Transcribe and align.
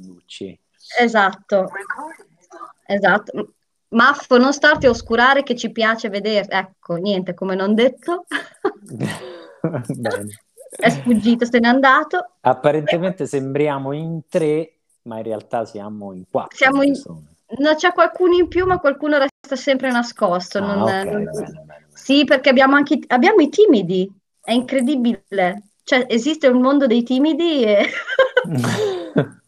Manducci. 0.00 0.58
Esatto, 0.98 1.70
esatto. 2.86 3.52
Maffo, 3.88 4.38
non 4.38 4.52
starti 4.54 4.86
a 4.86 4.90
oscurare 4.90 5.42
che 5.42 5.54
ci 5.54 5.70
piace 5.70 6.08
vedere. 6.08 6.46
Ecco, 6.48 6.94
niente, 6.94 7.34
come 7.34 7.54
non 7.54 7.74
detto. 7.74 8.24
È 10.70 10.88
sfuggito, 10.88 11.44
se 11.44 11.58
n'è 11.58 11.68
andato. 11.68 12.36
Apparentemente 12.40 13.26
sembriamo 13.26 13.92
in 13.92 14.22
tre, 14.28 14.78
ma 15.02 15.18
in 15.18 15.24
realtà 15.24 15.64
siamo 15.66 16.12
in 16.12 16.24
quattro. 16.30 16.56
Siamo 16.56 16.82
in... 16.82 16.92
No, 17.58 17.74
c'è 17.74 17.92
qualcuno 17.92 18.36
in 18.36 18.48
più, 18.48 18.64
ma 18.64 18.78
qualcuno 18.78 19.18
resta 19.18 19.56
sempre 19.56 19.90
nascosto. 19.90 20.58
Ah, 20.58 20.60
non, 20.74 20.82
okay, 20.82 21.04
bene, 21.04 21.24
bene. 21.24 21.88
Sì, 21.92 22.24
perché 22.24 22.48
abbiamo 22.48 22.76
anche 22.76 23.00
abbiamo 23.08 23.40
i 23.40 23.48
timidi. 23.48 24.10
È 24.40 24.52
incredibile. 24.52 25.64
Cioè, 25.82 26.06
esiste 26.08 26.46
un 26.46 26.62
mondo 26.62 26.86
dei 26.86 27.02
timidi 27.02 27.64
e... 27.64 27.86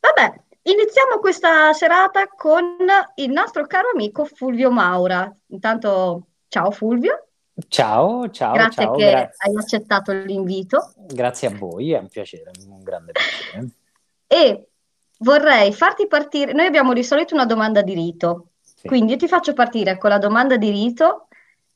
Vabbè, 0.00 0.40
iniziamo 0.62 1.18
questa 1.20 1.72
serata 1.72 2.26
con 2.28 2.76
il 3.16 3.30
nostro 3.30 3.66
caro 3.66 3.90
amico 3.92 4.24
Fulvio 4.24 4.70
Maura. 4.70 5.32
Intanto, 5.48 6.26
ciao 6.48 6.70
Fulvio. 6.70 7.26
Ciao, 7.68 8.30
ciao, 8.30 8.54
Grazie 8.54 8.84
ciao, 8.84 8.94
che 8.94 9.10
gra- 9.10 9.30
hai 9.36 9.56
accettato 9.56 10.12
l'invito. 10.12 10.92
grazie 10.96 11.48
a 11.48 11.54
voi, 11.56 11.92
è 11.92 11.98
un 11.98 12.08
piacere, 12.08 12.50
un 12.66 12.82
grande 12.82 13.12
piacere. 13.12 13.68
E 14.26 14.68
vorrei 15.18 15.72
farti 15.72 16.06
partire. 16.06 16.52
Noi 16.54 16.66
abbiamo 16.66 16.92
di 16.94 17.04
solito 17.04 17.34
una 17.34 17.44
domanda 17.46 17.82
di 17.82 17.94
rito, 17.94 18.46
Sì. 18.62 18.88
quindi 18.88 19.12
io 19.12 19.18
ti 19.18 19.28
faccio 19.28 19.52
partire 19.52 19.98
con 19.98 20.10
la 20.10 20.18
domanda 20.18 20.56
di 20.56 20.70
rito 20.70 21.28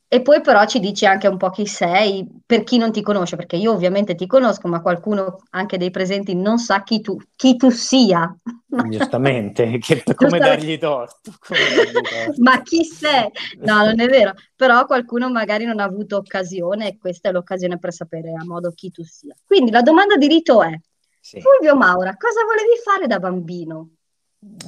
e 0.09 0.23
poi 0.23 0.41
però 0.41 0.65
ci 0.67 0.79
dici 0.79 1.05
anche 1.05 1.27
un 1.27 1.37
po' 1.37 1.51
chi 1.51 1.67
sei, 1.67 2.27
per 2.47 2.63
chi 2.63 2.79
non 2.79 2.93
ti 2.93 3.03
conosce, 3.03 3.37
perché 3.37 3.57
io 3.57 3.73
ovviamente 3.73 4.15
ti 4.15 4.27
conosco, 4.27 4.69
ma 4.69 4.81
qualcuno 4.81 5.43
anche 5.51 5.79
dei 5.79 5.91
presenti 5.91 6.35
non 6.35 6.59
sa 6.59 6.83
chi 6.83 7.01
tu, 7.01 7.17
chi 7.35 7.57
tu 7.57 7.71
sia. 7.71 8.35
Giustamente, 8.91 9.79
che- 9.83 10.03
come 10.15 10.39
dargli 10.39 10.79
torto? 10.79 11.33
come 11.47 11.59
dargli 11.75 12.03
torto. 12.09 12.43
Ma 12.43 12.63
chi 12.63 12.85
sei? 12.85 13.29
No, 13.61 13.85
non 13.85 13.99
è 13.99 14.07
vero, 14.07 14.35
però 14.55 14.87
qualcuno 14.87 15.29
magari 15.31 15.65
non 15.65 15.81
ha 15.81 15.85
avuto 15.85 16.19
occasione 16.19 16.89
e 16.89 16.99
questa 16.99 17.31
è 17.31 17.33
l'occasione 17.33 17.79
per 17.79 17.93
sapere 17.93 18.33
a 18.33 18.45
modo 18.45 18.71
chi 18.73 18.91
tu 18.91 19.03
sia. 19.05 19.35
Quindi 19.45 19.71
la 19.71 19.83
domanda 19.83 20.17
di 20.17 20.29
rito 20.29 20.63
è, 20.63 20.79
Sì. 21.21 21.41
Fulvio 21.41 21.75
Maura, 21.75 22.17
cosa 22.17 22.45
volevi 22.45 22.81
fare 22.85 23.07
da 23.09 23.19
bambino? 23.19 23.91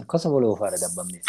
Cosa 0.07 0.29
volevo 0.29 0.57
fare 0.57 0.79
da 0.79 0.89
bambino? 0.89 1.21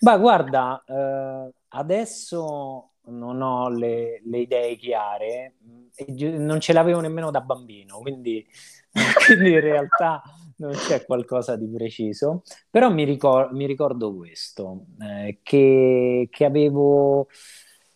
Ma 0.00 0.16
guarda, 0.16 0.82
eh, 0.86 1.52
adesso 1.68 2.92
non 3.08 3.40
ho 3.42 3.68
le, 3.68 4.20
le 4.24 4.38
idee 4.38 4.76
chiare 4.76 5.54
e 5.94 6.38
non 6.38 6.60
ce 6.60 6.72
l'avevo 6.72 7.00
nemmeno 7.00 7.30
da 7.30 7.40
bambino, 7.40 7.98
quindi, 7.98 8.46
quindi 9.26 9.52
in 9.52 9.60
realtà 9.60 10.22
non 10.56 10.72
c'è 10.72 11.04
qualcosa 11.04 11.56
di 11.56 11.68
preciso, 11.68 12.42
però 12.70 12.90
mi, 12.90 13.04
ricor- 13.04 13.52
mi 13.52 13.66
ricordo 13.66 14.14
questo, 14.14 14.86
eh, 15.00 15.38
che, 15.42 16.28
che 16.30 16.44
avevo 16.44 17.28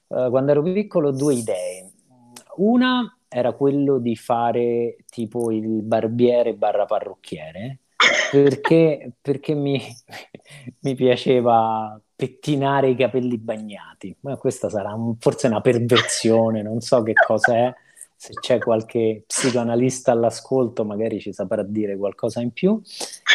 eh, 0.08 0.28
quando 0.30 0.50
ero 0.50 0.62
piccolo 0.62 1.10
due 1.10 1.34
idee. 1.34 1.92
Una 2.56 3.16
era 3.28 3.52
quello 3.52 3.98
di 3.98 4.14
fare 4.14 4.96
tipo 5.08 5.50
il 5.50 5.82
barbiere 5.82 6.54
barra 6.54 6.84
parrucchiere, 6.84 7.80
perché, 8.30 9.12
perché 9.20 9.54
mi, 9.54 9.80
mi 10.80 10.94
piaceva 10.94 11.98
pettinare 12.22 12.90
i 12.90 12.94
capelli 12.94 13.36
bagnati. 13.36 14.14
Ma 14.20 14.36
questa 14.36 14.68
sarà 14.68 14.94
un- 14.94 15.16
forse 15.18 15.48
una 15.48 15.60
perversione, 15.60 16.62
non 16.62 16.80
so 16.80 17.02
che 17.02 17.14
cosa 17.14 17.56
è. 17.56 17.74
Se 18.14 18.32
c'è 18.34 18.58
qualche 18.58 19.24
psicoanalista 19.26 20.12
all'ascolto, 20.12 20.84
magari 20.84 21.18
ci 21.18 21.32
saprà 21.32 21.64
dire 21.64 21.96
qualcosa 21.96 22.40
in 22.40 22.52
più. 22.52 22.80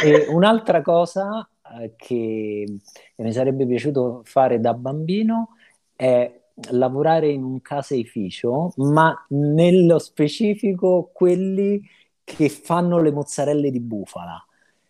E 0.01 0.27
un'altra 0.29 0.81
cosa 0.81 1.45
eh, 1.81 1.95
che 1.97 2.77
mi 3.17 3.33
sarebbe 3.33 3.65
piaciuto 3.65 4.21
fare 4.23 4.61
da 4.61 4.73
bambino 4.73 5.49
è 5.93 6.33
lavorare 6.71 7.27
in 7.27 7.43
un 7.43 7.61
caseificio, 7.61 8.71
ma 8.77 9.13
nello 9.29 9.99
specifico 9.99 11.09
quelli 11.11 11.81
che 12.23 12.47
fanno 12.47 13.01
le 13.01 13.11
mozzarelle 13.11 13.69
di 13.69 13.81
bufala. 13.81 14.46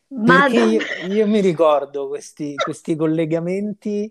Ma 0.10 0.48
io, 0.48 0.80
io 1.10 1.28
mi 1.28 1.42
ricordo 1.42 2.08
questi, 2.08 2.56
questi 2.56 2.96
collegamenti 2.96 4.10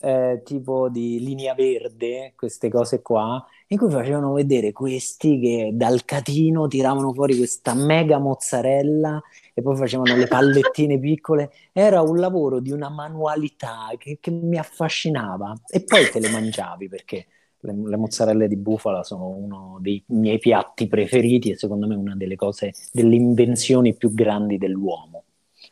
eh, 0.00 0.40
tipo 0.42 0.88
di 0.88 1.20
linea 1.20 1.54
verde, 1.54 2.32
queste 2.34 2.70
cose 2.70 3.02
qua, 3.02 3.44
in 3.68 3.76
cui 3.76 3.90
facevano 3.90 4.32
vedere 4.32 4.72
questi 4.72 5.38
che 5.38 5.70
dal 5.74 6.04
catino 6.06 6.66
tiravano 6.66 7.12
fuori 7.12 7.36
questa 7.36 7.74
mega 7.74 8.18
mozzarella 8.18 9.22
e 9.52 9.60
poi 9.60 9.76
facevano 9.76 10.16
le 10.16 10.26
pallettine 10.26 10.98
piccole. 10.98 11.50
Era 11.72 12.00
un 12.00 12.16
lavoro 12.16 12.60
di 12.60 12.70
una 12.72 12.88
manualità 12.88 13.90
che, 13.98 14.16
che 14.20 14.30
mi 14.30 14.56
affascinava 14.56 15.54
e 15.68 15.84
poi 15.84 16.08
te 16.10 16.20
le 16.20 16.30
mangiavi 16.30 16.88
perché 16.88 17.26
le, 17.60 17.74
le 17.84 17.96
mozzarelle 17.98 18.48
di 18.48 18.56
bufala 18.56 19.02
sono 19.02 19.28
uno 19.28 19.78
dei 19.80 20.02
miei 20.08 20.38
piatti 20.38 20.86
preferiti 20.88 21.50
e 21.50 21.56
secondo 21.58 21.86
me 21.86 21.94
una 21.94 22.16
delle 22.16 22.36
cose, 22.36 22.72
delle 22.92 23.14
invenzioni 23.14 23.94
più 23.94 24.12
grandi 24.14 24.56
dell'uomo. 24.56 25.13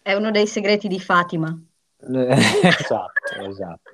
È 0.03 0.13
uno 0.15 0.31
dei 0.31 0.47
segreti 0.47 0.89
di 0.89 1.01
Fatima. 1.01 1.57
esatto, 2.03 3.41
esatto, 3.49 3.91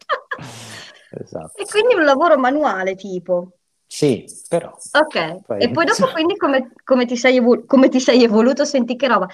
esatto. 1.11 1.63
E 1.63 1.67
quindi 1.67 1.95
un 1.95 2.05
lavoro 2.05 2.39
manuale 2.39 2.95
tipo. 2.95 3.53
Sì, 3.87 4.25
però 4.49 4.77
Ok, 4.93 5.45
Poi- 5.47 5.63
e 5.63 5.71
poi 5.71 5.85
dopo 5.85 6.07
quindi 6.13 6.37
come, 6.37 6.73
come 6.85 7.05
ti 7.05 7.17
sei 7.17 7.37
evol- 7.37 7.67
come 7.67 7.89
ti 7.89 8.01
sei 8.01 8.23
evoluto? 8.23 8.65
Senti 8.65 8.97
che 8.97 9.07
roba. 9.09 9.29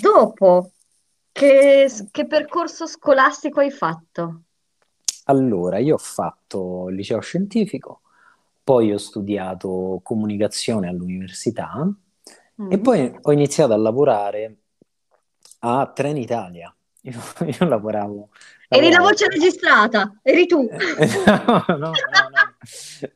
Dopo, 0.00 0.70
che, 1.32 1.88
che 2.10 2.26
percorso 2.26 2.86
scolastico 2.86 3.60
hai 3.60 3.70
fatto? 3.70 4.42
allora 5.26 5.78
io 5.78 5.94
ho 5.94 5.98
fatto 5.98 6.88
il 6.88 6.96
liceo 6.96 7.20
scientifico, 7.20 8.02
poi 8.62 8.92
ho 8.92 8.98
studiato 8.98 10.00
comunicazione 10.02 10.88
all'università 10.88 11.88
e 12.66 12.78
Mm. 12.78 12.82
poi 12.82 13.18
ho 13.20 13.32
iniziato 13.32 13.72
a 13.72 13.76
lavorare 13.76 14.56
a 15.64 15.86
Trenitalia. 15.92 16.74
Io, 17.04 17.20
io 17.44 17.68
lavoravo, 17.68 18.30
Eri 18.66 18.84
la 18.88 18.96
lavoravo- 18.96 19.08
voce 19.10 19.28
registrata, 19.28 20.18
eri 20.22 20.46
tu. 20.46 20.62
no, 21.26 21.64
no, 21.68 21.76
no, 21.76 21.90
no. 21.92 21.92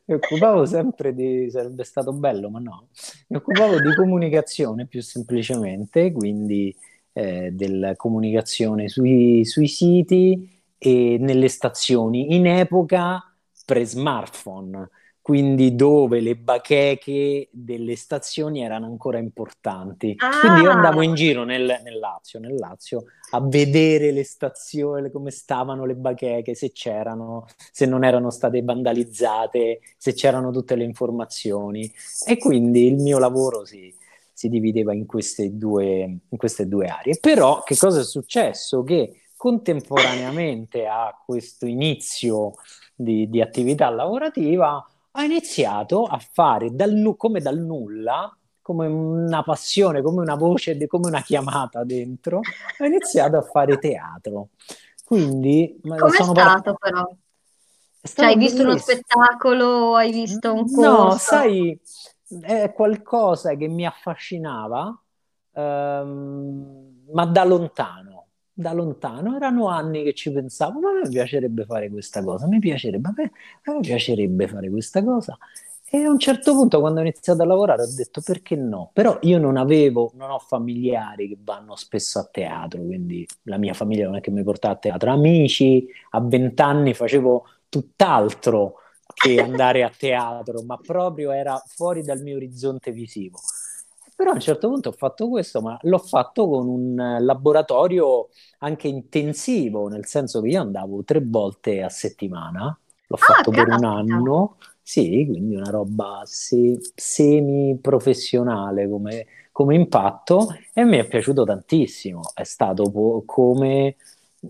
Mi 0.04 0.14
occupavo 0.14 0.66
sempre 0.66 1.14
di, 1.14 1.48
sarebbe 1.50 1.84
stato 1.84 2.12
bello, 2.12 2.50
ma 2.50 2.58
no, 2.58 2.88
mi 3.28 3.38
occupavo 3.38 3.80
di 3.80 3.94
comunicazione 3.94 4.84
più 4.86 5.00
semplicemente, 5.00 6.12
quindi 6.12 6.74
eh, 7.14 7.48
della 7.52 7.96
comunicazione 7.96 8.88
sui, 8.88 9.46
sui 9.46 9.68
siti 9.68 10.60
e 10.76 11.16
nelle 11.18 11.48
stazioni 11.48 12.34
in 12.36 12.46
epoca 12.46 13.22
pre-smartphone, 13.64 14.88
quindi 15.28 15.74
dove 15.74 16.20
le 16.20 16.36
bacheche 16.36 17.50
delle 17.52 17.96
stazioni 17.96 18.62
erano 18.62 18.86
ancora 18.86 19.18
importanti. 19.18 20.16
Quindi 20.16 20.62
io 20.62 20.70
Ah. 20.70 20.72
andavo 20.72 21.02
in 21.02 21.12
giro 21.12 21.44
nel, 21.44 21.80
nel 21.84 21.98
Lazio, 21.98 22.38
nel 22.40 22.54
Lazio 22.54 23.04
a 23.32 23.40
vedere 23.42 24.10
le 24.10 24.24
stazioni, 24.24 25.10
come 25.10 25.30
stavano 25.30 25.84
le 25.84 25.96
bacheche, 25.96 26.54
se 26.54 26.72
c'erano, 26.72 27.44
se 27.70 27.84
non 27.84 28.04
erano 28.04 28.30
state 28.30 28.62
vandalizzate, 28.62 29.80
se 29.98 30.14
c'erano 30.14 30.50
tutte 30.50 30.76
le 30.76 30.84
informazioni. 30.84 31.92
E 32.26 32.38
quindi 32.38 32.86
il 32.86 32.96
mio 32.96 33.18
lavoro 33.18 33.66
si, 33.66 33.94
si 34.32 34.48
divideva 34.48 34.94
in 34.94 35.04
queste, 35.04 35.58
due, 35.58 36.20
in 36.26 36.38
queste 36.38 36.66
due 36.66 36.86
aree. 36.86 37.18
Però 37.20 37.62
che 37.64 37.76
cosa 37.76 38.00
è 38.00 38.04
successo? 38.04 38.82
Che 38.82 39.24
contemporaneamente 39.36 40.86
a 40.86 41.14
questo 41.22 41.66
inizio 41.66 42.54
di, 42.94 43.28
di 43.28 43.42
attività 43.42 43.90
lavorativa 43.90 44.82
ho 45.18 45.22
iniziato 45.22 46.04
a 46.04 46.18
fare 46.18 46.74
dal 46.74 47.14
come 47.16 47.40
dal 47.40 47.58
nulla 47.58 48.32
come 48.68 48.86
una 48.86 49.42
passione, 49.42 50.02
come 50.02 50.20
una 50.20 50.34
voce, 50.34 50.76
come 50.86 51.06
una 51.08 51.22
chiamata 51.22 51.84
dentro, 51.84 52.40
ho 52.78 52.84
iniziato 52.84 53.38
a 53.38 53.42
fare 53.42 53.78
teatro. 53.78 54.48
Quindi 55.06 55.80
ma 55.84 55.96
Com'è 55.96 56.10
sono 56.10 56.32
stato 56.34 56.74
però? 56.74 57.08
è 58.02 58.08
Cioè, 58.08 58.26
hai 58.26 58.36
visto 58.36 58.62
uno 58.62 58.76
spettacolo, 58.76 59.94
hai 59.94 60.12
visto 60.12 60.52
un 60.52 60.70
No, 60.70 61.10
corso? 61.10 61.16
sai, 61.16 61.80
è 62.42 62.70
qualcosa 62.74 63.54
che 63.54 63.68
mi 63.68 63.86
affascinava, 63.86 65.02
ehm, 65.54 67.04
ma 67.10 67.24
da 67.24 67.44
lontano, 67.44 68.17
da 68.58 68.72
lontano. 68.72 69.36
Erano 69.36 69.68
anni 69.68 70.02
che 70.02 70.14
ci 70.14 70.32
pensavo, 70.32 70.80
ma 70.80 70.90
a 70.90 70.92
me 70.94 71.08
piacerebbe 71.08 71.64
fare 71.64 71.88
questa 71.90 72.24
cosa, 72.24 72.48
mi 72.48 72.58
piacerebbe, 72.58 73.08
a 73.08 73.12
me, 73.16 73.30
a 73.62 73.72
me 73.72 73.80
piacerebbe 73.80 74.48
fare 74.48 74.68
questa 74.68 75.02
cosa. 75.04 75.38
E 75.90 76.02
a 76.02 76.10
un 76.10 76.18
certo 76.18 76.52
punto, 76.54 76.80
quando 76.80 76.98
ho 76.98 77.02
iniziato 77.02 77.40
a 77.42 77.46
lavorare, 77.46 77.82
ho 77.82 77.94
detto 77.94 78.20
perché 78.20 78.56
no? 78.56 78.90
Però 78.92 79.18
io 79.22 79.38
non 79.38 79.56
avevo, 79.56 80.10
non 80.14 80.30
ho 80.30 80.38
familiari 80.38 81.28
che 81.28 81.38
vanno 81.40 81.76
spesso 81.76 82.18
a 82.18 82.28
teatro, 82.30 82.82
quindi 82.82 83.26
la 83.44 83.56
mia 83.58 83.72
famiglia 83.74 84.04
non 84.06 84.16
è 84.16 84.20
che 84.20 84.30
mi 84.30 84.42
portava 84.42 84.74
a 84.74 84.76
teatro. 84.78 85.10
Amici, 85.12 85.86
a 86.10 86.20
vent'anni 86.20 86.94
facevo 86.94 87.44
tutt'altro 87.68 88.74
che 89.14 89.40
andare 89.40 89.82
a 89.84 89.90
teatro, 89.96 90.62
ma 90.62 90.76
proprio 90.76 91.30
era 91.30 91.56
fuori 91.66 92.02
dal 92.02 92.20
mio 92.22 92.36
orizzonte 92.36 92.90
visivo. 92.90 93.38
Però 94.18 94.32
a 94.32 94.34
un 94.34 94.40
certo 94.40 94.68
punto 94.68 94.88
ho 94.88 94.92
fatto 94.92 95.28
questo, 95.28 95.60
ma 95.60 95.78
l'ho 95.82 95.98
fatto 95.98 96.48
con 96.48 96.66
un 96.66 97.18
laboratorio 97.20 98.30
anche 98.58 98.88
intensivo, 98.88 99.86
nel 99.86 100.06
senso 100.06 100.40
che 100.40 100.48
io 100.48 100.60
andavo 100.60 101.04
tre 101.04 101.20
volte 101.24 101.84
a 101.84 101.88
settimana, 101.88 102.76
l'ho 103.06 103.16
ah, 103.16 103.16
fatto 103.16 103.52
per 103.52 103.68
un 103.68 103.84
anno, 103.84 104.56
sì, 104.82 105.24
quindi 105.24 105.54
una 105.54 105.70
roba 105.70 106.22
se- 106.24 106.80
semi-professionale 106.96 108.88
come, 108.88 109.26
come 109.52 109.76
impatto 109.76 110.48
e 110.74 110.82
mi 110.82 110.96
è 110.96 111.06
piaciuto 111.06 111.44
tantissimo, 111.44 112.32
è 112.34 112.42
stato 112.42 112.90
po- 112.90 113.22
come 113.24 113.94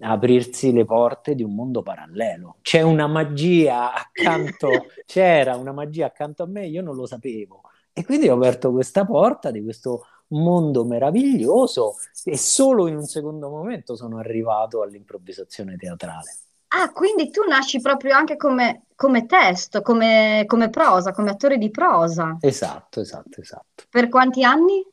aprirsi 0.00 0.73
le 0.73 0.87
porte 0.87 1.35
di 1.35 1.43
un 1.43 1.55
mondo 1.55 1.82
parallelo. 1.82 2.56
C'è 2.62 2.81
una 2.81 3.06
magia 3.06 3.93
accanto, 3.93 4.87
c'era 5.05 5.56
una 5.56 5.73
magia 5.73 6.06
accanto 6.06 6.43
a 6.43 6.47
me, 6.47 6.67
io 6.67 6.81
non 6.81 6.94
lo 6.94 7.05
sapevo. 7.05 7.61
E 7.98 8.04
quindi 8.04 8.28
ho 8.28 8.36
aperto 8.36 8.70
questa 8.70 9.04
porta 9.04 9.50
di 9.50 9.60
questo 9.60 10.06
mondo 10.28 10.84
meraviglioso 10.84 11.96
e 12.22 12.36
solo 12.38 12.86
in 12.86 12.94
un 12.94 13.06
secondo 13.06 13.48
momento 13.48 13.96
sono 13.96 14.18
arrivato 14.18 14.82
all'improvvisazione 14.82 15.74
teatrale. 15.74 16.36
Ah, 16.68 16.92
quindi 16.92 17.28
tu 17.30 17.42
nasci 17.42 17.80
proprio 17.80 18.14
anche 18.14 18.36
come, 18.36 18.84
come 18.94 19.26
testo, 19.26 19.82
come, 19.82 20.44
come, 20.46 20.70
prosa, 20.70 21.10
come 21.10 21.30
attore 21.30 21.58
di 21.58 21.72
prosa. 21.72 22.36
Esatto, 22.40 23.00
esatto, 23.00 23.40
esatto. 23.40 23.82
Per 23.90 24.08
quanti 24.08 24.44
anni? 24.44 24.86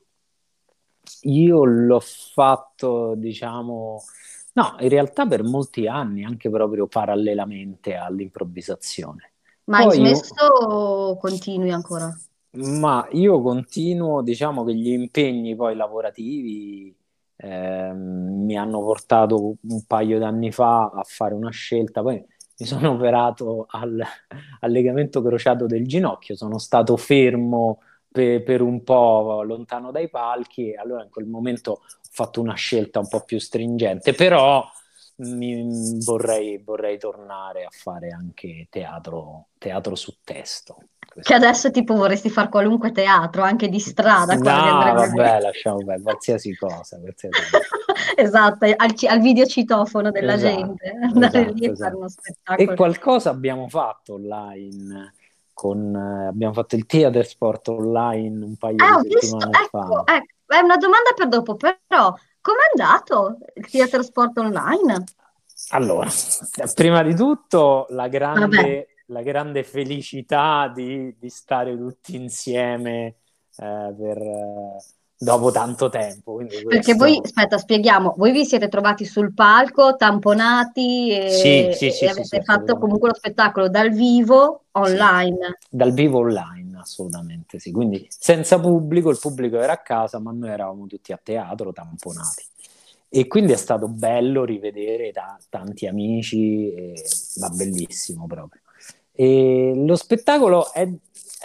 Io 1.26 1.64
l'ho 1.64 2.02
fatto, 2.02 3.14
diciamo, 3.16 4.02
No, 4.54 4.78
in 4.80 4.90
realtà 4.90 5.28
per 5.28 5.44
molti 5.44 5.86
anni, 5.86 6.24
anche 6.24 6.50
proprio 6.50 6.88
parallelamente 6.88 7.94
all'improvvisazione. 7.94 9.34
Ma 9.66 9.80
hai 9.80 9.92
smesso 9.92 10.34
io... 10.34 10.48
o 10.48 11.18
continui 11.18 11.72
ancora? 11.72 12.12
Ma 12.56 13.08
io 13.12 13.42
continuo, 13.42 14.22
diciamo 14.22 14.64
che 14.64 14.74
gli 14.74 14.92
impegni 14.92 15.56
poi 15.56 15.76
lavorativi 15.76 16.96
eh, 17.38 17.92
mi 17.94 18.58
hanno 18.58 18.80
portato 18.82 19.56
un 19.62 19.86
paio 19.86 20.20
d'anni 20.20 20.52
fa 20.52 20.90
a 20.90 21.04
fare 21.04 21.34
una 21.34 21.50
scelta, 21.52 22.02
poi 22.02 22.24
mi 22.58 22.66
sono 22.66 22.92
operato 22.92 23.66
al, 23.70 24.02
al 24.62 24.72
legamento 24.72 25.22
crociato 25.22 25.66
del 25.66 25.86
ginocchio, 25.86 26.36
sono 26.36 26.58
stato 26.58 26.96
fermo 26.96 27.82
per, 28.10 28.44
per, 28.44 28.62
un 28.62 28.84
po' 28.84 29.42
lontano 29.44 29.92
dai 29.92 30.10
palchi 30.10 30.72
e 30.72 30.78
allora 30.78 31.04
in 31.04 31.10
quel 31.10 31.26
momento 31.26 31.72
ho 31.72 31.82
fatto 32.10 32.40
una 32.40 32.54
scelta 32.54 33.00
un 33.00 33.10
po' 33.10 33.26
più 33.26 33.40
stringente, 33.40 34.14
però 34.14 34.64
mi, 35.18 36.00
vorrei, 36.04 36.58
vorrei 36.64 36.98
tornare 36.98 37.66
a 37.66 37.70
fare 37.70 38.10
anche 38.10 38.68
teatro, 38.70 39.48
teatro 39.58 39.96
su 39.96 40.18
testo. 40.24 40.78
Che 41.22 41.34
adesso 41.34 41.72
tipo 41.72 41.96
vorresti 41.96 42.30
fare 42.30 42.50
qualunque 42.50 42.92
teatro, 42.92 43.42
anche 43.42 43.70
di 43.70 43.80
strada. 43.80 44.36
No, 44.36 44.42
vabbè, 44.44 45.40
lasciamo 45.44 45.78
bene, 45.78 46.02
qualsiasi 46.02 46.56
cosa. 46.56 47.00
Qualsiasi 47.00 47.40
esatto, 48.16 48.66
al, 48.66 48.94
al 49.08 49.20
videocitofono 49.22 50.12
della 50.12 50.34
esatto, 50.34 50.56
gente, 50.56 50.90
andare 51.14 51.40
esatto, 51.40 51.54
lì 51.54 51.66
e 51.66 51.76
fare 51.76 51.96
uno 51.96 52.06
esatto. 52.06 52.22
spettacolo. 52.22 52.72
E 52.72 52.76
qualcosa 52.76 53.30
abbiamo 53.30 53.70
fatto 53.70 54.14
online 54.16 55.14
con, 55.54 55.96
eh, 55.96 56.28
abbiamo 56.28 56.54
fatto 56.54 56.76
il 56.76 56.86
Theater 56.86 57.26
Sport 57.26 57.70
online 57.70 58.46
un 58.46 58.56
paio 58.58 58.76
ah, 58.84 59.02
di 59.02 59.12
settimane 59.12 59.52
visto, 59.52 59.64
ecco, 59.64 60.04
fa. 60.04 60.16
Ecco, 60.16 60.54
è 60.54 60.60
una 60.60 60.78
domanda 60.78 61.12
per 61.16 61.28
dopo, 61.30 61.56
però 61.56 62.14
com'è 62.42 62.58
andato 62.76 63.38
il 63.54 63.70
Theater 63.70 64.04
Sport 64.04 64.38
online? 64.38 65.04
Allora, 65.70 66.10
prima 66.74 67.02
di 67.04 67.16
tutto 67.16 67.86
la 67.90 68.10
grande, 68.10 68.95
la 69.08 69.22
grande 69.22 69.64
felicità 69.64 70.72
di, 70.74 71.16
di, 71.20 71.30
stare 71.30 71.78
tutti 71.78 72.16
insieme 72.16 73.16
eh, 73.58 73.94
per... 73.98 74.18
Eh, 74.18 74.84
dopo 75.18 75.52
tanto 75.52 75.90
tempo. 75.90 76.36
Questo... 76.36 76.68
Perché 76.68 76.94
voi, 76.94 77.20
aspetta, 77.24 77.58
spieghiamo, 77.58 78.16
voi 78.18 78.32
vi 78.32 78.46
siete 78.46 78.68
trovati 78.68 79.06
sul 79.06 79.34
palco, 79.34 79.96
tamponati 79.96 81.10
e, 81.10 81.30
sì, 81.30 81.70
sì, 81.74 81.92
sì, 81.92 82.06
e 82.06 82.10
avete 82.10 82.42
fatto 82.44 82.78
comunque 82.78 83.10
lo 83.10 83.16
spettacolo 83.16 83.70
dal 83.70 83.92
vivo 83.92 84.66
online. 84.72 85.58
Dal 85.70 85.94
vivo 85.94 86.20
online, 86.20 86.80
assolutamente 86.80 87.60
sì. 87.60 87.72
Quindi 87.72 88.06
senza 88.10 88.60
pubblico, 88.60 89.10
il 89.10 89.20
pubblico 89.20 89.60
era 89.60 89.74
a 89.74 89.82
casa, 89.82 90.20
ma 90.20 90.32
noi 90.32 90.50
eravamo 90.50 90.86
tutti 90.88 91.12
a 91.12 91.20
teatro 91.22 91.72
tamponati. 91.72 92.44
E 93.08 93.28
quindi 93.28 93.54
è 93.54 93.58
stato 93.58 93.88
bello 93.88 94.44
rivedere 94.44 95.12
ta- 95.12 95.40
tanti 95.50 95.88
amici, 95.88 96.74
e... 96.74 96.94
ma 97.40 97.50
bellissimo 97.50 98.26
proprio. 98.28 98.62
E 99.16 99.74
lo 99.76 99.96
spettacolo 99.96 100.72
è 100.74 100.90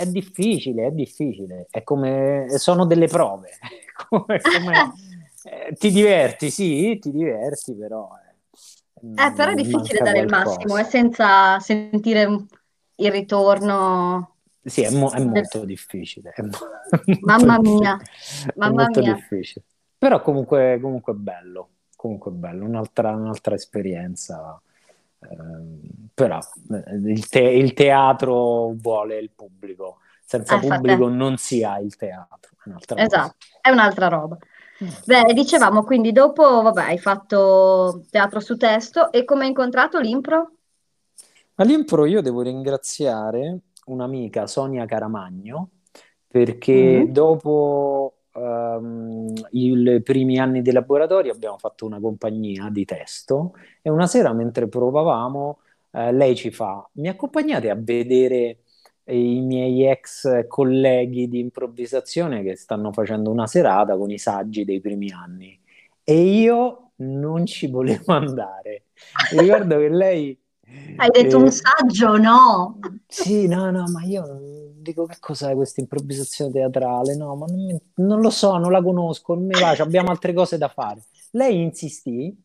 è 0.00 0.06
difficile, 0.06 0.87
è 0.87 0.90
difficile, 0.93 1.67
è 1.70 1.82
come, 1.82 2.46
sono 2.56 2.87
delle 2.87 3.06
prove, 3.06 3.50
come, 4.08 4.40
come, 4.40 4.93
eh, 5.44 5.75
ti 5.75 5.90
diverti, 5.90 6.50
sì, 6.50 6.99
ti 6.99 7.11
diverti, 7.11 7.75
però... 7.75 8.08
Eh, 8.17 9.25
eh 9.26 9.32
però 9.32 9.50
è 9.50 9.55
difficile 9.55 9.99
dare 9.99 10.25
qualcosa. 10.25 10.40
il 10.40 10.67
massimo, 10.67 10.76
è 10.78 10.84
senza 10.84 11.58
sentire 11.61 12.46
il 12.94 13.11
ritorno... 13.11 14.37
Sì, 14.62 14.82
è, 14.82 14.90
mo- 14.90 15.11
è 15.11 15.22
molto 15.22 15.64
difficile. 15.64 16.32
È 16.34 16.43
mo- 16.43 16.58
mamma 17.20 17.58
mia, 17.58 17.99
mamma 18.56 18.82
molto 18.84 19.00
mia. 19.00 19.14
difficile. 19.14 19.64
Però 19.99 20.20
comunque, 20.22 20.78
comunque 20.81 21.12
bello, 21.12 21.69
comunque 21.96 22.31
bello, 22.31 22.64
un'altra, 22.64 23.11
un'altra 23.14 23.55
esperienza 23.55 24.61
però 26.14 26.38
eh, 26.38 26.96
il, 27.06 27.28
te- 27.28 27.40
il, 27.40 27.72
teatro 27.75 28.72
vuole 28.76 29.19
il 29.19 29.31
pubblico, 29.34 29.99
senza 30.25 30.56
eh, 30.56 30.61
pubblico 30.61 31.05
fate. 31.05 31.17
non 31.17 31.37
si 31.37 31.62
ha 31.62 31.78
il 31.78 31.96
teatro. 31.96 32.50
È 32.64 32.70
esatto, 32.70 32.94
cosa. 32.94 33.34
è 33.61 33.70
un'altra 33.70 34.08
roba. 34.08 34.38
Mm. 34.82 34.88
Beh, 35.05 35.32
dicevamo, 35.34 35.84
quindi 35.84 36.12
dopo, 36.12 36.62
vabbè, 36.62 36.82
hai 36.84 36.99
fatto 36.99 38.05
teatro 38.11 38.40
su 38.40 38.56
testo 38.56 39.12
e 39.12 39.25
come 39.25 39.43
hai 39.43 39.49
incontrato 39.49 39.99
l'Impro? 39.99 40.52
All'impro 41.56 42.06
io 42.06 42.22
devo 42.22 42.40
ringraziare 42.40 43.58
un'amica, 43.87 44.46
Sonia 44.46 44.87
Caramagno, 44.87 45.70
perché 46.26 46.72
mm-hmm. 46.72 47.12
dopo 47.12 48.19
um, 48.40 49.32
i 49.50 50.00
primi 50.02 50.38
anni 50.38 50.62
di 50.62 50.72
laboratorio 50.72 51.32
abbiamo 51.32 51.58
fatto 51.58 51.87
una 51.87 52.00
compagnia 52.00 52.69
di 52.70 52.84
testo 52.84 53.54
e 53.82 53.90
una 53.90 54.06
sera 54.06 54.32
mentre 54.32 54.69
provavamo 54.69 55.58
eh, 55.92 56.12
lei 56.12 56.34
ci 56.34 56.50
fa 56.50 56.88
mi 56.94 57.08
accompagnate 57.08 57.70
a 57.70 57.76
vedere 57.76 58.58
i 59.04 59.40
miei 59.40 59.87
ex 59.87 60.46
colleghi 60.46 61.28
di 61.28 61.40
improvvisazione 61.40 62.42
che 62.42 62.56
stanno 62.56 62.92
facendo 62.92 63.31
una 63.31 63.46
serata 63.46 63.96
con 63.96 64.10
i 64.10 64.19
saggi 64.19 64.64
dei 64.64 64.81
primi 64.81 65.10
anni 65.10 65.58
e 66.04 66.22
io 66.22 66.90
non 67.00 67.46
ci 67.46 67.67
volevo 67.69 68.12
andare. 68.12 68.84
Ricordo 69.31 69.79
che 69.79 69.88
lei 69.88 70.38
hai 70.96 71.08
detto 71.10 71.38
eh, 71.38 71.43
un 71.43 71.50
saggio, 71.50 72.17
no? 72.17 72.79
Sì, 73.06 73.46
no, 73.46 73.70
no, 73.70 73.84
ma 73.91 74.03
io 74.05 74.69
dico 74.81 75.06
che 75.06 75.17
cos'è 75.20 75.55
questa 75.55 75.81
improvvisazione 75.81 76.51
teatrale? 76.51 77.17
No, 77.17 77.37
ma 77.37 77.46
non, 77.46 77.65
mi, 77.65 77.81
non, 77.96 78.20
lo 78.20 78.31
so, 78.31 78.56
non 78.56 78.70
la 78.70 78.82
conosco, 78.82 79.34
non 79.34 79.46
mi 79.46 79.58
va, 79.58 79.70
abbiamo 79.79 80.10
altre 80.10 80.32
cose 80.32 80.58
da 80.58 80.69
fare. 80.69 81.03
Lei 81.32 81.60
insistì 81.63 82.37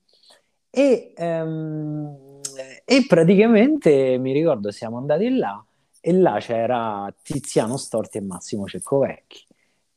e, 0.69 1.13
um, 1.17 2.39
e 2.83 3.05
praticamente 3.07 4.17
mi 4.17 4.33
ricordo 4.33 4.71
siamo 4.71 4.97
andati 4.97 5.29
là 5.35 5.63
e 5.99 6.13
là 6.13 6.37
c'era 6.39 7.13
Tiziano 7.21 7.77
Storti 7.77 8.17
e 8.19 8.21
Massimo 8.21 8.67
Ceccovecchi. 8.67 9.45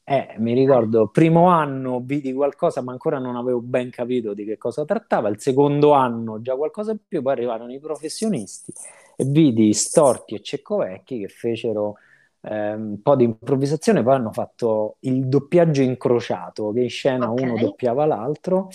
Eh, 0.05 0.37
mi 0.39 0.55
ricordo, 0.55 1.09
primo 1.09 1.49
anno 1.49 2.01
vidi 2.01 2.33
qualcosa, 2.33 2.81
ma 2.81 2.93
ancora 2.93 3.19
non 3.19 3.37
avevo 3.37 3.61
ben 3.61 3.91
capito 3.91 4.33
di 4.33 4.47
che 4.47 4.57
cosa 4.57 4.87
trattava. 4.87 5.29
Il 5.29 5.39
secondo 5.39 5.93
anno 5.93 6.41
già 6.41 6.57
qualcosa 6.57 6.93
in 6.93 7.01
più, 7.07 7.21
poi 7.21 7.33
arrivarono 7.33 7.75
i 7.75 7.79
professionisti 7.79 8.73
e 9.17 9.25
vidi 9.25 9.75
Storti 9.75 10.35
e 10.35 10.41
Ceccovecchi 10.41 11.19
che 11.19 11.29
fecero 11.29 11.97
eh, 12.41 12.75
un 12.75 13.01
po' 13.03 13.17
di 13.17 13.25
improvvisazione, 13.25 14.03
poi 14.03 14.15
hanno 14.15 14.33
fatto 14.33 14.97
il 15.01 15.27
doppiaggio 15.27 15.83
incrociato, 15.83 16.73
che 16.73 16.81
in 16.81 16.91
scena 16.91 17.31
okay. 17.31 17.45
uno 17.45 17.59
doppiava 17.59 18.05
l'altro, 18.05 18.69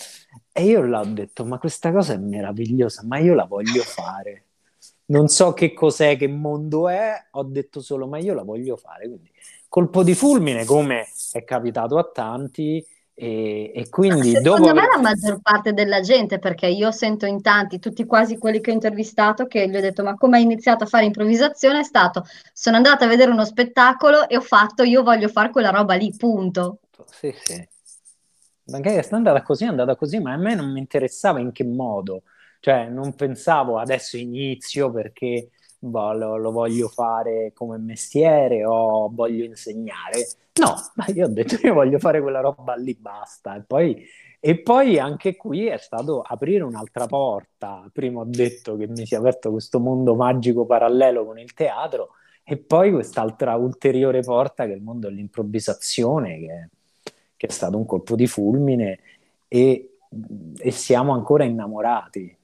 e 0.52 0.64
io 0.64 0.82
là 0.82 1.00
ho 1.00 1.06
detto, 1.06 1.44
ma 1.44 1.58
questa 1.58 1.92
cosa 1.92 2.14
è 2.14 2.18
meravigliosa, 2.18 3.02
ma 3.04 3.18
io 3.18 3.34
la 3.34 3.44
voglio 3.44 3.82
fare. 3.82 4.46
Non 5.06 5.28
so 5.28 5.52
che 5.52 5.72
cos'è, 5.74 6.16
che 6.16 6.28
mondo 6.28 6.88
è, 6.88 7.12
ho 7.32 7.42
detto 7.42 7.80
solo, 7.80 8.06
ma 8.06 8.18
io 8.18 8.32
la 8.34 8.42
voglio 8.42 8.76
fare. 8.76 9.06
Quindi 9.06 9.30
colpo 9.68 10.02
di 10.02 10.14
fulmine, 10.14 10.64
come 10.64 11.06
è 11.32 11.44
capitato 11.44 11.98
a 11.98 12.04
tanti, 12.04 12.84
e, 13.16 13.70
e 13.72 13.88
quindi 13.88 14.30
Secondo 14.32 14.66
dopo... 14.66 14.74
me 14.74 14.88
la 14.92 15.00
maggior 15.00 15.40
parte 15.40 15.72
della 15.72 16.00
gente, 16.00 16.40
perché 16.40 16.66
io 16.66 16.90
sento 16.90 17.26
in 17.26 17.40
tanti, 17.40 17.78
tutti 17.78 18.04
quasi 18.04 18.38
quelli 18.38 18.60
che 18.60 18.70
ho 18.70 18.74
intervistato, 18.74 19.46
che 19.46 19.68
gli 19.68 19.76
ho 19.76 19.80
detto 19.80 20.02
ma 20.02 20.14
come 20.14 20.38
hai 20.38 20.42
iniziato 20.42 20.84
a 20.84 20.88
fare 20.88 21.04
improvvisazione, 21.04 21.80
è 21.80 21.84
stato 21.84 22.26
sono 22.52 22.76
andata 22.76 23.04
a 23.04 23.08
vedere 23.08 23.30
uno 23.30 23.44
spettacolo 23.44 24.28
e 24.28 24.36
ho 24.36 24.40
fatto 24.40 24.82
io 24.82 25.02
voglio 25.02 25.28
fare 25.28 25.50
quella 25.50 25.70
roba 25.70 25.94
lì, 25.94 26.12
punto. 26.16 26.80
Sì, 27.06 27.32
sì. 27.36 27.68
Magari 28.66 28.96
è 28.96 29.06
andata 29.10 29.42
così, 29.42 29.64
è 29.64 29.68
andata 29.68 29.94
così, 29.94 30.18
ma 30.18 30.32
a 30.32 30.36
me 30.36 30.54
non 30.54 30.72
mi 30.72 30.80
interessava 30.80 31.38
in 31.38 31.52
che 31.52 31.64
modo. 31.64 32.22
Cioè, 32.60 32.88
non 32.88 33.14
pensavo 33.14 33.78
adesso 33.78 34.16
inizio 34.16 34.90
perché 34.90 35.50
boh, 35.90 36.12
lo, 36.12 36.36
lo, 36.36 36.50
voglio 36.50 36.88
fare 36.88 37.52
come 37.54 37.78
mestiere 37.78 38.64
o 38.64 39.10
voglio 39.12 39.44
insegnare. 39.44 40.28
No, 40.54 40.74
ma 40.94 41.04
io 41.08 41.26
ho 41.26 41.28
detto 41.28 41.56
io 41.66 41.74
voglio 41.74 41.98
fare 41.98 42.20
quella 42.20 42.40
roba 42.40 42.74
lì, 42.74 42.94
basta. 42.94 43.56
E 43.56 43.62
poi, 43.62 44.06
e 44.40 44.60
poi 44.60 44.98
anche 44.98 45.36
qui 45.36 45.66
è 45.66 45.78
stato 45.78 46.22
aprire 46.22 46.64
un'altra 46.64 47.06
porta. 47.06 47.88
Prima 47.92 48.20
ho 48.20 48.26
detto 48.26 48.76
che 48.76 48.86
mi 48.86 49.06
si 49.06 49.14
è 49.14 49.18
aperto 49.18 49.50
questo 49.50 49.80
mondo 49.80 50.14
magico 50.14 50.66
parallelo 50.66 51.24
con 51.24 51.38
il 51.38 51.52
teatro 51.54 52.10
e 52.42 52.58
poi 52.58 52.92
quest'altra 52.92 53.54
ulteriore 53.56 54.20
porta 54.20 54.66
che 54.66 54.72
è 54.72 54.76
il 54.76 54.82
mondo 54.82 55.08
dell'improvvisazione, 55.08 56.38
che, 56.38 56.68
che 57.36 57.46
è 57.46 57.50
stato 57.50 57.76
un 57.76 57.86
colpo 57.86 58.14
di 58.14 58.26
fulmine 58.26 59.00
e, 59.48 59.96
e 60.58 60.70
siamo 60.70 61.14
ancora 61.14 61.44
innamorati. 61.44 62.36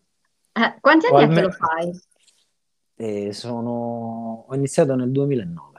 Eh, 0.52 0.74
quanti 0.80 1.06
anni 1.06 1.22
almeno... 1.22 1.46
lo 1.46 1.52
fai? 1.52 2.00
Eh, 3.00 3.32
sono... 3.32 4.44
Ho 4.46 4.54
iniziato 4.54 4.94
nel 4.94 5.10
2009. 5.10 5.70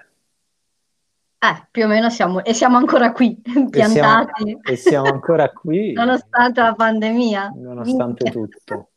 Eh, 1.37 1.67
più 1.69 1.83
o 1.83 1.87
meno 1.87 2.09
siamo, 2.09 2.43
e 2.43 2.55
siamo 2.55 2.77
ancora 2.77 3.11
qui, 3.11 3.39
piantati. 3.69 4.57
E 4.57 4.57
siamo, 4.57 4.61
e 4.63 4.75
siamo 4.75 5.07
ancora 5.07 5.51
qui. 5.51 5.91
nonostante 5.93 6.61
la 6.61 6.73
pandemia. 6.73 7.51
Nonostante 7.57 8.23
Minchia. 8.23 8.31
tutto. 8.31 8.89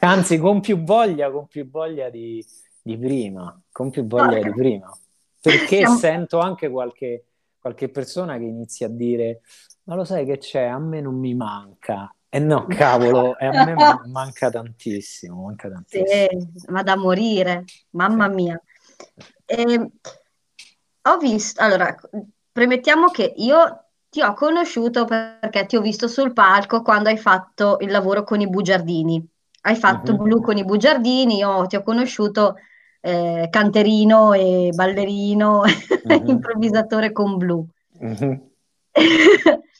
Anzi, 0.00 0.38
con 0.38 0.60
più 0.60 0.82
voglia, 0.82 1.30
con 1.30 1.46
più 1.46 1.70
voglia 1.70 2.10
di, 2.10 2.44
di 2.82 2.98
prima, 2.98 3.56
con 3.70 3.90
più 3.90 4.04
voglia 4.04 4.40
Porca. 4.40 4.48
di 4.48 4.52
prima. 4.52 4.98
Perché 5.40 5.76
siamo... 5.76 5.96
sento 5.96 6.40
anche 6.40 6.68
qualche, 6.68 7.26
qualche 7.60 7.88
persona 7.88 8.36
che 8.36 8.44
inizia 8.44 8.88
a 8.88 8.90
dire, 8.90 9.42
ma 9.84 9.94
lo 9.94 10.02
sai 10.02 10.24
che 10.26 10.38
c'è, 10.38 10.64
a 10.64 10.78
me 10.80 11.00
non 11.00 11.14
mi 11.14 11.34
manca. 11.34 12.12
E 12.34 12.38
eh 12.38 12.40
no, 12.40 12.66
cavolo, 12.66 13.38
e 13.38 13.46
a 13.46 13.64
me 13.64 13.74
manca 14.10 14.50
tantissimo, 14.50 15.44
manca 15.44 15.70
tantissimo. 15.70 16.04
Sì, 16.08 16.66
ma 16.66 16.82
da 16.82 16.96
morire, 16.96 17.64
mamma 17.90 18.26
mia. 18.26 18.60
E, 19.44 19.62
ehm, 19.62 19.88
ho 21.02 21.16
visto, 21.18 21.62
allora, 21.62 21.94
premettiamo 22.50 23.10
che 23.10 23.32
io 23.36 23.84
ti 24.08 24.20
ho 24.20 24.34
conosciuto 24.34 25.04
perché 25.04 25.66
ti 25.66 25.76
ho 25.76 25.80
visto 25.80 26.08
sul 26.08 26.32
palco 26.32 26.82
quando 26.82 27.08
hai 27.08 27.18
fatto 27.18 27.76
il 27.82 27.92
lavoro 27.92 28.24
con 28.24 28.40
i 28.40 28.48
bugiardini. 28.48 29.24
Hai 29.60 29.76
fatto 29.76 30.14
uh-huh. 30.14 30.22
blu 30.22 30.40
con 30.40 30.56
i 30.56 30.64
bugiardini, 30.64 31.36
io 31.36 31.66
ti 31.66 31.76
ho 31.76 31.84
conosciuto 31.84 32.56
eh, 33.00 33.46
canterino 33.48 34.32
e 34.32 34.70
ballerino, 34.74 35.60
uh-huh. 35.60 36.22
improvvisatore 36.26 37.12
con 37.12 37.36
blu. 37.36 37.64
Uh-huh. 38.00 38.50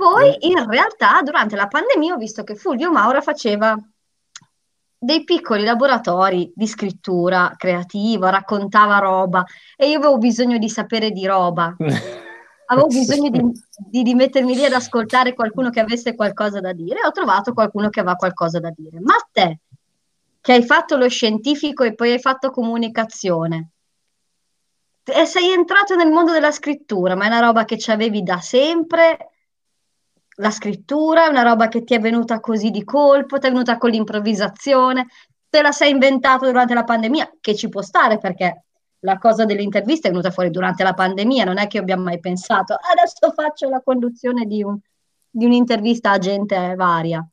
Poi 0.00 0.34
in 0.48 0.66
realtà 0.66 1.20
durante 1.22 1.56
la 1.56 1.66
pandemia 1.66 2.14
ho 2.14 2.16
visto 2.16 2.42
che 2.42 2.54
Fulvio 2.54 2.90
Maura 2.90 3.20
faceva 3.20 3.76
dei 4.96 5.24
piccoli 5.24 5.62
laboratori 5.62 6.50
di 6.54 6.66
scrittura 6.66 7.52
creativa, 7.54 8.30
raccontava 8.30 8.96
roba 8.96 9.44
e 9.76 9.90
io 9.90 9.98
avevo 9.98 10.16
bisogno 10.16 10.56
di 10.56 10.70
sapere 10.70 11.10
di 11.10 11.26
roba. 11.26 11.76
Avevo 12.70 12.86
bisogno 12.86 13.30
di, 13.30 13.42
di, 13.90 14.02
di, 14.04 14.14
mettermi 14.14 14.54
lì 14.54 14.64
ad 14.64 14.72
ascoltare 14.72 15.34
qualcuno 15.34 15.70
che 15.70 15.80
avesse 15.80 16.14
qualcosa 16.14 16.60
da 16.60 16.72
dire 16.72 17.00
e 17.00 17.04
ho 17.04 17.10
trovato 17.10 17.52
qualcuno 17.52 17.88
che 17.88 17.98
aveva 17.98 18.14
qualcosa 18.14 18.60
da 18.60 18.72
dire. 18.72 19.00
Ma 19.00 19.14
te, 19.32 19.58
che 20.40 20.52
hai 20.52 20.62
fatto 20.62 20.96
lo 20.96 21.08
scientifico 21.08 21.82
e 21.82 21.96
poi 21.96 22.12
hai 22.12 22.20
fatto 22.20 22.52
comunicazione, 22.52 23.70
e 25.02 25.26
sei 25.26 25.50
entrato 25.50 25.96
nel 25.96 26.12
mondo 26.12 26.30
della 26.30 26.52
scrittura, 26.52 27.16
ma 27.16 27.24
è 27.24 27.26
una 27.26 27.40
roba 27.40 27.64
che 27.64 27.76
ci 27.76 27.90
avevi 27.90 28.22
da 28.22 28.38
sempre 28.40 29.29
la 30.40 30.50
scrittura 30.50 31.26
è 31.26 31.28
una 31.28 31.42
roba 31.42 31.68
che 31.68 31.84
ti 31.84 31.94
è 31.94 32.00
venuta 32.00 32.40
così 32.40 32.70
di 32.70 32.82
colpo, 32.82 33.38
ti 33.38 33.46
è 33.46 33.50
venuta 33.50 33.76
con 33.76 33.90
l'improvvisazione, 33.90 35.06
te 35.48 35.62
la 35.62 35.70
sei 35.70 35.90
inventata 35.90 36.46
durante 36.46 36.74
la 36.74 36.84
pandemia, 36.84 37.36
che 37.40 37.54
ci 37.54 37.68
può 37.68 37.82
stare 37.82 38.18
perché 38.18 38.64
la 39.00 39.18
cosa 39.18 39.44
delle 39.44 39.62
interviste 39.62 40.08
è 40.08 40.10
venuta 40.10 40.30
fuori 40.30 40.50
durante 40.50 40.82
la 40.82 40.94
pandemia, 40.94 41.44
non 41.44 41.58
è 41.58 41.66
che 41.66 41.78
abbiamo 41.78 42.04
mai 42.04 42.20
pensato 42.20 42.74
adesso 42.74 43.32
faccio 43.32 43.68
la 43.68 43.80
conduzione 43.82 44.46
di, 44.46 44.62
un, 44.62 44.78
di 45.28 45.44
un'intervista 45.44 46.10
a 46.10 46.18
gente 46.18 46.74
varia. 46.74 47.26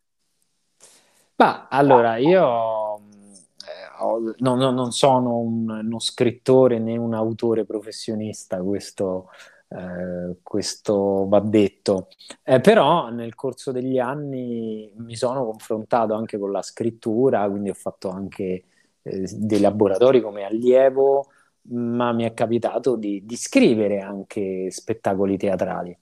Ma 1.35 1.67
allora 1.69 2.17
io 2.17 2.95
eh, 2.97 4.33
non, 4.39 4.57
non, 4.57 4.91
sono 4.91 5.37
un, 5.37 5.69
uno 5.69 5.99
scrittore 5.99 6.79
né 6.79 6.97
un 6.97 7.13
autore 7.13 7.63
professionista, 7.63 8.61
questo 8.61 9.29
eh, 9.69 10.37
questo 10.41 11.27
va 11.27 11.39
detto. 11.39 12.07
Eh, 12.43 12.61
però 12.61 13.09
nel 13.09 13.35
corso 13.35 13.71
degli 13.71 13.99
anni 13.99 14.91
mi 14.95 15.15
sono 15.15 15.45
confrontato 15.45 16.13
anche 16.13 16.37
con 16.37 16.51
la 16.51 16.61
scrittura, 16.61 17.49
quindi 17.49 17.69
ho 17.69 17.73
fatto 17.73 18.09
anche 18.09 18.63
eh, 19.01 19.29
dei 19.33 19.59
laboratori 19.59 20.21
come 20.21 20.45
allievo, 20.45 21.31
ma 21.69 22.13
mi 22.13 22.23
è 22.23 22.33
capitato 22.33 22.95
di, 22.95 23.25
di 23.25 23.35
scrivere 23.35 23.99
anche 23.99 24.71
spettacoli 24.71 25.37
teatrali. 25.37 25.97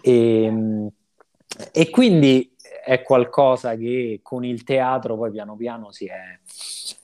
E, 0.00 0.42
ehm, 0.44 0.88
e, 1.72 1.90
quindi 1.90 2.54
è 2.84 3.02
qualcosa 3.02 3.76
che 3.76 4.20
con 4.22 4.44
il 4.44 4.62
teatro 4.62 5.16
poi 5.16 5.30
piano 5.30 5.56
piano 5.56 5.90
si 5.90 6.06
è, 6.06 6.38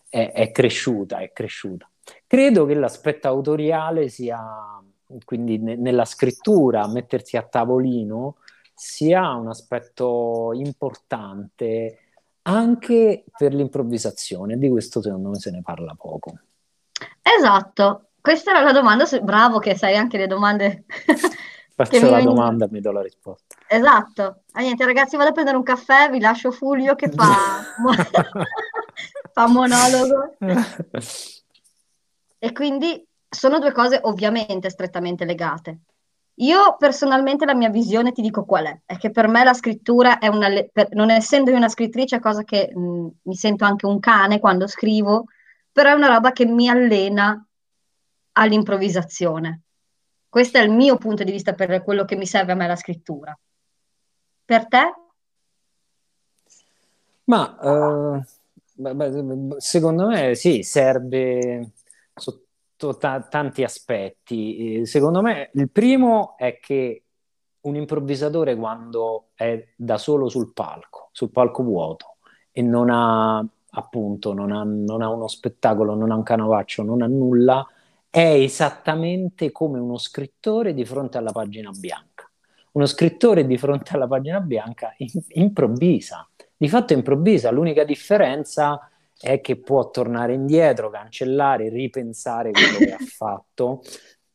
è, 0.09 0.33
è 0.33 0.51
cresciuta, 0.53 1.19
è 1.19 1.33
cresciuta. 1.33 1.89
Credo 2.27 2.65
che 2.67 2.75
l'aspetto 2.75 3.29
autoriale 3.29 4.09
sia 4.09 4.80
quindi 5.25 5.59
ne- 5.59 5.77
nella 5.77 6.05
scrittura, 6.05 6.87
mettersi 6.89 7.37
a 7.37 7.43
tavolino, 7.43 8.37
sia 8.75 9.35
un 9.35 9.49
aspetto 9.49 10.53
importante 10.55 11.99
anche 12.43 13.25
per 13.37 13.53
l'improvvisazione. 13.53 14.57
Di 14.57 14.69
questo 14.69 15.03
secondo 15.03 15.31
me 15.31 15.39
se 15.39 15.51
ne 15.51 15.63
parla 15.63 15.95
poco. 15.95 16.39
Esatto, 17.21 18.09
questa 18.21 18.51
era 18.51 18.63
la 18.63 18.73
domanda. 18.73 19.05
Bravo 19.23 19.59
che 19.59 19.77
sai 19.77 19.97
anche 19.97 20.17
le 20.19 20.27
domande. 20.27 20.85
Faccio 21.75 22.11
la 22.11 22.21
domanda 22.21 22.67
e 22.67 22.69
mi 22.71 22.81
do 22.81 22.93
la 22.93 23.01
risposta. 23.01 23.57
Esatto. 23.67 24.43
Ah, 24.53 24.61
niente, 24.61 24.85
ragazzi, 24.85 25.17
vado 25.17 25.31
a 25.31 25.33
prendere 25.33 25.57
un 25.57 25.63
caffè, 25.63 26.11
vi 26.11 26.21
lascio 26.21 26.51
Fulvio 26.51 26.95
che 26.95 27.09
fa, 27.11 27.63
fa 29.33 29.47
monologo. 29.47 30.37
e 32.39 32.53
quindi 32.53 33.07
sono 33.31 33.61
due 33.61 33.73
cose 33.73 34.01
ovviamente 34.03 34.69
strettamente 34.71 35.25
legate. 35.25 35.79
Io 36.41 36.77
personalmente 36.79 37.45
la 37.45 37.55
mia 37.55 37.69
visione 37.69 38.13
ti 38.13 38.23
dico 38.23 38.45
qual 38.45 38.65
è, 38.67 38.81
è 38.87 38.97
che 38.97 39.11
per 39.11 39.29
me 39.29 39.45
la 39.45 39.53
scrittura 39.53 40.19
è 40.19 40.27
una, 40.27 40.49
per, 40.73 40.89
non 40.93 41.11
essendo 41.11 41.51
io 41.51 41.57
una 41.57 41.69
scrittrice, 41.69 42.17
è 42.17 42.21
cosa 42.21 42.43
che 42.43 42.73
mh, 42.75 43.09
mi 43.23 43.35
sento 43.35 43.65
anche 43.65 43.87
un 43.87 44.01
cane 44.01 44.41
quando 44.41 44.67
scrivo, 44.67 45.25
però 45.71 45.91
è 45.91 45.95
una 45.95 46.09
roba 46.09 46.33
che 46.33 46.47
mi 46.47 46.69
allena 46.69 47.47
all'improvvisazione. 48.33 49.61
Questo 50.29 50.59
è 50.59 50.63
il 50.63 50.71
mio 50.71 50.97
punto 50.97 51.25
di 51.25 51.31
vista 51.33 51.53
per 51.53 51.83
quello 51.85 52.05
che 52.05 52.17
mi 52.17 52.27
serve 52.27 52.53
a 52.53 52.55
me 52.55 52.67
la 52.67 52.77
scrittura. 52.77 53.39
Per 54.45 54.67
te? 54.67 54.95
Ma 57.25 57.57
uh, 57.61 59.59
secondo 59.59 60.07
me 60.07 60.35
sì, 60.35 60.63
serve 60.63 61.73
sotto 62.81 62.97
ta- 62.97 63.21
tanti 63.21 63.63
aspetti. 63.63 64.87
Secondo 64.87 65.21
me 65.21 65.51
il 65.55 65.71
primo 65.71 66.37
è 66.39 66.59
che 66.59 67.05
un 67.61 67.77
improvvisatore 67.77 68.57
quando 68.57 69.29
è 69.35 69.69
da 69.77 69.99
solo 69.99 70.31
sul 70.31 70.53
palco, 70.55 71.11
sul 71.13 71.31
palco 71.31 71.63
vuoto 71.63 72.17
e 72.51 72.63
non 72.63 72.89
ha 72.89 73.45
appunto 73.73 74.33
non 74.33 74.51
ha, 74.51 74.65
non 74.65 75.03
ha 75.03 75.11
uno 75.11 75.29
spettacolo, 75.29 75.95
non 75.95 76.11
ha 76.11 76.17
un 76.17 76.23
canovaccio, 76.23 76.83
non 76.83 77.03
ha 77.03 77.07
nulla, 77.07 77.67
è 78.09 78.33
esattamente 78.33 79.53
come 79.53 79.79
uno 79.79 79.99
scrittore 79.99 80.73
di 80.73 80.85
fronte 80.87 81.19
alla 81.19 81.33
pagina 81.33 81.71
bianca. 81.71 82.29
Uno 82.73 82.87
scrittore 82.87 83.47
di 83.47 83.59
fronte 83.59 83.95
alla 83.95 84.07
pagina 84.07 84.41
bianca 84.41 84.95
improvvisa, 85.29 86.27
di 86.57 86.69
fatto 86.69 86.93
improvvisa, 86.95 87.51
l'unica 87.51 87.85
differenza 87.85 88.91
è 89.21 89.41
che 89.41 89.61
può 89.61 89.91
tornare 89.91 90.33
indietro, 90.33 90.89
cancellare, 90.89 91.69
ripensare 91.69 92.53
quello 92.53 92.79
che 92.79 92.93
ha 92.93 92.99
fatto. 93.07 93.83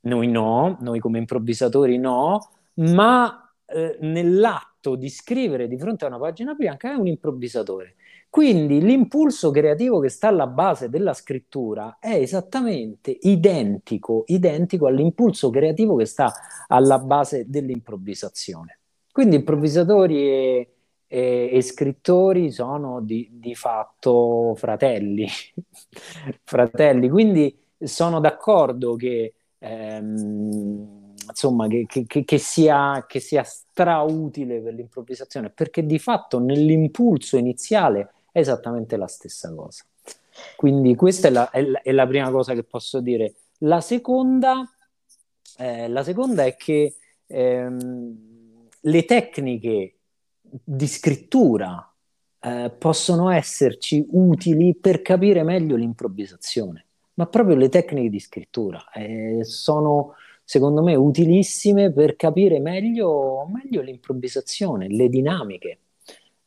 Noi 0.02 0.28
no, 0.28 0.78
noi 0.82 1.00
come 1.00 1.18
improvvisatori 1.18 1.98
no, 1.98 2.52
ma 2.76 3.52
eh, 3.66 3.98
nell'atto 4.02 4.96
di 4.96 5.10
scrivere 5.10 5.68
di 5.68 5.80
fronte 5.80 6.06
a 6.06 6.10
una 6.10 6.20
pagina 6.20 6.54
bianca 6.54 6.92
è 6.92 6.94
un 6.94 7.08
improvvisatore. 7.08 7.96
Quindi 8.30 8.82
l'impulso 8.82 9.50
creativo 9.50 10.00
che 10.00 10.10
sta 10.10 10.28
alla 10.28 10.46
base 10.46 10.90
della 10.90 11.14
scrittura 11.14 11.98
è 12.00 12.14
esattamente 12.16 13.18
identico, 13.22 14.24
identico 14.28 14.88
all'impulso 14.88 15.50
creativo 15.50 15.96
che 15.96 16.06
sta 16.06 16.32
alla 16.68 17.00
base 17.00 17.46
dell'improvvisazione. 17.48 18.80
Quindi 19.12 19.38
improvvisatori 19.38 20.18
e 20.18 20.75
e, 21.16 21.50
e 21.50 21.62
scrittori 21.62 22.52
sono 22.52 23.00
di, 23.00 23.30
di 23.32 23.56
fatto 23.56 24.54
fratelli, 24.58 25.26
fratelli, 26.44 27.08
quindi 27.08 27.58
sono 27.80 28.20
d'accordo 28.20 28.96
che, 28.96 29.34
ehm, 29.60 31.14
insomma, 31.26 31.68
che, 31.68 31.86
che, 31.88 32.26
che, 32.26 32.38
sia, 32.38 33.06
che 33.08 33.22
sia 33.22 33.44
strautile 33.44 34.60
per 34.60 34.74
l'improvvisazione, 34.74 35.52
perché 35.52 35.86
di 35.86 36.00
fatto 36.00 36.40
nell'impulso 36.40 37.38
iniziale 37.38 38.12
è 38.34 38.40
esattamente 38.40 38.98
la 38.98 39.08
stessa 39.08 39.54
cosa. 39.56 39.86
Quindi 40.58 40.96
questa 40.96 41.30
è 41.30 41.32
la, 41.32 41.50
è, 41.50 41.62
la, 41.62 41.82
è 41.82 41.94
la, 41.94 42.06
prima 42.06 42.30
cosa 42.30 42.54
che 42.54 42.64
posso 42.64 43.00
dire. 43.00 43.36
La 43.60 43.80
seconda, 43.80 44.70
eh, 45.60 45.88
la 45.88 46.04
seconda 46.04 46.44
è 46.44 46.58
che 46.58 46.96
ehm, 47.26 48.68
le 48.82 49.06
tecniche 49.06 49.95
di 50.64 50.88
scrittura 50.88 51.94
eh, 52.40 52.72
possono 52.78 53.30
esserci 53.30 54.06
utili 54.12 54.76
per 54.76 55.02
capire 55.02 55.44
meglio 55.44 55.76
l'improvvisazione, 55.76 56.86
ma 57.16 57.26
proprio 57.26 57.56
le 57.56 57.70
tecniche 57.70 58.10
di 58.10 58.20
scrittura 58.20 58.90
eh, 58.92 59.44
sono 59.44 60.14
secondo 60.46 60.84
me 60.84 60.94
utilissime 60.94 61.92
per 61.92 62.16
capire 62.16 62.60
meglio, 62.60 63.50
meglio 63.52 63.82
l'improvvisazione, 63.82 64.88
le 64.88 65.10
dinamiche. 65.10 65.80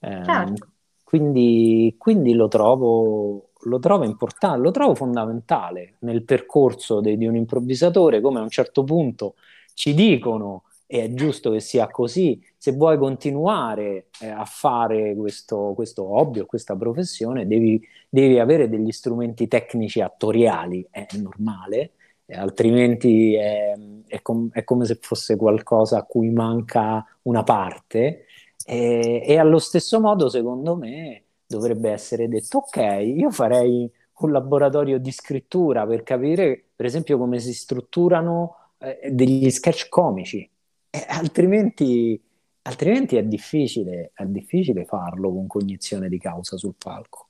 Eh, 0.01 0.23
certo. 0.25 0.69
quindi, 1.03 1.97
quindi 1.99 2.33
lo, 2.33 2.47
trovo, 2.47 3.49
lo 3.61 3.79
trovo 3.81 4.05
importante, 4.05 4.61
lo 4.61 4.71
trovo 4.71 4.95
fondamentale 4.95 5.95
nel 6.01 6.23
percorso 6.23 7.01
de, 7.01 7.17
di 7.17 7.27
un 7.27 7.35
improvvisatore, 7.35 8.21
come 8.21 8.39
a 8.39 8.43
un 8.43 8.49
certo 8.49 8.85
punto 8.85 9.35
ci 9.75 9.95
dicono 9.95 10.63
e 10.91 11.05
è 11.05 11.13
giusto 11.13 11.51
che 11.51 11.61
sia 11.61 11.87
così. 11.89 12.43
Se 12.57 12.73
vuoi 12.73 12.97
continuare 12.97 14.07
eh, 14.21 14.29
a 14.29 14.47
fare 14.47 15.15
questo, 15.15 15.73
questo 15.75 16.03
hobby 16.03 16.41
o 16.41 16.47
questa 16.47 16.75
professione, 16.77 17.47
devi, 17.47 17.81
devi, 18.09 18.39
avere 18.39 18.71
degli 18.71 18.91
strumenti 18.91 19.47
tecnici 19.49 20.01
attoriali, 20.01 20.87
è 20.91 21.07
normale, 21.21 21.93
altrimenti 22.31 23.35
è, 23.35 23.75
è, 24.07 24.23
com- 24.23 24.49
è, 24.51 24.65
come 24.65 24.87
se 24.87 24.99
fosse 25.01 25.37
qualcosa 25.37 25.99
a 25.99 26.05
cui 26.05 26.31
manca 26.31 27.05
una 27.23 27.43
parte. 27.43 28.25
E, 28.65 29.23
e 29.27 29.37
allo 29.39 29.59
stesso 29.59 30.01
modo, 30.01 30.31
secondo 30.31 30.75
me, 30.75 31.25
dovrebbe 31.47 31.91
essere 31.91 32.29
detto: 32.29 32.59
ok, 32.59 32.77
io 33.05 33.31
farei 33.31 33.91
un 34.21 34.33
laboratorio 34.33 34.99
di 34.99 35.13
scrittura 35.13 35.87
per 35.87 36.03
capire, 36.03 36.65
per 36.75 36.87
esempio, 36.87 37.19
come 37.19 37.39
si 37.41 37.53
strutturano 37.53 38.57
eh, 38.79 39.11
degli 39.13 39.51
sketch 39.51 39.89
comici 39.91 40.51
eh, 40.99 41.07
altrimenti, 41.09 42.21
altrimenti 42.63 43.17
è, 43.17 43.23
difficile, 43.23 44.11
è 44.15 44.25
difficile 44.25 44.85
farlo 44.85 45.33
con 45.33 45.47
cognizione 45.47 46.09
di 46.09 46.19
causa 46.19 46.57
sul 46.57 46.75
palco. 46.77 47.29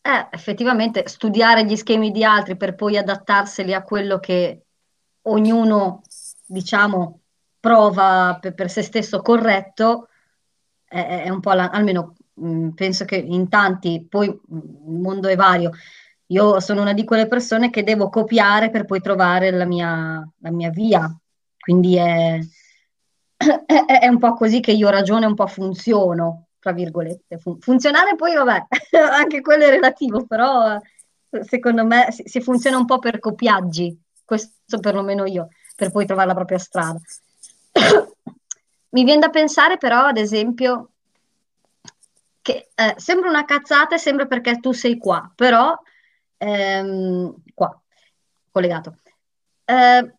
Eh, 0.00 0.28
effettivamente 0.30 1.08
studiare 1.08 1.64
gli 1.64 1.76
schemi 1.76 2.10
di 2.10 2.24
altri 2.24 2.56
per 2.56 2.74
poi 2.74 2.98
adattarseli 2.98 3.72
a 3.72 3.82
quello 3.82 4.18
che 4.18 4.64
ognuno, 5.22 6.02
diciamo, 6.46 7.20
prova 7.58 8.36
per, 8.40 8.54
per 8.54 8.70
se 8.70 8.82
stesso 8.82 9.22
corretto, 9.22 10.08
è, 10.84 11.22
è 11.24 11.28
un 11.30 11.40
po' 11.40 11.52
la, 11.52 11.70
almeno 11.70 12.14
mh, 12.34 12.48
mm, 12.48 12.68
penso 12.70 13.04
che 13.04 13.16
in 13.16 13.48
tanti, 13.48 14.06
poi 14.08 14.28
mm, 14.28 14.58
il 14.92 15.00
mondo 15.00 15.28
è 15.28 15.36
vario. 15.36 15.70
Io 16.28 16.60
sono 16.60 16.82
una 16.82 16.92
di 16.92 17.04
quelle 17.04 17.26
persone 17.26 17.70
che 17.70 17.82
devo 17.82 18.08
copiare 18.08 18.70
per 18.70 18.84
poi 18.84 19.00
trovare 19.00 19.50
la 19.50 19.64
mia, 19.64 20.26
la 20.38 20.50
mia 20.50 20.70
via, 20.70 21.10
quindi 21.58 21.96
è, 21.96 22.38
è, 23.36 23.98
è, 24.00 24.06
un 24.08 24.18
po' 24.18 24.34
così 24.34 24.60
che 24.60 24.72
io 24.72 24.88
ragiono 24.90 25.24
e 25.24 25.28
un 25.28 25.34
po' 25.34 25.46
funziono, 25.46 26.46
tra 26.58 26.72
virgolette. 26.72 27.38
Fun- 27.38 27.58
funzionare 27.60 28.14
poi, 28.16 28.34
vabbè, 28.34 28.66
anche 29.12 29.40
quello 29.40 29.64
è 29.64 29.70
relativo, 29.70 30.24
però 30.26 30.78
secondo 31.42 31.84
me 31.84 32.10
si, 32.10 32.22
si, 32.26 32.40
funziona 32.40 32.76
un 32.76 32.84
po' 32.84 32.98
per 32.98 33.18
copiaggi, 33.18 33.98
questo 34.24 34.78
perlomeno 34.80 35.26
io, 35.26 35.48
per 35.76 35.90
poi 35.90 36.06
trovare 36.06 36.28
la 36.28 36.34
propria 36.34 36.58
strada. 36.58 37.00
Mi 38.90 39.02
viene 39.02 39.20
da 39.20 39.30
pensare 39.30 39.76
però, 39.76 40.04
ad 40.04 40.18
esempio, 40.18 40.90
che 42.40 42.68
eh, 42.74 42.94
sembra 42.96 43.28
una 43.28 43.44
cazzata 43.44 43.96
e 43.96 43.98
sembra 43.98 44.26
perché 44.26 44.60
tu 44.60 44.72
sei 44.72 44.98
qua, 44.98 45.32
però 45.34 45.76
ehm, 46.36 47.34
qua, 47.54 47.82
collegato. 48.50 48.98
Eh, 49.64 50.14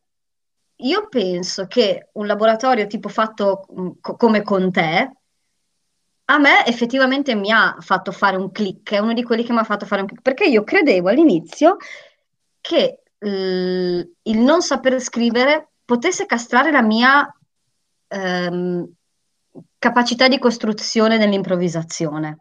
io 0.77 1.07
penso 1.09 1.67
che 1.67 2.09
un 2.13 2.27
laboratorio 2.27 2.87
tipo 2.87 3.09
fatto 3.09 3.65
mm, 3.79 3.89
co- 4.01 4.15
come 4.15 4.41
con 4.43 4.71
te, 4.71 5.09
a 6.27 6.39
me 6.39 6.65
effettivamente 6.65 7.35
mi 7.35 7.51
ha 7.51 7.75
fatto 7.79 8.11
fare 8.11 8.35
un 8.37 8.51
click, 8.51 8.93
è 8.93 8.97
uno 8.99 9.13
di 9.13 9.23
quelli 9.23 9.43
che 9.43 9.53
mi 9.53 9.59
ha 9.59 9.63
fatto 9.63 9.85
fare 9.85 10.01
un 10.01 10.07
click, 10.07 10.21
perché 10.23 10.45
io 10.45 10.63
credevo 10.63 11.09
all'inizio 11.09 11.77
che 12.61 13.01
l- 13.19 14.01
il 14.23 14.39
non 14.39 14.61
saper 14.61 14.99
scrivere 14.99 15.73
potesse 15.85 16.25
castrare 16.25 16.71
la 16.71 16.81
mia 16.81 17.31
ehm, 18.07 18.91
capacità 19.77 20.27
di 20.27 20.39
costruzione 20.39 21.17
nell'improvvisazione. 21.17 22.39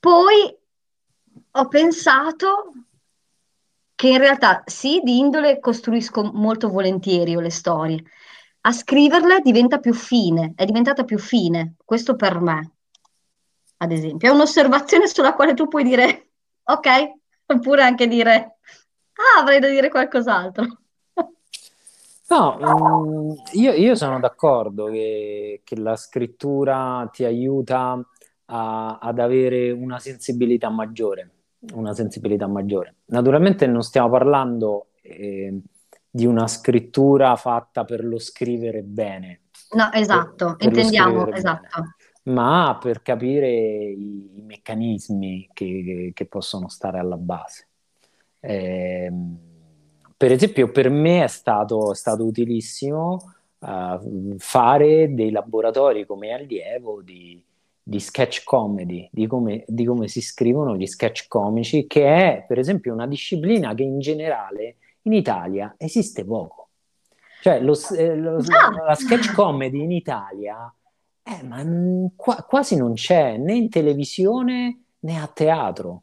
Poi 0.00 0.56
ho 1.52 1.68
pensato 1.68 2.72
che 3.98 4.06
in 4.06 4.18
realtà 4.18 4.62
sì, 4.64 5.00
di 5.02 5.18
indole 5.18 5.58
costruisco 5.58 6.22
molto 6.22 6.68
volentieri 6.68 7.32
io 7.32 7.40
le 7.40 7.50
storie. 7.50 8.00
A 8.60 8.70
scriverle 8.70 9.40
diventa 9.40 9.78
più 9.78 9.92
fine, 9.92 10.52
è 10.54 10.64
diventata 10.64 11.02
più 11.02 11.18
fine, 11.18 11.74
questo 11.84 12.14
per 12.14 12.38
me, 12.38 12.74
ad 13.78 13.90
esempio. 13.90 14.30
È 14.30 14.32
un'osservazione 14.32 15.08
sulla 15.10 15.34
quale 15.34 15.54
tu 15.54 15.66
puoi 15.66 15.82
dire 15.82 16.28
ok, 16.62 16.88
oppure 17.46 17.82
anche 17.82 18.06
dire 18.06 18.58
ah, 19.14 19.40
avrei 19.40 19.58
da 19.58 19.66
dire 19.68 19.88
qualcos'altro. 19.88 20.64
No, 22.28 22.58
mm, 22.60 23.30
io, 23.54 23.72
io, 23.72 23.94
sono 23.94 24.20
d'accordo 24.20 24.84
che, 24.90 25.62
che, 25.64 25.76
la 25.76 25.96
scrittura 25.96 27.08
ti 27.10 27.24
aiuta 27.24 27.98
a, 28.44 28.98
ad 28.98 29.18
avere 29.18 29.70
una 29.70 29.98
sensibilità 29.98 30.68
maggiore 30.68 31.37
una 31.72 31.94
sensibilità 31.94 32.46
maggiore. 32.46 32.96
Naturalmente 33.06 33.66
non 33.66 33.82
stiamo 33.82 34.10
parlando 34.10 34.88
eh, 35.02 35.60
di 36.10 36.26
una 36.26 36.46
scrittura 36.46 37.34
fatta 37.36 37.84
per 37.84 38.04
lo 38.04 38.18
scrivere 38.18 38.82
bene. 38.82 39.42
No, 39.70 39.90
esatto, 39.92 40.56
per, 40.56 40.56
per 40.56 40.66
intendiamo, 40.68 41.30
esatto. 41.32 41.80
Bene, 41.80 41.96
ma 42.34 42.78
per 42.80 43.02
capire 43.02 43.48
i, 43.48 44.38
i 44.38 44.42
meccanismi 44.42 45.50
che, 45.52 46.12
che, 46.14 46.26
possono 46.26 46.68
stare 46.68 46.98
alla 46.98 47.16
base. 47.16 47.68
Eh, 48.40 49.12
per 50.16 50.32
esempio, 50.32 50.70
per 50.70 50.90
me 50.90 51.24
è 51.24 51.28
stato, 51.28 51.92
è 51.92 51.94
stato 51.94 52.24
utilissimo 52.24 53.34
uh, 53.58 54.36
fare 54.38 55.14
dei 55.14 55.30
laboratori 55.30 56.06
come 56.06 56.32
allievo 56.32 57.02
di, 57.02 57.42
di 57.88 58.00
sketch 58.00 58.44
comedy, 58.44 59.08
di 59.10 59.26
come, 59.26 59.64
di 59.66 59.86
come, 59.86 60.08
si 60.08 60.20
scrivono 60.20 60.76
gli 60.76 60.84
sketch 60.84 61.26
comici, 61.26 61.86
che 61.86 62.04
è 62.04 62.44
per 62.46 62.58
esempio 62.58 62.92
una 62.92 63.06
disciplina 63.06 63.72
che 63.72 63.82
in 63.82 63.98
generale 63.98 64.76
in 65.02 65.14
Italia 65.14 65.74
esiste 65.78 66.22
poco. 66.22 66.68
Cioè 67.40 67.60
lo, 67.60 67.74
eh, 67.96 68.14
lo, 68.14 68.36
ah! 68.36 68.84
la 68.84 68.94
sketch 68.94 69.32
comedy 69.32 69.80
in 69.80 69.92
Italia 69.92 70.70
eh, 71.22 71.42
ma 71.44 71.64
qua, 72.14 72.44
quasi 72.46 72.76
non 72.76 72.92
c'è 72.92 73.38
né 73.38 73.54
in 73.54 73.70
televisione 73.70 74.82
né 74.98 75.18
a 75.18 75.26
teatro. 75.26 76.02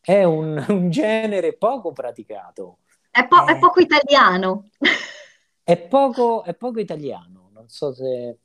È 0.00 0.22
un, 0.22 0.64
un 0.68 0.90
genere 0.90 1.54
poco 1.54 1.90
praticato. 1.90 2.78
È, 3.10 3.26
po- 3.26 3.46
è, 3.46 3.54
è 3.54 3.58
poco 3.58 3.80
italiano. 3.80 4.68
È 5.66 5.76
poco, 5.76 6.44
è 6.44 6.54
poco 6.54 6.78
italiano. 6.78 7.50
Non 7.52 7.68
so 7.68 7.92
se 7.92 8.38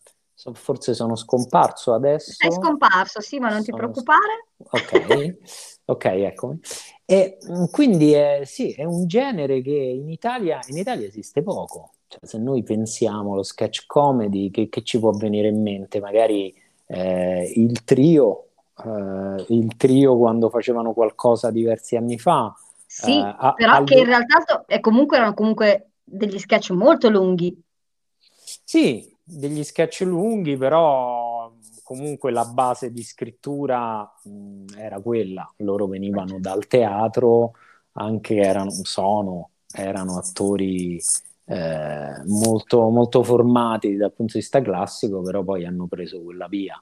forse 0.54 0.94
sono 0.94 1.16
scomparso 1.16 1.94
adesso. 1.94 2.32
Sei 2.32 2.52
scomparso, 2.52 3.22
sì, 3.22 3.40
ma 3.40 3.50
non 3.50 3.62
sono... 3.62 3.78
ti 3.78 3.84
preoccupare. 3.84 4.48
Ok, 4.58 5.38
ok, 5.86 6.06
eccomi. 6.06 6.60
E 7.06 7.38
mm, 7.46 7.66
quindi 7.72 8.14
è, 8.14 8.42
sì, 8.46 8.72
è 8.72 8.84
un 8.84 9.06
genere 9.08 9.62
che 9.62 9.72
in 9.72 10.10
Italia, 10.10 10.60
in 10.68 10.78
Italia 10.78 11.08
esiste 11.08 11.44
poco. 11.44 11.92
Cioè, 12.08 12.20
se 12.24 12.38
noi 12.38 12.64
pensiamo 12.64 13.34
allo 13.34 13.44
sketch 13.44 13.86
comedy, 13.86 14.50
che, 14.50 14.70
che 14.70 14.84
ci 14.84 15.00
può 15.00 15.12
venire 15.12 15.50
in 15.50 15.62
mente? 15.62 16.00
Magari 16.00 16.54
eh, 16.88 17.52
il 17.56 17.84
trio, 17.84 18.48
eh, 18.84 19.46
il 19.50 19.76
trio 19.78 20.18
quando 20.18 20.50
facevano 20.50 20.94
qualcosa 20.94 21.52
diversi 21.52 21.96
anni 21.96 22.18
fa. 22.18 22.54
Sì, 22.86 23.18
eh, 23.18 23.54
però 23.56 23.74
al... 23.74 23.84
che 23.86 23.96
in 23.96 24.06
realtà 24.06 24.66
è 24.66 24.80
comunque, 24.80 25.18
erano 25.18 25.34
comunque 25.34 25.92
degli 26.04 26.40
sketch 26.40 26.72
molto 26.72 27.10
lunghi. 27.10 27.62
Sì, 28.64 29.11
degli 29.24 29.64
sketch 29.64 30.02
lunghi, 30.02 30.58
però 30.58 31.52
comunque 31.84 32.32
la 32.32 32.46
base 32.46 32.92
di 32.92 33.04
scrittura 33.04 34.02
mh, 34.24 34.78
era 34.78 35.00
quella. 35.00 35.52
Loro 35.58 35.88
venivano 35.88 36.40
dal 36.40 36.68
teatro, 36.68 37.54
anche 37.94 38.36
erano, 38.36 38.72
sono, 38.84 39.50
erano 39.74 40.18
attori 40.18 41.02
eh, 41.46 42.24
molto, 42.28 42.88
molto 42.90 43.24
formati 43.24 43.96
dal 43.98 44.14
punto 44.14 44.34
di 44.34 44.40
vista 44.40 44.62
classico, 44.62 45.22
però 45.22 45.44
poi 45.44 45.66
hanno 45.66 45.88
preso 45.88 46.22
quella 46.22 46.48
via. 46.48 46.82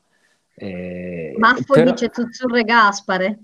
Eh, 0.54 1.34
Maffo 1.38 1.74
però... 1.74 1.92
dice 1.92 2.10
Zuzzurre 2.14 2.64
Gaspare. 2.64 3.40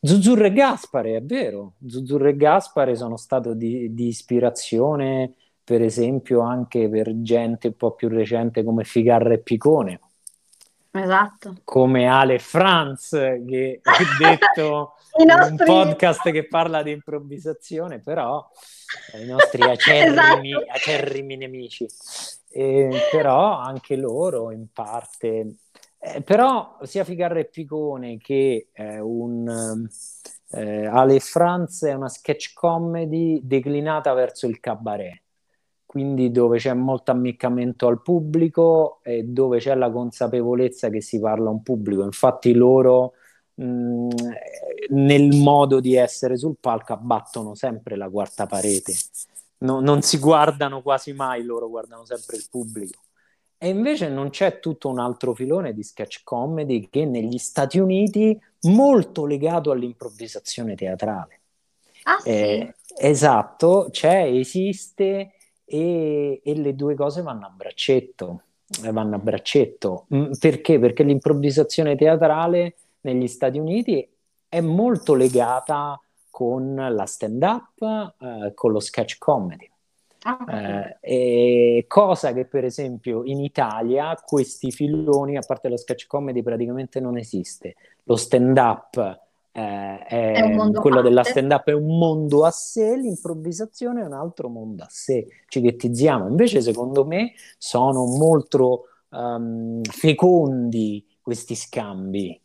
Zuzzurre 0.00 0.52
Gaspare, 0.52 1.16
è 1.16 1.22
vero. 1.22 1.74
Zuzzurre 1.86 2.34
Gaspare 2.34 2.96
sono 2.96 3.16
stato 3.16 3.54
di, 3.54 3.92
di 3.94 4.06
ispirazione 4.08 5.34
per 5.66 5.82
esempio 5.82 6.42
anche 6.42 6.88
per 6.88 7.10
gente 7.22 7.66
un 7.66 7.76
po' 7.76 7.90
più 7.90 8.08
recente 8.08 8.62
come 8.62 8.84
Ficarra 8.84 9.32
e 9.32 9.38
Picone. 9.38 10.00
Esatto. 10.92 11.56
Come 11.64 12.06
Ale 12.06 12.38
Franz 12.38 13.10
che 13.10 13.80
ha 13.82 13.96
detto 14.16 14.94
in 15.18 15.28
un 15.28 15.56
podcast 15.56 16.30
che 16.30 16.46
parla 16.46 16.84
di 16.84 16.92
improvvisazione, 16.92 17.98
però 17.98 18.48
i 19.20 19.26
nostri 19.26 19.62
acerrimi, 19.68 20.52
esatto. 20.52 20.66
acerrimi 20.68 21.36
nemici. 21.36 21.84
Eh, 22.48 23.08
però 23.10 23.58
anche 23.58 23.96
loro 23.96 24.52
in 24.52 24.68
parte 24.72 25.56
eh, 25.98 26.22
però 26.22 26.78
sia 26.82 27.02
Ficarra 27.02 27.40
e 27.40 27.46
Picone 27.46 28.18
che 28.18 28.68
eh, 28.72 29.00
un 29.00 29.88
eh, 30.50 30.86
Ale 30.86 31.18
Franz 31.18 31.84
è 31.84 31.94
una 31.94 32.08
sketch 32.08 32.52
comedy 32.54 33.40
declinata 33.42 34.12
verso 34.12 34.46
il 34.46 34.60
cabaret, 34.60 35.22
quindi 35.86 36.32
dove 36.32 36.58
c'è 36.58 36.74
molto 36.74 37.12
ammiccamento 37.12 37.86
al 37.86 38.02
pubblico 38.02 38.98
e 39.02 39.22
dove 39.22 39.58
c'è 39.58 39.74
la 39.76 39.90
consapevolezza 39.90 40.90
che 40.90 41.00
si 41.00 41.20
parla 41.20 41.48
a 41.48 41.52
un 41.52 41.62
pubblico. 41.62 42.02
Infatti 42.02 42.52
loro 42.52 43.12
mh, 43.54 43.64
mm, 43.64 44.08
nel 44.90 45.36
modo 45.36 45.80
di 45.80 45.94
essere 45.94 46.36
sul 46.36 46.56
palco 46.60 46.92
abbattono 46.92 47.54
sempre 47.54 47.96
la 47.96 48.10
quarta 48.10 48.46
parete. 48.46 48.92
No, 49.58 49.80
non 49.80 50.02
si 50.02 50.18
guardano 50.18 50.82
quasi 50.82 51.12
mai, 51.12 51.42
loro 51.44 51.68
guardano 51.68 52.04
sempre 52.04 52.36
il 52.36 52.46
pubblico. 52.50 53.00
E 53.56 53.68
invece 53.68 54.08
non 54.08 54.28
c'è 54.28 54.58
tutto 54.58 54.90
un 54.90 54.98
altro 54.98 55.32
filone 55.32 55.72
di 55.72 55.82
sketch 55.82 56.20
comedy 56.24 56.88
che 56.90 57.06
negli 57.06 57.38
Stati 57.38 57.78
Uniti 57.78 58.38
molto 58.62 59.24
legato 59.24 59.70
all'improvvisazione 59.70 60.74
teatrale. 60.74 61.40
Ah, 62.02 62.18
sì. 62.20 62.28
eh, 62.28 62.74
esatto, 62.98 63.88
c'è, 63.90 64.24
esiste 64.26 65.35
e, 65.66 66.40
e, 66.42 66.54
le 66.54 66.74
due 66.74 66.94
cose 66.94 67.20
vanno 67.20 67.46
a 67.46 67.50
braccetto. 67.50 68.42
Eh, 68.84 68.90
vanno 68.92 69.16
a 69.16 69.18
braccetto. 69.18 70.06
Mm, 70.14 70.32
perché? 70.38 70.78
Perché 70.78 71.02
l'improvvisazione 71.02 71.96
teatrale 71.96 72.76
negli 73.02 73.26
Stati 73.26 73.58
Uniti 73.58 74.08
è 74.48 74.60
molto 74.60 75.14
legata 75.14 76.00
con 76.30 76.74
la 76.74 77.06
stand-up, 77.06 78.14
eh, 78.20 78.52
con 78.54 78.72
lo 78.72 78.80
sketch 78.80 79.18
comedy. 79.18 79.70
Ah, 80.22 80.96
eh, 81.00 81.84
cosa 81.86 82.32
che 82.32 82.46
per 82.46 82.64
esempio 82.64 83.22
in 83.22 83.40
Italia 83.40 84.12
questi 84.16 84.72
filoni, 84.72 85.36
a 85.36 85.42
parte 85.46 85.68
lo 85.68 85.76
sketch 85.76 86.06
comedy, 86.06 86.42
praticamente 86.42 86.98
non 87.00 87.16
esiste. 87.16 87.76
Lo 88.04 88.16
stand-up 88.16 89.25
eh, 89.56 90.04
è, 90.04 90.32
è 90.34 90.72
quello 90.72 91.00
della 91.00 91.24
stand-up 91.24 91.68
è 91.68 91.72
un 91.72 91.96
mondo 91.96 92.44
a 92.44 92.50
sé, 92.50 92.94
l'improvvisazione 92.94 94.02
è 94.02 94.04
un 94.04 94.12
altro 94.12 94.50
mondo 94.50 94.82
a 94.82 94.86
sé. 94.90 95.26
Ci 95.48 95.62
ghettizziamo. 95.62 96.28
Invece, 96.28 96.60
secondo 96.60 97.06
me, 97.06 97.32
sono 97.56 98.04
molto 98.04 98.88
um, 99.08 99.80
fecondi 99.82 101.06
questi 101.22 101.54
scambi. 101.54 102.38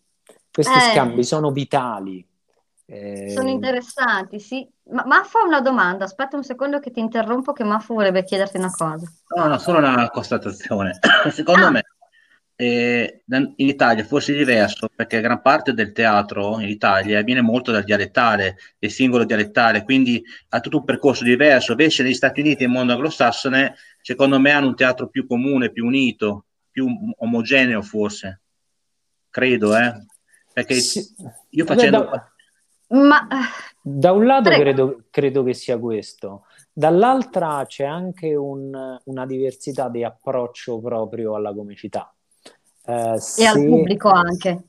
Questi 0.49 0.77
eh. 0.77 0.93
scambi 0.93 1.25
sono 1.25 1.51
vitali. 1.51 2.25
Sono 2.85 3.47
ehm, 3.47 3.47
interessanti, 3.47 4.39
sì. 4.39 4.65
Ma 4.91 5.03
Maffo 5.05 5.39
ha 5.39 5.45
una 5.45 5.61
domanda, 5.61 6.05
aspetta 6.05 6.37
un 6.37 6.43
secondo 6.43 6.79
che 6.79 6.91
ti 6.91 7.01
interrompo, 7.01 7.51
che 7.51 7.65
Maffo 7.65 7.93
vorrebbe 7.93 8.23
chiederti 8.23 8.55
una 8.55 8.71
cosa. 8.71 9.05
No, 9.35 9.47
no, 9.47 9.57
solo 9.57 9.79
una 9.79 10.09
constatazione. 10.09 10.97
Secondo 11.29 11.65
ah. 11.65 11.71
me 11.71 11.83
eh, 12.61 13.23
in 13.27 13.67
Italia 13.67 14.03
fosse 14.03 14.33
diverso 14.35 14.87
perché 14.93 15.19
gran 15.19 15.41
parte 15.41 15.73
del 15.73 15.91
teatro 15.93 16.59
in 16.59 16.69
Italia 16.69 17.23
viene 17.23 17.41
molto 17.41 17.71
dal 17.71 17.83
dialettale, 17.83 18.57
del 18.77 18.91
singolo 18.91 19.23
dialettale, 19.23 19.83
quindi 19.83 20.23
ha 20.49 20.59
tutto 20.59 20.77
un 20.77 20.83
percorso 20.83 21.23
diverso. 21.23 21.71
Invece 21.71 22.03
negli 22.03 22.13
Stati 22.13 22.39
Uniti 22.41 22.63
e 22.63 22.67
nel 22.67 22.75
mondo 22.75 22.93
anglosassone, 22.93 23.73
secondo 24.01 24.39
me 24.39 24.51
hanno 24.51 24.67
un 24.67 24.75
teatro 24.75 25.07
più 25.07 25.25
comune, 25.25 25.71
più 25.71 25.87
unito, 25.87 26.45
più 26.69 26.87
omogeneo 27.17 27.81
forse. 27.81 28.41
Credo, 29.31 29.75
eh. 29.75 30.05
Perché 30.53 30.75
sì. 30.75 31.03
io 31.49 31.65
facendo... 31.65 32.05
Vabbè, 32.05 32.21
ma 32.89 33.27
da 33.81 34.11
un 34.11 34.25
lato 34.25 34.49
credo, 34.51 35.05
credo, 35.09 35.43
che 35.43 35.53
sia 35.55 35.79
questo, 35.79 36.43
dall'altra 36.71 37.65
c'è 37.65 37.85
anche 37.85 38.35
un, 38.35 38.99
una 39.05 39.25
diversità 39.25 39.89
di 39.89 40.03
approccio 40.03 40.79
proprio 40.79 41.33
alla 41.33 41.53
comicità. 41.53 42.13
Eh, 42.91 43.19
se... 43.19 43.41
E 43.41 43.45
al 43.45 43.65
pubblico 43.65 44.09
anche. 44.09 44.63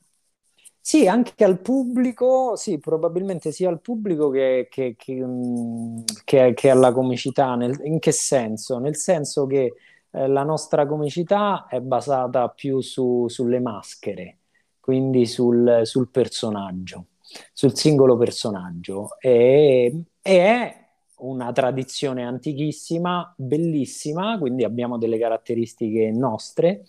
Sì, 0.80 1.06
anche 1.06 1.44
al 1.44 1.60
pubblico, 1.60 2.56
sì, 2.56 2.78
probabilmente 2.78 3.52
sia 3.52 3.68
al 3.68 3.80
pubblico 3.80 4.30
che, 4.30 4.66
che, 4.70 4.96
che, 4.96 5.14
mm, 5.14 5.98
che, 6.24 6.54
che 6.54 6.70
alla 6.70 6.92
comicità. 6.92 7.54
Nel, 7.54 7.78
in 7.84 7.98
che 7.98 8.12
senso? 8.12 8.78
Nel 8.78 8.96
senso 8.96 9.46
che 9.46 9.74
eh, 10.10 10.26
la 10.26 10.42
nostra 10.42 10.86
comicità 10.86 11.66
è 11.68 11.80
basata 11.80 12.48
più 12.48 12.80
su, 12.80 13.28
sulle 13.28 13.60
maschere, 13.60 14.38
quindi 14.80 15.26
sul, 15.26 15.82
sul 15.84 16.08
personaggio 16.08 17.06
sul 17.52 17.74
singolo 17.76 18.16
personaggio 18.16 19.18
e, 19.18 20.04
e 20.20 20.38
è 20.38 20.80
una 21.18 21.52
tradizione 21.52 22.24
antichissima, 22.24 23.32
bellissima, 23.36 24.38
quindi 24.38 24.64
abbiamo 24.64 24.98
delle 24.98 25.18
caratteristiche 25.18 26.10
nostre. 26.10 26.84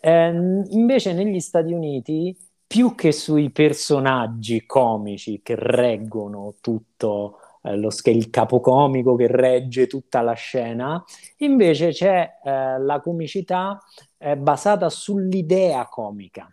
Eh, 0.00 0.28
invece 0.70 1.12
negli 1.12 1.40
Stati 1.40 1.72
Uniti, 1.72 2.36
più 2.66 2.94
che 2.94 3.12
sui 3.12 3.50
personaggi 3.50 4.64
comici 4.64 5.40
che 5.42 5.54
reggono 5.56 6.54
tutto 6.60 7.38
eh, 7.62 7.76
lo, 7.76 7.90
il 8.04 8.30
capocomico 8.30 9.16
che 9.16 9.26
regge 9.26 9.86
tutta 9.86 10.20
la 10.20 10.32
scena, 10.32 11.02
invece 11.38 11.90
c'è 11.90 12.38
eh, 12.42 12.78
la 12.80 13.00
comicità 13.02 13.78
eh, 14.18 14.36
basata 14.36 14.88
sull'idea 14.88 15.86
comica. 15.88 16.52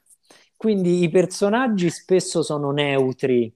Quindi 0.56 1.04
i 1.04 1.10
personaggi 1.10 1.90
spesso 1.90 2.42
sono 2.42 2.72
neutri, 2.72 3.54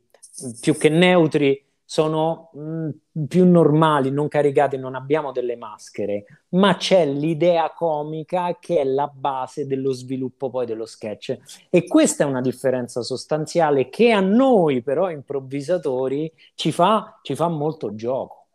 più 0.59 0.77
che 0.77 0.89
neutri 0.89 1.61
sono 1.91 2.51
mh, 2.53 2.61
mm, 2.61 2.89
più 3.27 3.45
normali, 3.45 4.11
non 4.11 4.29
caricati, 4.29 4.77
non 4.77 4.95
abbiamo 4.95 5.33
delle 5.33 5.57
maschere, 5.57 6.45
ma 6.51 6.77
c'è 6.77 7.05
l'idea 7.05 7.73
comica 7.73 8.55
che 8.61 8.79
è 8.79 8.85
la 8.85 9.11
base 9.13 9.67
dello 9.67 9.91
sviluppo 9.91 10.49
poi 10.49 10.65
dello 10.65 10.85
sketch. 10.85 11.37
E 11.69 11.85
questa 11.89 12.23
è 12.23 12.27
una 12.27 12.39
differenza 12.39 13.01
sostanziale 13.01 13.89
che 13.89 14.13
a 14.13 14.21
noi 14.21 14.81
però 14.81 15.11
improvvisatori 15.11 16.31
ci 16.55 16.71
fa, 16.71 17.19
ci 17.23 17.35
fa 17.35 17.49
molto 17.49 17.93
gioco. 17.93 18.45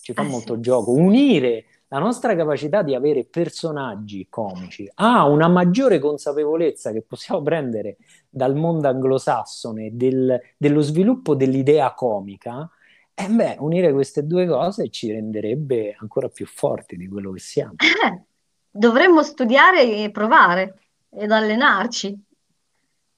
Ci 0.00 0.12
fa 0.12 0.22
eh 0.22 0.28
molto 0.28 0.60
gioco. 0.60 0.92
Unire 0.92 1.64
la 1.88 1.98
nostra 1.98 2.36
capacità 2.36 2.82
di 2.82 2.94
avere 2.94 3.24
personaggi 3.24 4.28
comici 4.30 4.88
ha 4.96 5.26
una 5.26 5.48
maggiore 5.48 5.98
consapevolezza 5.98 6.92
che 6.92 7.02
possiamo 7.02 7.42
prendere 7.42 7.96
dal 8.28 8.54
mondo 8.54 8.88
anglosassone 8.88 9.90
del, 9.92 10.40
dello 10.56 10.80
sviluppo 10.80 11.34
dell'idea 11.34 11.92
comica, 11.94 12.68
eh 13.14 13.28
beh, 13.28 13.56
unire 13.58 13.92
queste 13.92 14.26
due 14.26 14.46
cose 14.46 14.90
ci 14.90 15.10
renderebbe 15.10 15.96
ancora 15.98 16.28
più 16.28 16.46
forti 16.46 16.96
di 16.96 17.08
quello 17.08 17.32
che 17.32 17.40
siamo. 17.40 17.74
Eh, 17.78 18.22
dovremmo 18.70 19.22
studiare 19.22 19.82
e 19.82 20.10
provare 20.10 20.78
ed 21.10 21.32
allenarci, 21.32 22.24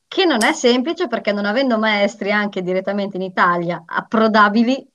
che 0.09 0.25
non 0.25 0.42
è 0.42 0.53
semplice 0.53 1.07
perché 1.07 1.33
non 1.33 1.44
avendo 1.44 1.79
maestri 1.79 2.33
anche 2.33 2.62
direttamente 2.62 3.16
in 3.16 3.23
Italia 3.23 3.85
approdabili 3.87 4.88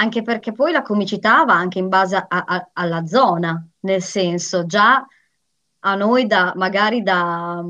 anche 0.00 0.22
perché 0.22 0.52
poi 0.52 0.72
la 0.72 0.82
comicità 0.82 1.44
va 1.44 1.54
anche 1.54 1.78
in 1.78 1.88
base 1.88 2.16
a, 2.16 2.26
a, 2.26 2.70
alla 2.72 3.04
zona, 3.04 3.62
nel 3.80 4.02
senso 4.02 4.64
già 4.64 5.06
a 5.82 5.94
noi 5.94 6.26
da 6.26 6.52
magari 6.56 7.02
da 7.02 7.62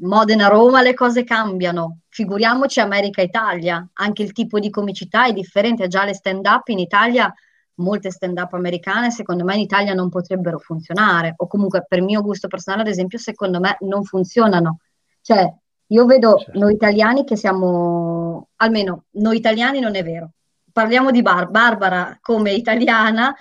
Modena-Roma 0.00 0.82
le 0.82 0.94
cose 0.94 1.24
cambiano, 1.24 2.00
figuriamoci 2.08 2.80
America-Italia, 2.80 3.86
anche 3.94 4.22
il 4.22 4.32
tipo 4.32 4.58
di 4.58 4.70
comicità 4.70 5.26
è 5.26 5.32
differente, 5.32 5.88
già 5.88 6.04
le 6.04 6.14
stand-up 6.14 6.68
in 6.68 6.78
Italia, 6.78 7.32
molte 7.76 8.10
stand-up 8.10 8.52
americane 8.54 9.10
secondo 9.10 9.44
me 9.44 9.54
in 9.54 9.60
Italia 9.60 9.94
non 9.94 10.08
potrebbero 10.08 10.58
funzionare, 10.58 11.34
o 11.36 11.46
comunque 11.46 11.84
per 11.88 12.02
mio 12.02 12.22
gusto 12.22 12.48
personale 12.48 12.82
ad 12.82 12.88
esempio 12.88 13.18
secondo 13.18 13.60
me 13.60 13.76
non 13.80 14.04
funzionano, 14.04 14.78
cioè 15.20 15.52
io 15.86 16.06
vedo 16.06 16.38
certo. 16.38 16.58
noi 16.58 16.74
italiani 16.74 17.24
che 17.24 17.36
siamo, 17.36 18.48
almeno 18.56 19.04
noi 19.12 19.36
italiani 19.36 19.80
non 19.80 19.94
è 19.94 20.02
vero, 20.02 20.32
parliamo 20.72 21.10
di 21.10 21.22
Bar- 21.22 21.50
Barbara 21.50 22.18
come 22.20 22.52
italiana, 22.52 23.34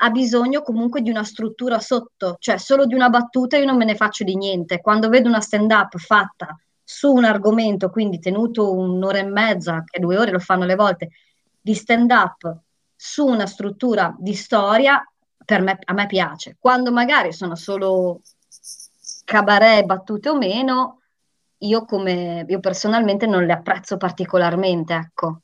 ha 0.00 0.10
bisogno 0.10 0.62
comunque 0.62 1.02
di 1.02 1.10
una 1.10 1.24
struttura 1.24 1.80
sotto, 1.80 2.36
cioè 2.38 2.58
solo 2.58 2.86
di 2.86 2.94
una 2.94 3.08
battuta 3.08 3.56
io 3.56 3.64
non 3.64 3.76
me 3.76 3.84
ne 3.84 3.96
faccio 3.96 4.24
di 4.24 4.36
niente. 4.36 4.80
Quando 4.80 5.08
vedo 5.08 5.28
una 5.28 5.40
stand-up 5.40 5.96
fatta 5.98 6.56
su 6.82 7.12
un 7.12 7.24
argomento, 7.24 7.90
quindi 7.90 8.18
tenuto 8.18 8.72
un'ora 8.72 9.18
e 9.18 9.24
mezza, 9.24 9.82
che 9.84 10.00
due 10.00 10.16
ore 10.16 10.30
lo 10.30 10.38
fanno 10.38 10.64
le 10.64 10.74
volte, 10.76 11.10
di 11.60 11.74
stand-up 11.74 12.56
su 12.94 13.26
una 13.26 13.46
struttura 13.46 14.14
di 14.18 14.34
storia, 14.34 15.02
per 15.44 15.62
me, 15.62 15.78
a 15.84 15.92
me 15.92 16.06
piace. 16.06 16.56
Quando 16.58 16.92
magari 16.92 17.32
sono 17.32 17.54
solo 17.56 18.20
cabaret, 19.24 19.84
battute 19.84 20.28
o 20.28 20.36
meno, 20.36 21.00
io, 21.58 21.84
come, 21.84 22.44
io 22.48 22.60
personalmente 22.60 23.26
non 23.26 23.44
le 23.44 23.52
apprezzo 23.52 23.96
particolarmente, 23.96 24.94
ecco 24.94 25.42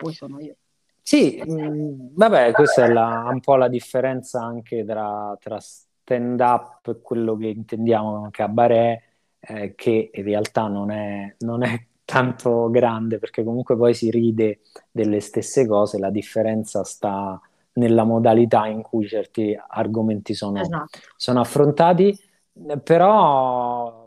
poi 0.00 0.14
sono 0.14 0.40
io. 0.40 0.56
Sì, 1.02 1.42
mh, 1.44 1.52
mm, 1.52 2.06
vabbè, 2.14 2.52
questa 2.52 2.84
è 2.84 2.92
la, 2.92 3.28
un 3.32 3.40
po' 3.40 3.56
la 3.56 3.68
differenza 3.68 4.42
anche 4.42 4.84
tra, 4.84 5.36
tra, 5.40 5.58
stand-up, 5.60 7.00
quello 7.02 7.36
che 7.36 7.48
intendiamo 7.48 8.14
come 8.14 8.30
cabaret, 8.30 9.02
eh, 9.38 9.74
che 9.74 10.10
in 10.12 10.24
realtà 10.24 10.66
non 10.66 10.90
è, 10.90 11.34
non 11.38 11.62
è 11.62 11.86
tanto 12.04 12.68
grande 12.70 13.18
perché 13.18 13.44
comunque 13.44 13.76
poi 13.76 13.94
si 13.94 14.10
ride 14.10 14.60
delle 14.90 15.20
stesse 15.20 15.66
cose, 15.66 15.98
la 15.98 16.10
differenza 16.10 16.82
sta 16.82 17.40
nella 17.74 18.02
modalità 18.02 18.66
in 18.66 18.82
cui 18.82 19.06
certi 19.06 19.56
argomenti 19.68 20.34
sono, 20.34 20.60
esatto. 20.60 20.98
sono 21.16 21.40
affrontati, 21.40 22.18
però 22.82 24.06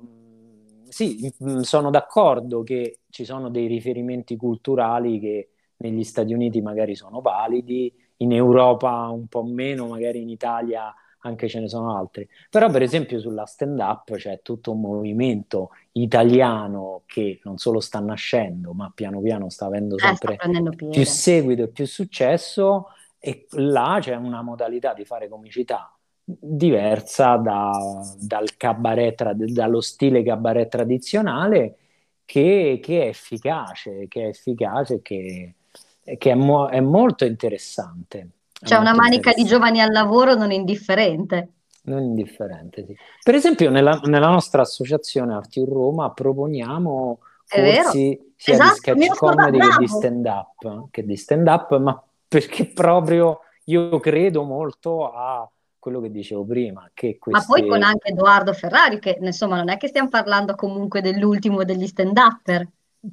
sì, 0.89 1.33
sono 1.61 1.89
d'accordo 1.89 2.61
che 2.63 2.99
ci 3.09 3.23
sono 3.23 3.49
dei 3.49 3.67
riferimenti 3.67 4.35
culturali 4.35 5.19
che 5.19 5.52
negli 5.83 6.03
Stati 6.03 6.33
Uniti 6.33 6.61
magari 6.61 6.95
sono 6.95 7.21
validi, 7.21 7.93
in 8.17 8.31
Europa 8.31 9.09
un 9.09 9.27
po' 9.27 9.43
meno, 9.43 9.87
magari 9.87 10.21
in 10.21 10.29
Italia 10.29 10.93
anche 11.25 11.47
ce 11.47 11.59
ne 11.59 11.67
sono 11.67 11.97
altri. 11.97 12.27
Però, 12.49 12.69
per 12.69 12.81
esempio, 12.81 13.19
sulla 13.19 13.45
stand-up 13.45 14.15
c'è 14.15 14.41
tutto 14.41 14.71
un 14.71 14.81
movimento 14.81 15.69
italiano 15.93 17.03
che 17.05 17.39
non 17.43 17.57
solo 17.57 17.79
sta 17.79 17.99
nascendo, 17.99 18.73
ma 18.73 18.91
piano 18.93 19.21
piano 19.21 19.49
sta 19.49 19.65
avendo 19.65 19.97
sempre 19.97 20.35
eh, 20.35 20.89
più 20.89 21.05
seguito 21.05 21.63
e 21.63 21.67
più 21.69 21.85
successo. 21.85 22.87
E 23.19 23.47
là 23.51 23.99
c'è 24.01 24.15
una 24.15 24.41
modalità 24.41 24.93
di 24.93 25.05
fare 25.05 25.29
comicità 25.29 25.95
diversa 26.25 27.35
da, 27.37 27.71
dal 28.19 28.55
cabaret, 28.55 29.15
tra, 29.15 29.33
dallo 29.33 29.81
stile 29.81 30.23
cabaret 30.23 30.69
tradizionale 30.69 31.77
che, 32.25 32.79
che, 32.81 33.03
è 33.03 33.07
efficace, 33.07 34.07
che 34.07 34.23
è 34.23 34.27
efficace, 34.27 35.01
che, 35.01 35.55
che 36.03 36.31
è, 36.31 36.35
mo- 36.35 36.69
è 36.69 36.79
molto 36.79 37.25
interessante. 37.25 38.27
C'è 38.63 38.77
una 38.77 38.93
manica 38.93 39.33
di 39.33 39.43
giovani 39.43 39.81
al 39.81 39.91
lavoro 39.91 40.35
non 40.35 40.51
indifferente. 40.51 41.49
Non 41.83 42.01
indifferente, 42.01 42.85
sì. 42.85 42.95
Per 43.21 43.35
esempio, 43.35 43.69
nella, 43.69 43.99
nella 44.05 44.29
nostra 44.29 44.61
associazione 44.61 45.33
Arti 45.33 45.63
Roma 45.65 46.11
proponiamo 46.11 47.19
corsi 47.45 48.33
sia 48.35 48.53
esatto, 48.53 48.93
di 48.93 49.03
sketch 49.03 49.17
comedy 49.17 49.59
che 49.59 49.75
di 49.79 49.87
stand-up, 49.87 50.87
che 50.91 51.05
di 51.05 51.15
stand-up, 51.17 51.77
ma 51.77 52.03
perché 52.27 52.65
proprio 52.65 53.39
io 53.65 53.99
credo 53.99 54.43
molto 54.43 55.11
a 55.11 55.49
quello 55.77 55.99
che 55.99 56.09
dicevo 56.09 56.45
prima. 56.45 56.89
Che 56.93 57.17
queste... 57.19 57.45
Ma 57.45 57.59
poi 57.59 57.67
con 57.67 57.83
anche 57.83 58.09
Edoardo 58.11 58.53
Ferrari, 58.53 58.99
che 58.99 59.17
insomma 59.19 59.57
non 59.57 59.69
è 59.69 59.77
che 59.77 59.89
stiamo 59.89 60.07
parlando 60.07 60.55
comunque 60.55 61.01
dell'ultimo 61.01 61.63
degli 61.65 61.85
stand-upper. 61.85 62.67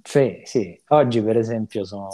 Sì, 0.05 0.43
sì. 0.45 0.81
Oggi 0.89 1.21
per 1.21 1.37
esempio 1.37 1.85
sono, 1.85 2.09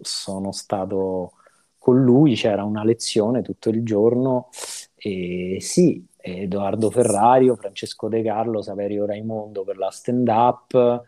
sono 0.00 0.52
stato 0.52 1.32
con 1.78 2.02
lui 2.02 2.34
c'era 2.34 2.64
una 2.64 2.82
lezione 2.82 3.42
tutto 3.42 3.68
il 3.68 3.82
giorno 3.82 4.48
e 4.96 5.58
sì, 5.60 6.02
Edoardo 6.16 6.90
Ferrario, 6.90 7.56
Francesco 7.56 8.08
De 8.08 8.22
Carlo, 8.22 8.62
Saverio 8.62 9.04
Raimondo 9.04 9.64
per 9.64 9.76
la 9.76 9.90
stand 9.90 10.26
up 10.28 11.02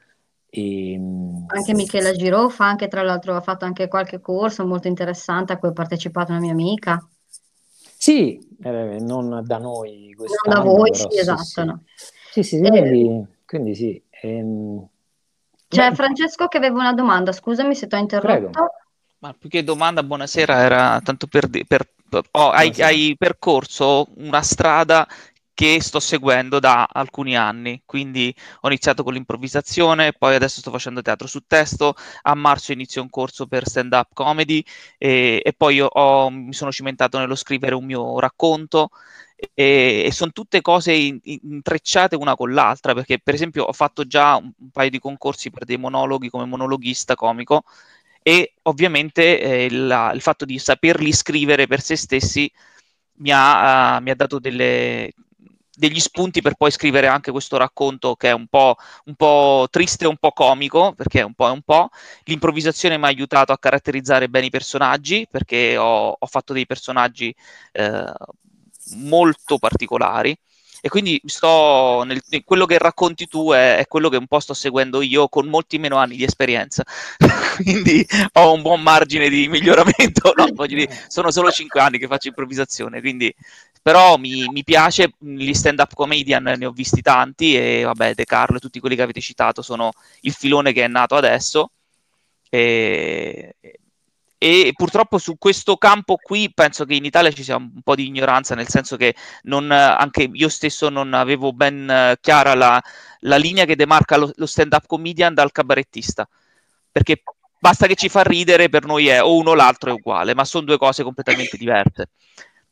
e... 0.51 1.01
anche 1.47 1.75
Michela 1.75 2.13
Giro 2.13 2.51
fa 2.51 2.69
anche 2.69 2.89
tra 2.89 3.03
l'altro 3.03 3.35
ha 3.35 3.41
fatto 3.41 3.65
anche 3.65 3.89
qualche 3.89 4.21
corso 4.21 4.67
molto 4.67 4.87
interessante 4.87 5.55
a 5.55 5.59
cui 5.59 5.71
ha 5.71 5.73
partecipato 5.73 6.33
una 6.33 6.41
mia 6.41 6.53
amica 6.53 7.09
sì, 7.99 8.39
eh, 8.63 8.99
non 9.01 9.43
da 9.45 9.57
noi 9.57 10.15
non 10.17 10.55
da 10.55 10.61
voi, 10.61 10.91
però, 10.91 11.11
sì, 11.11 11.19
esatto 11.19 11.43
sì, 11.43 11.65
no. 11.65 11.83
sì, 12.31 12.43
sì, 12.43 12.57
eh, 12.61 12.69
quindi, 12.69 13.27
quindi, 13.47 13.75
sì 13.75 14.03
ehm... 14.11 14.89
c'è 15.77 15.95
Francesco 15.95 16.47
che 16.49 16.57
aveva 16.57 16.79
una 16.79 16.93
domanda. 16.93 17.33
Scusami 17.33 17.75
se 17.75 17.87
ti 17.87 17.95
ho 17.95 17.99
interrotto. 17.99 18.51
Prego. 18.51 18.71
Ma 19.19 19.35
più 19.39 19.49
che 19.49 19.65
domanda, 19.65 20.03
buonasera, 20.03 20.59
era 20.59 21.01
tanto 21.03 21.27
per, 21.27 21.49
per 21.67 21.89
oh, 22.33 22.51
hai, 22.51 22.73
hai, 22.81 23.15
percorso 23.19 24.09
una 24.17 24.43
strada 24.43 25.07
che 25.55 25.81
sto 25.81 26.01
seguendo 26.01 26.61
da 26.61 26.87
alcuni 26.93 27.35
anni, 27.35 27.81
quindi 27.87 28.33
ho 28.61 28.69
iniziato 28.69 29.03
con 29.03 29.15
l'improvvisazione, 29.15 30.13
poi 30.13 30.35
adesso 30.35 30.61
sto 30.61 30.71
facendo 30.71 31.01
teatro 31.01 31.27
su 31.27 31.45
testo, 31.47 31.95
a 32.23 32.35
marzo 32.35 32.73
inizio 32.73 33.01
un 33.01 33.09
corso 33.09 33.47
per 33.47 33.67
stand-up 33.67 34.11
comedy 34.13 34.63
e, 34.99 35.41
e 35.43 35.55
poi 35.57 35.81
ho, 35.81 36.29
mi 36.29 36.53
sono 36.53 36.71
cimentato 36.71 37.19
nello 37.19 37.35
scrivere 37.35 37.75
un 37.75 37.87
mio 37.87 38.21
racconto 38.21 38.91
e, 39.55 40.05
e 40.07 40.13
sono 40.13 40.33
tutte 40.33 40.61
cose 40.63 40.93
in, 40.93 41.19
intrecciate 41.23 42.17
una 42.17 42.35
con 42.35 42.53
l'altra, 42.53 42.95
perché 42.95 43.19
per 43.19 43.35
esempio 43.35 43.65
ho 43.65 43.73
fatto 43.73 44.05
già 44.07 44.37
un, 44.37 44.51
un 44.59 44.71
paio 44.71 44.91
di 44.91 44.99
concorsi 44.99 45.51
per 45.51 45.65
dei 45.65 45.77
monologhi 45.77 46.31
come 46.31 46.47
monologhista 46.47 47.15
comico 47.15 47.65
e 48.23 48.55
ovviamente 48.63 49.41
eh, 49.41 49.65
il, 49.67 50.11
il, 50.15 50.21
fatto 50.21 50.45
di 50.45 50.59
saperli 50.59 51.13
scrivere 51.13 51.67
per 51.67 51.81
se 51.81 51.97
stessi 51.97 52.51
mi 53.19 53.31
ha, 53.33 53.99
uh, 53.99 54.03
mi 54.03 54.11
ha 54.11 54.15
dato 54.17 54.39
delle, 54.39 55.13
degli 55.77 56.01
spunti 56.01 56.41
per 56.43 56.55
poi 56.55 56.71
scrivere 56.71 57.07
anche 57.07 57.31
questo 57.31 57.57
racconto 57.59 58.17
che 58.17 58.31
è 58.31 58.33
un 58.33 58.47
po', 58.49 58.77
un 59.05 59.15
po 59.15 59.69
triste 59.71 60.07
un 60.07 60.17
po' 60.17 60.33
comico, 60.33 60.93
perché 60.95 61.23
un 61.23 61.35
po' 61.35 61.49
è 61.49 61.51
un 61.51 61.63
po'. 61.63 61.91
L'improvvisazione 62.25 62.97
mi 62.99 63.05
ha 63.05 63.09
aiutato 63.09 63.53
a 63.53 63.59
caratterizzare 63.59 64.29
bene 64.29 64.47
i 64.47 64.51
personaggi, 64.51 65.27
perché 65.31 65.77
ho, 65.77 66.17
ho 66.19 66.27
fatto 66.27 66.53
dei 66.53 66.67
personaggi 66.67 67.35
eh, 67.73 68.13
molto 68.95 69.59
particolari. 69.59 70.37
E 70.81 70.89
quindi 70.89 71.21
sto 71.25 72.05
nel, 72.05 72.23
quello 72.45 72.65
che 72.65 72.79
racconti 72.79 73.27
tu 73.27 73.51
è, 73.51 73.79
è, 73.79 73.87
quello 73.87 74.09
che 74.09 74.19
un 74.19 74.27
po' 74.29 74.39
sto 74.39 74.55
seguendo 74.55 75.03
io 75.03 75.29
con 75.29 75.49
molti 75.49 75.79
meno 75.79 75.97
anni 75.97 76.17
di 76.17 76.23
esperienza. 76.23 76.85
Quindi 77.57 78.07
ho 78.35 78.53
un 78.53 78.63
buon 78.63 78.83
margine 78.83 79.29
di 79.29 79.49
miglioramento. 79.49 80.33
No, 80.37 80.67
dire, 80.67 80.87
sono 81.09 81.31
solo 81.31 81.51
cinque 81.51 81.81
anni 81.81 81.99
che 81.99 82.07
faccio 82.07 82.29
improvvisazione 82.29 83.01
quindi 83.01 83.35
però 83.87 84.17
mi, 84.17 84.49
mi, 84.49 84.65
piace 84.65 85.13
gli 85.19 85.53
stand 85.53 85.79
up 85.79 85.95
comedian 85.95 86.43
ne 86.43 86.67
ho 86.67 86.73
visti 86.73 87.03
tanti 87.03 87.57
e 87.57 87.83
vabbè 87.85 88.15
De 88.15 88.25
Carlo 88.25 88.57
e 88.57 88.61
tutti 88.61 88.81
quelli 88.81 88.97
che 88.97 89.03
avete 89.03 89.21
citato 89.21 89.63
sono 89.63 89.93
il 90.23 90.33
filone 90.33 90.73
che 90.73 90.83
è 90.83 90.89
nato 90.89 91.15
adesso. 91.15 91.71
E, 92.49 93.55
e 94.39 94.73
purtroppo 94.77 95.19
su 95.19 95.37
questo 95.39 95.77
campo 95.77 96.17
qui 96.17 96.53
penso 96.53 96.85
che 96.85 96.95
in 96.95 97.05
Italia 97.05 97.31
ci 97.31 97.43
sia 97.43 97.57
un 97.57 97.81
po' 97.83 97.95
di 97.95 98.07
ignoranza, 98.07 98.55
nel 98.55 98.69
senso 98.69 98.97
che 98.97 99.15
non, 99.43 99.71
anche 99.71 100.29
io 100.31 100.49
stesso 100.49 100.89
non 100.89 101.15
avevo 101.15 101.53
ben 101.53 101.89
eh, 101.89 102.19
chiara 102.21 102.55
la, 102.55 102.83
la 103.21 103.37
linea 103.37 103.65
che 103.65 103.77
demarca 103.77 104.17
lo, 104.17 104.31
lo 104.35 104.47
stand-up 104.47 104.87
comedian 104.87 105.35
dal 105.35 105.53
cabarettista, 105.53 106.29
perché 106.93 107.23
basta 107.59 107.87
che 107.87 107.95
ci 107.95 108.09
fa 108.09 108.23
ridere, 108.23 108.69
per 108.69 108.85
noi 108.85 109.09
è 109.09 109.23
o 109.23 109.37
uno 109.37 109.51
o 109.51 109.55
l'altro 109.55 109.91
è 109.91 109.95
uguale, 109.95 110.35
ma 110.35 110.45
sono 110.45 110.67
due 110.67 110.79
cose 110.79 111.03
completamente 111.03 111.57
diverse 111.57 112.11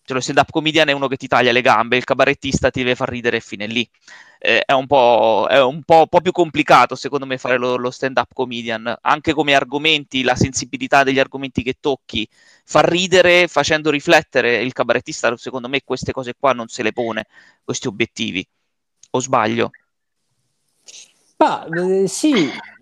cioè 0.04 0.16
lo 0.16 0.22
stand-up 0.22 0.50
comedian 0.50 0.88
è 0.88 0.92
uno 0.92 1.08
che 1.08 1.16
ti 1.16 1.26
taglia 1.26 1.50
le 1.50 1.62
gambe, 1.62 1.96
il 1.96 2.04
cabarettista 2.04 2.70
ti 2.70 2.80
deve 2.80 2.94
far 2.94 3.08
ridere 3.08 3.40
fine 3.40 3.66
lì. 3.66 3.88
Eh, 4.38 4.62
è 4.66 4.72
un, 4.72 4.86
po', 4.86 5.46
è 5.48 5.62
un 5.62 5.82
po', 5.82 6.06
po', 6.06 6.20
più 6.20 6.30
complicato 6.30 6.94
secondo 6.94 7.24
me 7.24 7.38
fare 7.38 7.56
lo, 7.56 7.76
lo, 7.76 7.90
stand-up 7.90 8.34
comedian, 8.34 8.94
anche 9.00 9.32
come 9.32 9.54
argomenti, 9.54 10.22
la 10.22 10.36
sensibilità 10.36 11.04
degli 11.04 11.18
argomenti 11.18 11.62
che 11.62 11.76
tocchi, 11.80 12.28
far 12.64 12.86
ridere 12.86 13.48
facendo 13.48 13.88
riflettere 13.90 14.60
il 14.60 14.74
cabarettista, 14.74 15.34
secondo 15.38 15.68
me 15.68 15.80
queste 15.82 16.12
cose 16.12 16.34
qua 16.38 16.52
non 16.52 16.68
se 16.68 16.82
le 16.82 16.92
pone, 16.92 17.26
questi 17.64 17.86
obiettivi. 17.86 18.46
O 19.12 19.20
sbaglio? 19.20 19.70
Ah, 21.38 21.66
eh, 21.70 22.06
sì, 22.08 22.32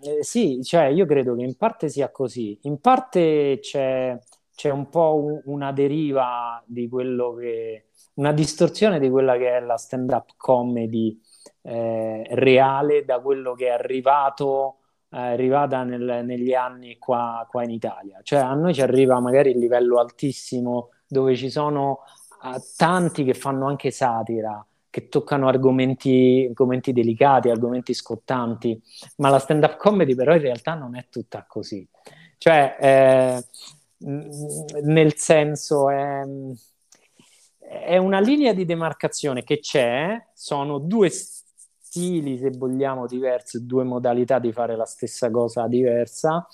eh, 0.01 0.23
sì, 0.23 0.59
cioè 0.63 0.85
io 0.85 1.05
credo 1.05 1.35
che 1.35 1.43
in 1.43 1.55
parte 1.55 1.89
sia 1.89 2.11
così, 2.11 2.57
in 2.63 2.79
parte 2.79 3.59
c'è 3.61 4.17
c'è 4.55 4.69
un 4.69 4.89
po' 4.89 5.41
una 5.45 5.71
deriva 5.71 6.61
di 6.65 6.87
quello 6.87 7.33
che, 7.33 7.87
una 8.15 8.31
distorsione 8.31 8.99
di 8.99 9.09
quella 9.09 9.37
che 9.37 9.57
è 9.57 9.59
la 9.59 9.77
stand-up 9.77 10.31
comedy 10.37 11.19
eh, 11.63 12.25
reale 12.31 13.05
da 13.05 13.19
quello 13.19 13.53
che 13.53 13.67
è 13.67 13.71
arrivato 13.71 14.77
è 15.13 15.17
arrivata 15.17 15.83
nel, 15.83 16.23
negli 16.25 16.53
anni 16.53 16.97
qua, 16.97 17.45
qua, 17.49 17.63
in 17.63 17.69
Italia. 17.69 18.19
Cioè 18.23 18.39
a 18.39 18.53
noi 18.55 18.73
ci 18.73 18.81
arriva 18.81 19.19
magari 19.19 19.51
il 19.51 19.59
livello 19.59 19.99
altissimo 19.99 20.89
dove 21.07 21.35
ci 21.35 21.51
sono 21.51 21.99
uh, 22.41 22.59
tanti 22.75 23.23
che 23.23 23.35
fanno 23.35 23.67
anche 23.67 23.91
satira, 23.91 24.65
che 24.89 25.09
toccano 25.09 25.47
argomenti, 25.47 26.45
argomenti 26.49 26.93
delicati, 26.93 27.49
argomenti 27.49 27.93
scottanti, 27.93 28.81
ma 29.17 29.29
la 29.29 29.37
stand-up 29.37 29.77
comedy 29.77 30.15
però 30.15 30.33
in 30.33 30.41
realtà 30.41 30.73
non 30.73 30.95
è 30.95 31.05
tutta 31.09 31.45
così. 31.47 31.87
Cioè, 32.39 32.77
eh, 32.79 33.45
nel 34.03 35.15
senso 35.15 35.89
è, 35.89 36.23
è 37.59 37.97
una 37.97 38.19
linea 38.19 38.53
di 38.53 38.65
demarcazione 38.65 39.43
che 39.43 39.59
c'è, 39.59 40.27
sono 40.33 40.79
due 40.79 41.09
stili, 41.09 42.37
se 42.37 42.51
vogliamo, 42.51 43.05
diversi, 43.05 43.65
due 43.65 43.83
modalità 43.83 44.39
di 44.39 44.51
fare 44.51 44.75
la 44.75 44.85
stessa 44.85 45.29
cosa 45.31 45.67
diversa, 45.67 46.47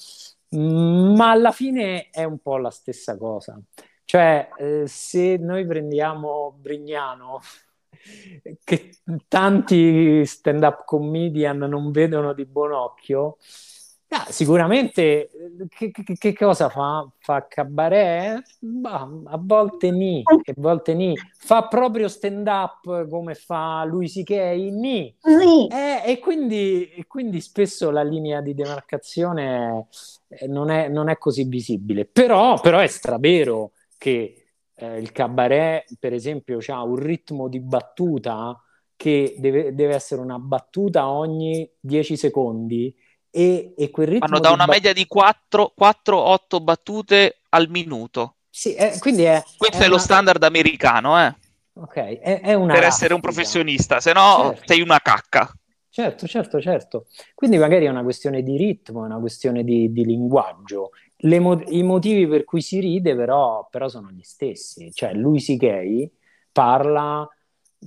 ma 0.50 1.32
alla 1.32 1.52
fine 1.52 2.10
è 2.10 2.24
un 2.24 2.40
po' 2.40 2.58
la 2.58 2.72
stessa 2.72 3.18
cosa. 3.18 3.60
Cioè, 4.06 4.50
eh, 4.58 4.84
se 4.88 5.38
noi 5.38 5.66
prendiamo 5.66 6.56
Brignano, 6.60 7.40
che 8.64 8.92
tanti 9.28 10.26
stand-up 10.26 10.84
comedian 10.86 11.58
non 11.58 11.92
vedono 11.92 12.34
di 12.34 12.46
buon 12.46 12.72
occhio, 12.72 13.38
Ah, 14.12 14.26
sicuramente 14.32 15.30
che, 15.70 15.92
che, 15.92 16.16
che, 16.18 16.34
cosa 16.34 16.68
fa? 16.70 17.08
Fa 17.20 17.48
cabaret? 17.48 18.44
Bah, 18.60 19.08
a 19.26 19.40
volte 19.40 19.92
ni, 19.92 20.24
a 20.26 20.54
volte 20.56 20.96
ni. 20.96 21.16
Fa 21.38 21.68
proprio 21.68 22.08
stand 22.08 22.48
up 22.48 23.08
come 23.08 23.36
fa 23.36 23.84
Louis 23.84 24.12
C.K. 24.12 24.32
Ni. 24.72 25.16
Sì. 25.20 25.68
Eh, 25.68 26.12
e, 26.12 26.18
quindi, 26.18 26.90
e, 26.90 27.06
quindi, 27.06 27.40
spesso 27.40 27.92
la 27.92 28.02
linea 28.02 28.42
di 28.42 28.56
demarcazione 28.56 29.88
eh, 30.28 30.48
non 30.48 30.72
è, 30.72 30.88
non 30.88 31.10
è 31.10 31.18
così 31.20 31.44
visibile. 31.44 32.06
Però, 32.06 32.60
però 32.60 32.80
è 32.80 32.88
stravero 32.88 33.74
che 34.00 34.48
eh, 34.74 34.98
il 34.98 35.12
cabaret, 35.12 35.86
per 36.00 36.14
esempio, 36.14 36.58
ha 36.68 36.82
un 36.82 36.96
ritmo 36.96 37.48
di 37.48 37.60
battuta 37.60 38.60
che 38.96 39.36
deve, 39.38 39.76
deve 39.76 39.94
essere 39.94 40.20
una 40.20 40.40
battuta 40.40 41.10
ogni 41.10 41.70
10 41.80 42.18
secondi 42.18 42.94
e, 43.32 43.74
e 43.78 43.90
quel 43.90 44.08
ritmo 44.08 44.28
Vanno 44.28 44.40
da 44.40 44.52
una 44.52 44.66
bat- 44.66 44.76
media 44.76 44.94
di 44.94 45.06
4-8 45.08 46.62
battute 46.62 47.40
al 47.50 47.70
minuto. 47.70 48.36
Sì, 48.50 48.74
eh, 48.76 48.98
quindi 49.00 49.24
è, 49.24 49.44
Questo 49.58 49.78
è, 49.78 49.82
è 49.82 49.86
una... 49.86 49.96
lo 49.96 49.98
standard 49.98 50.44
americano, 50.44 51.20
eh. 51.22 51.36
Ok, 51.74 51.96
è, 51.96 52.42
è 52.42 52.54
una 52.54 52.74
per 52.74 52.84
essere 52.84 53.14
un 53.14 53.22
professionista, 53.22 54.00
se 54.02 54.12
no 54.12 54.52
certo. 54.52 54.64
sei 54.66 54.82
una 54.82 55.00
cacca. 55.00 55.50
Certo, 55.90 56.28
certo, 56.28 56.62
certo. 56.62 57.06
Quindi 57.34 57.58
magari 57.58 57.86
è 57.86 57.90
una 57.90 58.04
questione 58.04 58.44
di 58.44 58.58
ritmo, 58.58 59.04
è 59.04 59.06
una 59.06 59.20
questione 59.20 59.64
di, 59.64 59.92
di 59.92 60.06
linguaggio. 60.06 60.92
Mo- 61.22 61.62
I 61.68 61.84
motivi 61.84 62.28
per 62.28 62.44
cui 62.44 62.62
si 62.62 62.80
ride 62.80 63.16
però, 63.16 63.68
però 63.70 63.88
sono 63.88 64.10
gli 64.12 64.22
stessi. 64.22 64.92
Cioè, 64.94 65.14
lui 65.14 65.40
si 65.40 65.56
gay 65.56 66.10
parla 66.52 67.28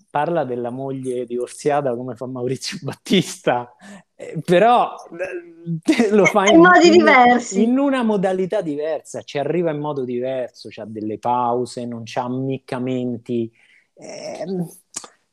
parla 0.09 0.44
della 0.44 0.70
moglie 0.70 1.26
divorziata 1.26 1.94
come 1.94 2.14
fa 2.14 2.26
Maurizio 2.26 2.78
Battista, 2.83 3.74
eh, 4.14 4.40
però 4.44 4.94
eh, 5.12 6.11
lo 6.11 6.24
fa 6.24 6.46
in, 6.46 6.55
in 6.55 6.61
modi 6.61 6.87
in, 6.87 6.92
diversi. 6.92 7.62
In 7.62 7.78
una 7.78 8.02
modalità 8.02 8.61
diversa, 8.61 9.22
ci 9.22 9.38
arriva 9.38 9.70
in 9.70 9.78
modo 9.78 10.05
diverso, 10.05 10.68
c'ha 10.70 10.85
delle 10.87 11.18
pause, 11.18 11.85
non 11.85 12.02
c'ha 12.05 12.22
ammiccamenti. 12.22 13.52
Eh, 13.94 14.44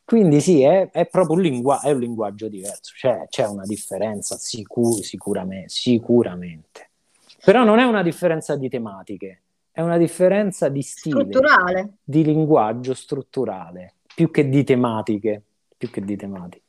quindi 0.04 0.42
sì, 0.42 0.64
è, 0.64 0.90
è 0.92 1.08
proprio 1.08 1.36
un, 1.36 1.42
lingua- 1.42 1.82
è 1.82 1.92
un, 1.92 2.00
linguaggio 2.00 2.48
diverso, 2.48 2.94
cioè, 2.96 3.28
c'è 3.30 3.46
una 3.48 3.64
differenza 3.64 4.38
sicur- 4.38 5.04
sicuramente, 5.04 5.70
sicuramente. 5.70 6.90
Però 7.44 7.64
non 7.64 7.80
è 7.80 7.84
una 7.84 8.02
differenza 8.02 8.56
di 8.56 8.68
tematiche, 8.70 9.42
è 9.72 9.82
una 9.82 9.98
differenza 9.98 10.68
di 10.68 10.82
stile, 10.82 11.22
strutturale. 11.22 11.98
di 12.04 12.24
linguaggio 12.24 12.94
strutturale 12.94 13.94
più 14.20 14.32
che 14.32 14.50
di 14.50 14.66
tematiche, 14.66 15.42
più 15.78 15.90
che 15.90 16.02
di 16.02 16.18
tematiche. 16.18 16.66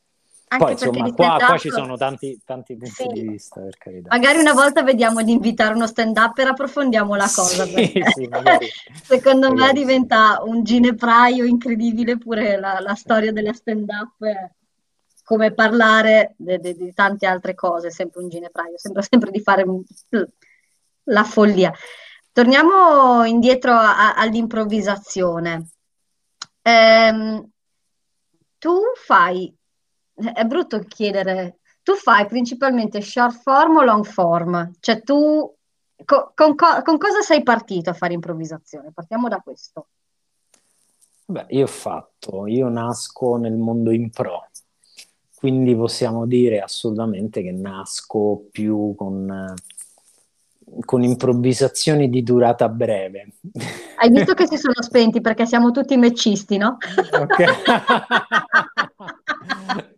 Anche 0.51 0.65
Poi 0.65 0.73
insomma, 0.75 1.13
qua, 1.13 1.37
qua, 1.45 1.59
ci 1.59 1.69
sono 1.69 1.97
tanti, 1.97 2.41
tanti 2.45 2.77
punti 2.77 2.95
sì. 2.95 3.09
di 3.09 3.23
vista, 3.23 3.61
per 3.61 3.77
carità. 3.77 4.09
Magari 4.09 4.39
una 4.39 4.53
volta 4.53 4.85
vediamo 4.85 5.21
di 5.25 5.33
invitare 5.33 5.75
uno 5.75 5.89
stand-up 5.89 6.39
e 6.39 6.43
approfondiamo 6.43 7.17
la 7.17 7.29
cosa. 7.35 7.65
Sì, 7.67 8.01
sì, 8.15 8.29
Secondo 9.03 9.49
magari. 9.49 9.67
me 9.67 9.81
diventa 9.81 10.41
un 10.45 10.63
ginepraio 10.63 11.43
incredibile 11.43 12.19
pure 12.19 12.57
la, 12.57 12.79
la 12.79 12.95
storia 12.95 13.33
della 13.33 13.53
stand-up, 13.53 14.23
eh, 14.23 14.53
come 15.25 15.53
parlare 15.53 16.37
di 16.37 16.93
tante 16.95 17.27
altre 17.27 17.57
cose, 17.57 17.91
sempre 17.91 18.23
un 18.23 18.29
ginepraio, 18.29 18.79
sembra 18.79 19.03
sempre 19.03 19.33
di 19.33 19.41
fare 19.41 19.65
la 21.03 21.25
follia. 21.25 21.73
Torniamo 22.31 23.25
indietro 23.25 23.73
a, 23.73 24.15
all'improvvisazione. 24.15 25.67
Ehm, 26.71 27.51
tu 28.59 28.79
fai, 28.95 29.53
è 30.15 30.45
brutto 30.45 30.79
chiedere, 30.81 31.59
tu 31.83 31.95
fai 31.95 32.27
principalmente 32.27 33.01
short 33.01 33.41
form 33.41 33.77
o 33.77 33.83
long 33.83 34.05
form? 34.05 34.73
Cioè 34.79 35.03
tu, 35.03 35.53
co- 36.05 36.33
con, 36.35 36.55
co- 36.55 36.83
con 36.83 36.99
cosa 36.99 37.21
sei 37.23 37.43
partito 37.43 37.91
a 37.91 37.95
fare 37.95 38.15
improvvisazione? 38.15 38.93
Partiamo 38.93 39.29
da 39.29 39.39
questo. 39.39 39.89
Beh, 41.25 41.47
io 41.51 41.65
ho 41.65 41.69
fatto, 41.69 42.47
io 42.47 42.69
nasco 42.69 43.37
nel 43.37 43.57
mondo 43.57 43.93
in 43.93 44.11
pro, 44.11 44.49
quindi 45.37 45.77
possiamo 45.77 46.27
dire 46.27 46.61
assolutamente 46.61 47.41
che 47.41 47.53
nasco 47.53 48.49
più 48.51 48.95
con 48.97 49.55
con 50.85 51.03
improvvisazioni 51.03 52.09
di 52.09 52.23
durata 52.23 52.69
breve. 52.69 53.29
Hai 53.97 54.11
visto 54.11 54.35
che 54.35 54.47
si 54.47 54.57
sono 54.57 54.81
spenti 54.81 55.21
perché 55.21 55.47
siamo 55.47 55.71
tutti 55.71 55.97
meccisti, 55.97 56.57
no? 56.57 56.77
Ok. 57.13 57.39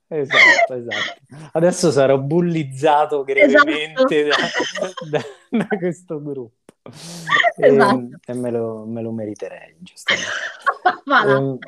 esatto, 0.08 0.74
esatto. 0.74 1.20
Adesso 1.52 1.90
sarò 1.90 2.18
bullizzato 2.18 3.22
gravemente 3.24 4.28
esatto. 4.28 5.06
da, 5.10 5.18
da, 5.18 5.66
da, 5.68 5.78
questo 5.78 6.22
gruppo. 6.22 6.56
Esatto. 7.56 7.98
E, 8.26 8.32
e 8.32 8.34
me, 8.34 8.50
lo, 8.50 8.84
me, 8.86 9.02
lo, 9.02 9.12
meriterei, 9.12 9.76
giustamente. 9.78 10.30
Voilà. 11.04 11.58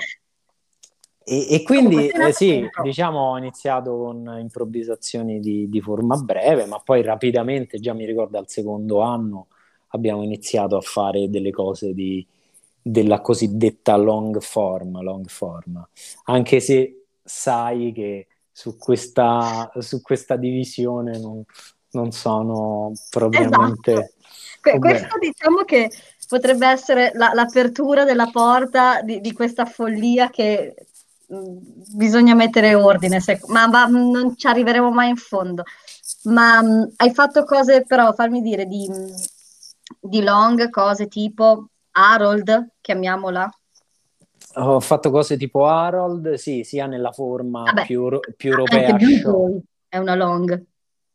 E, 1.25 1.55
e 1.55 1.63
quindi 1.63 2.09
eh, 2.09 2.33
sì, 2.33 2.69
diciamo 2.83 3.19
ho 3.19 3.39
iniziato 3.39 3.97
con 3.97 4.37
improvvisazioni 4.39 5.41
di, 5.41 5.69
di, 5.69 5.81
forma 5.81 6.17
breve, 6.17 6.67
ma 6.67 6.79
poi 6.81 7.03
rapidamente, 7.03 7.81
già 7.81 7.95
mi 7.95 8.05
ricordo 8.05 8.37
al 8.37 8.49
secondo 8.49 9.01
anno, 9.01 9.49
abbiamo 9.89 10.23
iniziato 10.23 10.77
a 10.77 10.83
fare 10.83 11.31
delle 11.31 11.51
cose 11.51 11.95
di, 11.95 12.27
della 12.81 13.21
cosiddetta 13.23 13.97
long 13.97 14.39
form, 14.41 15.01
long 15.01 15.27
form, 15.27 15.89
anche 16.25 16.61
se 16.61 17.05
sai 17.23 17.93
che 17.93 18.27
su 18.53 18.77
questa, 18.77 19.73
su 19.79 20.03
questa 20.03 20.37
divisione 20.37 21.19
non, 21.19 21.43
non 21.93 22.13
sono 22.13 22.93
propriamente... 23.09 23.93
Esatto. 23.93 24.13
Que- 24.61 24.79
questo 24.79 25.19
diciamo 25.19 25.63
che 25.65 25.91
potrebbe 26.27 26.67
essere 26.67 27.13
la, 27.15 27.33
l'apertura 27.35 28.05
della 28.05 28.31
porta 28.31 29.03
di, 29.03 29.21
di, 29.21 29.33
questa 29.33 29.67
follia 29.67 30.31
che 30.31 30.75
bisogna 31.27 32.35
mettere 32.35 32.75
ordine, 32.75 33.21
se, 33.21 33.41
ma, 33.49 33.67
ma, 33.69 33.87
non 33.87 34.37
ci 34.37 34.47
arriveremo 34.47 34.91
mai 34.91 35.11
in 35.11 35.17
fondo. 35.17 35.65
Ma 36.25 36.61
um, 36.61 36.93
hai 36.97 37.13
fatto 37.13 37.45
cose, 37.45 37.85
però, 37.87 38.13
fammi 38.13 38.41
dire, 38.41 38.67
di, 38.67 38.89
di 40.01 40.23
long, 40.23 40.71
cose 40.71 41.09
tipo 41.09 41.69
Harold, 41.93 42.73
chiamiamola? 42.81 43.51
Ho 44.57 44.81
fatto 44.81 45.11
cose 45.11 45.37
tipo 45.37 45.67
Harold, 45.67 46.35
sì, 46.35 46.63
sia 46.65 46.87
nella 46.87 47.13
forma 47.13 47.63
Vabbè, 47.63 47.87
più, 47.87 48.09
più 48.37 48.51
europea. 48.51 48.97
È 49.89 49.99
una 49.99 50.15
long. 50.15 50.65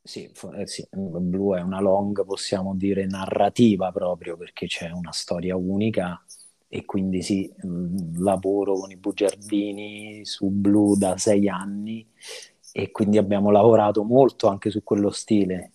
Sì, 0.02 0.32
eh, 0.56 0.66
sì, 0.66 0.88
Blue 0.90 1.60
è 1.60 1.62
una 1.62 1.80
long, 1.80 2.26
possiamo 2.26 2.74
dire 2.76 3.06
narrativa 3.06 3.92
proprio, 3.92 4.38
perché 4.38 4.66
c'è 4.66 4.90
una 4.90 5.12
storia 5.12 5.56
unica 5.56 6.22
e 6.72 6.86
quindi 6.86 7.24
sì, 7.24 7.52
mm, 7.66 8.22
lavoro 8.22 8.76
con 8.76 8.92
i 8.92 8.96
bugiardini 8.96 10.24
su 10.24 10.50
Blue 10.50 10.96
da 10.98 11.18
sei 11.18 11.50
anni 11.50 12.08
e 12.72 12.92
quindi 12.92 13.18
abbiamo 13.18 13.50
lavorato 13.50 14.04
molto 14.04 14.48
anche 14.48 14.70
su 14.70 14.84
quello 14.84 15.10
stile. 15.10 15.72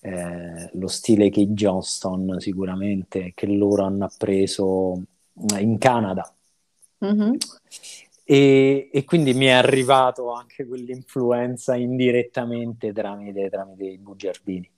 Eh, 0.00 0.70
lo 0.74 0.86
stile 0.86 1.30
Kate 1.30 1.52
Johnston 1.52 2.38
sicuramente 2.38 3.32
che 3.34 3.46
loro 3.46 3.82
hanno 3.84 4.04
appreso 4.04 4.94
mm, 4.96 5.58
in 5.58 5.78
Canada 5.78 6.32
mm-hmm. 7.04 7.32
e, 8.22 8.90
e, 8.92 9.04
quindi 9.04 9.34
mi 9.34 9.46
è 9.46 9.52
arrivato 9.52 10.30
anche 10.30 10.64
quell'influenza 10.64 11.74
indirettamente 11.74 12.92
tramite, 12.92 13.48
tramite 13.48 13.84
i 13.84 13.98
bugiardini 13.98 14.70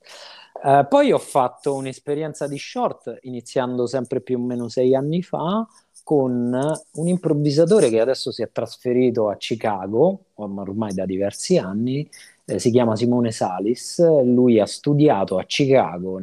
Uh, 0.61 0.85
poi 0.89 1.11
ho 1.13 1.17
fatto 1.19 1.75
un'esperienza 1.75 2.45
di 2.45 2.57
short 2.57 3.19
iniziando 3.21 3.87
sempre 3.87 4.19
più 4.19 4.37
o 4.37 4.41
meno 4.41 4.67
sei 4.67 4.93
anni 4.93 5.23
fa 5.23 5.65
con 6.03 6.51
un 6.93 7.07
improvvisatore 7.07 7.89
che 7.89 8.01
adesso 8.01 8.31
si 8.31 8.41
è 8.41 8.51
trasferito 8.51 9.29
a 9.29 9.35
Chicago, 9.37 10.25
ormai 10.35 10.93
da 10.93 11.05
diversi 11.05 11.57
anni, 11.57 12.09
eh, 12.45 12.57
si 12.57 12.71
chiama 12.71 12.95
Simone 12.95 13.31
Salis, 13.31 13.99
lui 14.23 14.59
ha 14.59 14.65
studiato 14.65 15.37
a 15.37 15.43
Chicago, 15.45 16.19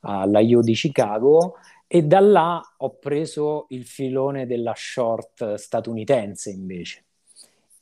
alla 0.00 0.40
IO 0.40 0.62
di 0.62 0.72
Chicago 0.72 1.56
e 1.86 2.02
da 2.02 2.20
là 2.20 2.62
ho 2.78 2.94
preso 2.98 3.66
il 3.68 3.84
filone 3.84 4.46
della 4.46 4.72
short 4.74 5.54
statunitense 5.54 6.50
invece. 6.50 7.04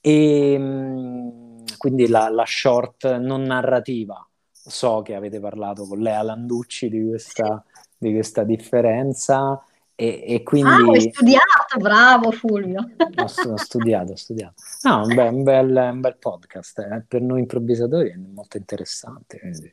E 0.00 0.56
mm, 0.58 1.64
quindi 1.78 2.08
la, 2.08 2.28
la 2.28 2.44
short 2.44 3.16
non 3.18 3.42
narrativa, 3.42 4.26
so 4.64 5.02
che 5.02 5.14
avete 5.14 5.40
parlato 5.40 5.86
con 5.86 5.98
Lea 5.98 6.22
Landucci 6.22 6.88
di 6.88 7.06
questa, 7.08 7.64
di 7.96 8.12
questa 8.12 8.44
differenza 8.44 9.62
e, 9.94 10.24
e, 10.26 10.42
quindi... 10.42 10.70
Ah, 10.70 10.90
hai 10.90 11.00
studiato, 11.12 11.78
bravo 11.78 12.30
Fulvio! 12.30 12.80
Ho, 12.96 13.50
ho 13.52 13.56
studiato, 13.56 14.12
ho 14.12 14.16
studiato. 14.16 14.54
No, 14.82 15.02
un 15.02 15.14
bel, 15.14 15.32
un 15.32 15.42
bel, 15.42 15.90
un 15.92 16.00
bel 16.00 16.16
podcast, 16.16 16.78
eh. 16.78 17.04
per 17.06 17.20
noi 17.22 17.40
improvvisatori 17.40 18.10
è 18.10 18.16
molto 18.16 18.56
interessante, 18.56 19.38
quindi, 19.38 19.72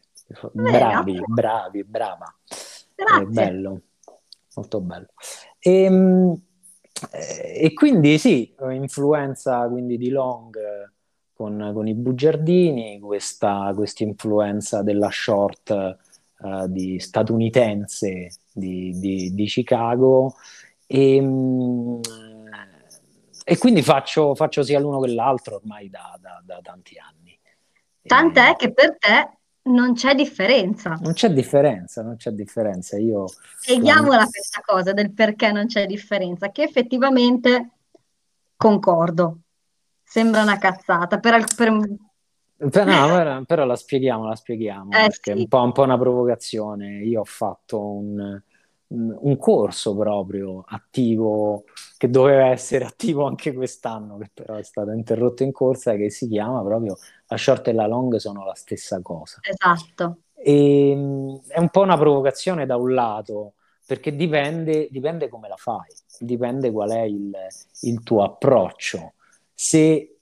bravi, 0.52 1.14
Beh, 1.14 1.24
bravi, 1.28 1.84
brava. 1.84 2.36
Grazie. 2.96 3.24
È 3.24 3.26
bello, 3.26 3.82
molto 4.56 4.82
bello. 4.82 5.08
E, 5.58 5.84
ehm, 5.84 6.42
e 7.12 7.74
quindi 7.74 8.18
sì, 8.18 8.54
influenza 8.72 9.68
quindi 9.70 9.98
di 9.98 10.10
Long 10.10 10.58
con, 11.40 11.72
con 11.74 11.88
i 11.88 11.94
bugiardini, 11.94 13.00
questa 13.00 14.04
influenza 14.04 14.84
della 14.84 15.08
short 15.10 15.98
uh, 16.40 16.68
di 16.68 17.00
statunitense 17.00 18.30
di, 18.52 18.92
di, 19.00 19.34
di 19.34 19.46
Chicago 19.46 20.36
e, 20.86 21.22
mm, 21.22 22.02
e 23.46 23.58
quindi 23.58 23.82
faccio, 23.82 24.36
faccio, 24.36 24.64
sia 24.64 24.82
l'uno 24.82 25.00
che 25.00 25.14
l'altro 25.14 25.56
ormai 25.56 25.90
da, 25.90 26.20
da, 26.20 26.42
da 26.44 26.60
tanti 26.62 26.98
anni. 27.00 27.40
Tant'è 28.02 28.50
e... 28.50 28.56
che 28.58 28.74
per 28.74 28.98
te 28.98 29.38
non 29.70 29.94
c'è 29.94 30.16
differenza. 30.16 31.00
Non 31.02 31.14
c'è 31.14 31.30
differenza, 31.30 32.04
non 32.04 32.18
c'è 32.18 32.32
differenza. 32.32 32.98
Io 32.98 33.28
Spieghiamola 33.60 34.26
questa 34.26 34.62
cosa 34.66 34.92
del 34.92 35.14
perché 35.14 35.54
non 35.54 35.68
c'è 35.68 35.86
differenza, 35.86 36.52
che 36.52 36.64
effettivamente 36.64 37.70
concordo. 38.58 39.38
Sembra 40.10 40.42
una 40.42 40.58
cazzata. 40.58 41.20
Per, 41.20 41.44
per... 41.56 41.70
No, 41.70 41.88
però, 42.58 43.44
però, 43.44 43.66
la 43.66 43.76
spieghiamo, 43.76 44.28
la 44.28 44.36
spieghiamo, 44.36 44.90
eh, 44.90 45.08
perché 45.08 45.18
sì. 45.22 45.30
è 45.30 45.34
un 45.34 45.48
po', 45.48 45.62
un 45.62 45.72
po', 45.72 45.84
una 45.84 46.00
provocazione. 46.00 47.04
Io 47.04 47.20
ho 47.20 47.26
fatto 47.26 47.80
un, 47.80 48.42
un 48.88 49.38
corso 49.38 49.96
proprio 49.96 50.64
attivo, 50.68 51.66
che 51.96 52.10
doveva 52.10 52.48
essere 52.48 52.86
attivo 52.86 53.28
anche 53.28 53.54
quest'anno, 53.54 54.18
che 54.18 54.32
però 54.34 54.56
è 54.56 54.64
stato 54.64 54.90
interrotto 54.94 55.44
in 55.44 55.52
corsa, 55.52 55.94
che 55.94 56.10
si 56.10 56.28
chiama 56.28 56.64
proprio 56.64 56.98
La 57.28 57.38
short 57.38 57.68
e 57.68 57.74
la 57.74 57.86
long 57.86 58.16
sono 58.16 58.44
la 58.44 58.56
stessa 58.56 59.00
cosa. 59.04 59.38
Esatto. 59.44 60.22
E, 60.34 61.40
è 61.50 61.60
un 61.60 61.70
po' 61.70 61.82
una 61.82 61.98
provocazione 61.98 62.66
da 62.66 62.78
un 62.78 62.96
lato, 62.96 63.54
perché 63.86 64.16
dipende, 64.16 64.88
dipende 64.90 65.30
come 65.30 65.48
la 65.48 65.56
fai, 65.56 65.94
dipende 66.18 66.72
qual 66.72 66.90
è 66.90 67.02
il, 67.02 67.32
il 67.82 68.02
tuo 68.02 68.24
approccio. 68.24 69.14
Se, 69.62 70.20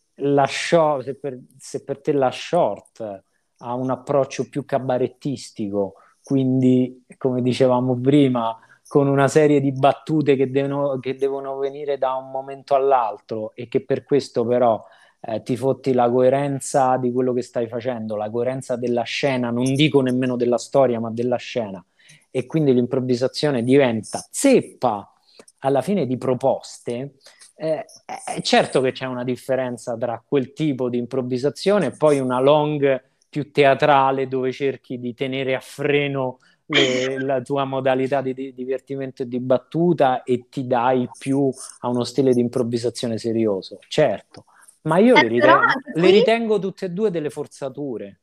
short, 0.48 1.04
se, 1.04 1.16
per, 1.16 1.40
se 1.60 1.84
per 1.84 2.02
te 2.02 2.12
la 2.12 2.32
short 2.32 3.24
ha 3.58 3.74
un 3.76 3.92
approccio 3.92 4.50
più 4.50 4.66
cabarettistico, 4.66 5.94
quindi 6.24 7.06
come 7.20 7.44
dicevamo 7.44 7.96
prima, 8.00 8.58
con 8.88 9.08
una 9.08 9.28
serie 9.28 9.62
di 9.62 9.72
battute 9.72 10.36
che 10.36 10.50
devono, 10.50 10.98
che 10.98 11.14
devono 11.14 11.56
venire 11.58 12.00
da 12.00 12.16
un 12.16 12.32
momento 12.32 12.74
all'altro 12.74 13.52
e 13.54 13.68
che 13.68 13.86
per 13.86 14.04
questo 14.06 14.44
però 14.44 14.84
eh, 15.20 15.44
ti 15.44 15.56
fotti 15.56 15.94
la 15.94 16.10
coerenza 16.10 16.98
di 16.98 17.12
quello 17.12 17.32
che 17.32 17.44
stai 17.44 17.68
facendo, 17.68 18.16
la 18.16 18.32
coerenza 18.32 18.76
della 18.76 19.04
scena, 19.04 19.52
non 19.52 19.72
dico 19.76 20.02
nemmeno 20.02 20.36
della 20.36 20.58
storia, 20.58 21.00
ma 21.00 21.12
della 21.12 21.38
scena, 21.38 21.86
e 22.32 22.48
quindi 22.48 22.74
l'improvvisazione 22.74 23.62
diventa 23.62 24.26
zeppa 24.32 25.12
alla 25.60 25.84
fine 25.84 26.08
di 26.08 26.18
proposte, 26.18 27.18
eh, 27.60 27.86
è 28.06 28.42
certo 28.42 28.82
che 28.82 28.92
c'è 28.92 29.06
una 29.06 29.24
differenza 29.24 29.98
tra 29.98 30.24
quel 30.26 30.54
tipo 30.54 30.90
di 30.90 31.00
improvvisazione 31.00 31.88
e 31.88 31.92
poi 31.92 32.20
una 32.20 32.40
long 32.40 33.04
più 33.28 33.52
teatrale 33.52 34.28
dove 34.28 34.52
cerchi 34.52 35.00
di 35.00 35.16
tenere 35.16 35.56
a 35.56 35.60
freno 35.60 36.38
le, 36.68 37.18
la 37.20 37.42
tua 37.42 37.66
modalità 37.66 38.22
di, 38.22 38.36
di, 38.36 38.54
divertimento 38.54 39.24
e 39.24 39.28
di 39.28 39.40
battuta 39.40 40.22
e 40.22 40.46
ti 40.50 40.68
dai 40.68 41.10
più 41.18 41.50
a 41.80 41.90
uno 41.90 42.04
stile 42.04 42.32
di 42.32 42.42
improvvisazione 42.42 43.18
serioso, 43.18 43.80
certo. 43.88 44.46
Ma 44.82 45.00
io 45.00 45.16
eh, 45.16 45.24
le, 45.24 45.28
ritengo, 45.28 45.66
qui... 45.92 46.02
le 46.02 46.10
ritengo 46.12 46.60
tutte 46.60 46.86
e 46.86 46.90
due 46.92 47.10
delle 47.10 47.32
forzature. 47.32 48.20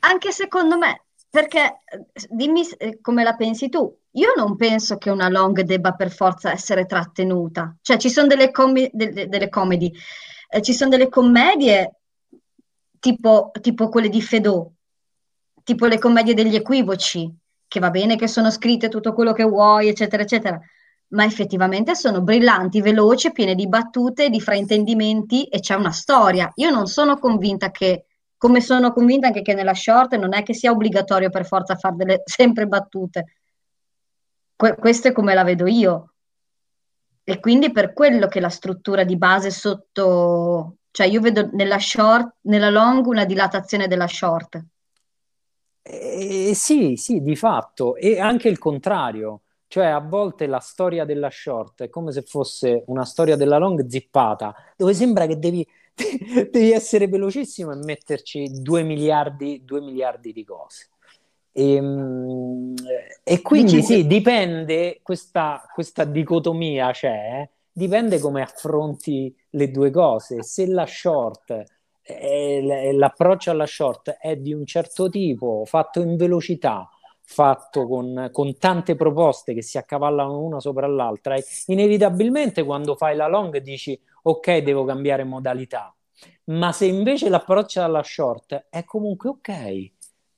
Anche 0.00 0.30
secondo 0.30 0.78
me, 0.78 1.05
perché 1.28 1.80
dimmi 2.28 2.62
eh, 2.78 3.00
come 3.00 3.22
la 3.22 3.34
pensi 3.34 3.68
tu. 3.68 3.94
Io 4.12 4.32
non 4.36 4.56
penso 4.56 4.96
che 4.96 5.10
una 5.10 5.28
long 5.28 5.60
debba 5.60 5.92
per 5.92 6.10
forza 6.10 6.50
essere 6.50 6.86
trattenuta. 6.86 7.76
Cioè, 7.82 7.98
ci 7.98 8.08
sono 8.08 8.26
delle, 8.26 8.50
com- 8.50 8.88
de- 8.90 9.28
delle 9.28 9.48
comedy, 9.48 9.92
eh, 10.48 10.62
ci 10.62 10.72
sono 10.72 10.90
delle 10.90 11.08
commedie 11.08 11.96
tipo, 12.98 13.50
tipo 13.60 13.88
quelle 13.88 14.08
di 14.08 14.22
Fedò, 14.22 14.66
tipo 15.62 15.86
le 15.86 15.98
commedie 15.98 16.34
degli 16.34 16.54
equivoci, 16.54 17.30
che 17.68 17.80
va 17.80 17.90
bene 17.90 18.16
che 18.16 18.28
sono 18.28 18.50
scritte 18.50 18.88
tutto 18.88 19.12
quello 19.12 19.32
che 19.32 19.44
vuoi, 19.44 19.88
eccetera, 19.88 20.22
eccetera, 20.22 20.58
ma 21.08 21.24
effettivamente 21.24 21.94
sono 21.94 22.22
brillanti, 22.22 22.80
veloci, 22.80 23.32
piene 23.32 23.54
di 23.54 23.68
battute, 23.68 24.28
di 24.30 24.40
fraintendimenti 24.40 25.44
e 25.44 25.60
c'è 25.60 25.74
una 25.74 25.92
storia. 25.92 26.50
Io 26.56 26.70
non 26.70 26.86
sono 26.86 27.18
convinta 27.18 27.70
che, 27.70 28.05
come 28.36 28.60
sono 28.60 28.92
convinta 28.92 29.28
anche 29.28 29.42
che 29.42 29.54
nella 29.54 29.74
short 29.74 30.16
non 30.16 30.34
è 30.34 30.42
che 30.42 30.54
sia 30.54 30.70
obbligatorio 30.70 31.30
per 31.30 31.46
forza 31.46 31.76
fare 31.76 31.96
delle 31.96 32.22
sempre 32.26 32.66
battute. 32.66 33.36
Que- 34.56 34.76
questo 34.76 35.08
è 35.08 35.12
come 35.12 35.34
la 35.34 35.44
vedo 35.44 35.66
io. 35.66 36.12
E 37.24 37.40
quindi 37.40 37.72
per 37.72 37.92
quello 37.92 38.28
che 38.28 38.40
la 38.40 38.48
struttura 38.48 39.04
di 39.04 39.16
base 39.16 39.50
sotto 39.50 40.76
cioè 40.96 41.08
io 41.08 41.20
vedo 41.20 41.50
nella 41.52 41.78
short, 41.78 42.36
nella 42.44 42.70
long 42.70 43.04
una 43.04 43.26
dilatazione 43.26 43.86
della 43.86 44.06
short. 44.06 44.64
Eh, 45.82 46.52
sì, 46.54 46.96
sì, 46.96 47.20
di 47.20 47.36
fatto, 47.36 47.96
e 47.96 48.18
anche 48.18 48.48
il 48.48 48.56
contrario, 48.56 49.42
cioè 49.66 49.88
a 49.88 50.00
volte 50.00 50.46
la 50.46 50.58
storia 50.58 51.04
della 51.04 51.28
short 51.30 51.82
è 51.82 51.90
come 51.90 52.12
se 52.12 52.22
fosse 52.22 52.84
una 52.86 53.04
storia 53.04 53.36
della 53.36 53.58
long 53.58 53.86
zippata, 53.86 54.54
dove 54.74 54.94
sembra 54.94 55.26
che 55.26 55.38
devi, 55.38 55.68
devi 56.50 56.72
essere 56.72 57.08
velocissimo 57.08 57.72
e 57.72 57.76
metterci 57.76 58.50
due 58.60 58.82
miliardi, 58.82 59.62
due 59.64 59.80
miliardi 59.80 60.32
di 60.32 60.44
cose. 60.44 60.90
E, 61.52 61.72
ehm, 61.72 62.74
e 63.24 63.40
quindi 63.40 63.76
Dici 63.76 63.82
sì, 63.82 64.06
dipende, 64.06 65.00
questa, 65.02 65.66
questa 65.72 66.04
dicotomia 66.04 66.92
c'è, 66.92 67.48
dipende 67.72 68.18
come 68.18 68.42
affronti 68.42 69.34
le 69.50 69.70
due 69.70 69.90
cose. 69.90 70.42
Se 70.42 70.66
la 70.66 70.86
short, 70.86 71.64
eh, 72.02 72.92
l'approccio 72.92 73.50
alla 73.50 73.66
short 73.66 74.10
è 74.20 74.36
di 74.36 74.52
un 74.52 74.66
certo 74.66 75.08
tipo, 75.08 75.64
fatto 75.64 76.00
in 76.00 76.16
velocità, 76.16 76.88
fatto 77.28 77.88
con, 77.88 78.30
con, 78.32 78.56
tante 78.56 78.94
proposte 78.94 79.52
che 79.52 79.60
si 79.60 79.78
accavallano 79.78 80.38
una 80.40 80.60
sopra 80.60 80.86
l'altra, 80.86 81.34
inevitabilmente 81.66 82.62
quando 82.62 82.94
fai 82.94 83.16
la 83.16 83.26
long 83.26 83.58
dici 83.58 84.00
ok, 84.22 84.58
devo 84.58 84.84
cambiare 84.84 85.24
modalità. 85.24 85.94
Ma 86.44 86.70
se 86.72 86.86
invece 86.86 87.28
l'approccio 87.28 87.82
alla 87.82 88.02
short 88.02 88.66
è 88.70 88.84
comunque 88.84 89.30
ok, 89.30 89.90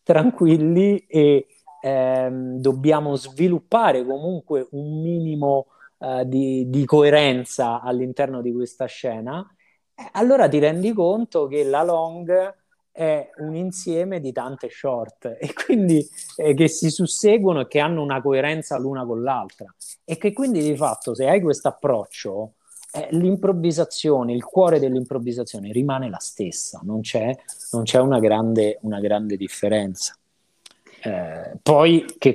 tranquilli 0.02 1.04
e 1.06 1.46
ehm, 1.82 2.56
dobbiamo 2.58 3.14
sviluppare 3.16 4.04
comunque 4.04 4.66
un 4.70 5.00
minimo 5.02 5.66
uh, 5.98 6.24
di, 6.24 6.68
di, 6.70 6.84
coerenza 6.86 7.80
all'interno 7.82 8.40
di 8.40 8.52
questa 8.52 8.86
scena, 8.86 9.46
eh, 9.94 10.08
allora 10.12 10.48
ti 10.48 10.58
rendi 10.58 10.92
conto 10.94 11.46
che 11.46 11.64
la 11.64 11.82
long 11.82 12.56
è 12.98 13.30
un 13.36 13.54
insieme 13.54 14.18
di 14.18 14.32
tante 14.32 14.68
short 14.68 15.36
e 15.38 15.52
quindi 15.52 16.04
eh, 16.34 16.52
che 16.54 16.66
si 16.66 16.90
susseguono 16.90 17.60
e 17.60 17.68
che 17.68 17.78
hanno 17.78 18.02
una 18.02 18.20
coerenza 18.20 18.76
l'una 18.76 19.06
con 19.06 19.22
l'altra 19.22 19.72
e 20.04 20.18
che 20.18 20.32
quindi 20.32 20.60
di 20.60 20.76
fatto 20.76 21.14
se 21.14 21.28
hai 21.28 21.40
questo 21.40 21.68
approccio 21.68 22.54
eh, 22.92 23.06
l'improvvisazione, 23.12 24.32
il 24.32 24.42
cuore 24.42 24.80
dell'improvvisazione 24.80 25.70
rimane 25.70 26.10
la 26.10 26.18
stessa, 26.18 26.80
non 26.82 27.02
c'è, 27.02 27.32
non 27.70 27.84
c'è 27.84 28.00
una, 28.00 28.18
grande, 28.18 28.78
una 28.82 28.98
grande 28.98 29.36
differenza. 29.36 30.16
Eh, 31.00 31.56
poi 31.62 32.04
che 32.18 32.34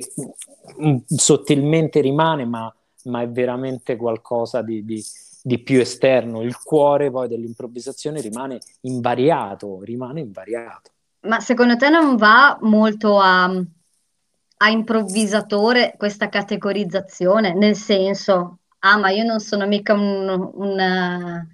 mh, 0.77 0.97
sottilmente 1.07 1.99
rimane, 1.99 2.45
ma 2.45 2.73
ma 3.05 3.21
è 3.21 3.27
veramente 3.27 3.95
qualcosa 3.95 4.61
di, 4.61 4.85
di, 4.85 5.03
di 5.45 5.61
più 5.61 5.81
esterno. 5.81 6.41
Il 6.41 6.57
cuore 6.57 7.11
poi 7.11 7.27
dell'improvvisazione 7.27 8.21
rimane 8.21 8.59
invariato, 8.81 9.81
rimane 9.81 10.21
invariato. 10.21 10.91
Ma 11.23 11.41
secondo 11.41 11.75
te 11.75 11.89
non 11.89 12.15
va 12.15 12.57
molto 12.61 13.19
a, 13.19 13.43
a 13.43 14.69
improvvisatore 14.69 15.95
questa 15.97 16.29
categorizzazione? 16.29 17.53
Nel 17.53 17.75
senso, 17.75 18.59
ah, 18.79 18.97
ma 18.97 19.09
io 19.09 19.25
non 19.25 19.41
sono 19.41 19.67
mica 19.67 19.93
un, 19.93 20.29
un, 20.53 21.47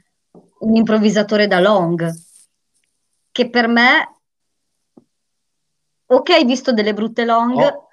un 0.59 0.75
improvvisatore 0.75 1.47
da 1.47 1.59
long, 1.59 2.13
che 3.31 3.49
per 3.49 3.67
me, 3.67 4.15
ok, 6.05 6.29
hai 6.29 6.45
visto 6.45 6.71
delle 6.73 6.93
brutte 6.93 7.25
long. 7.25 7.57
Oh. 7.57 7.87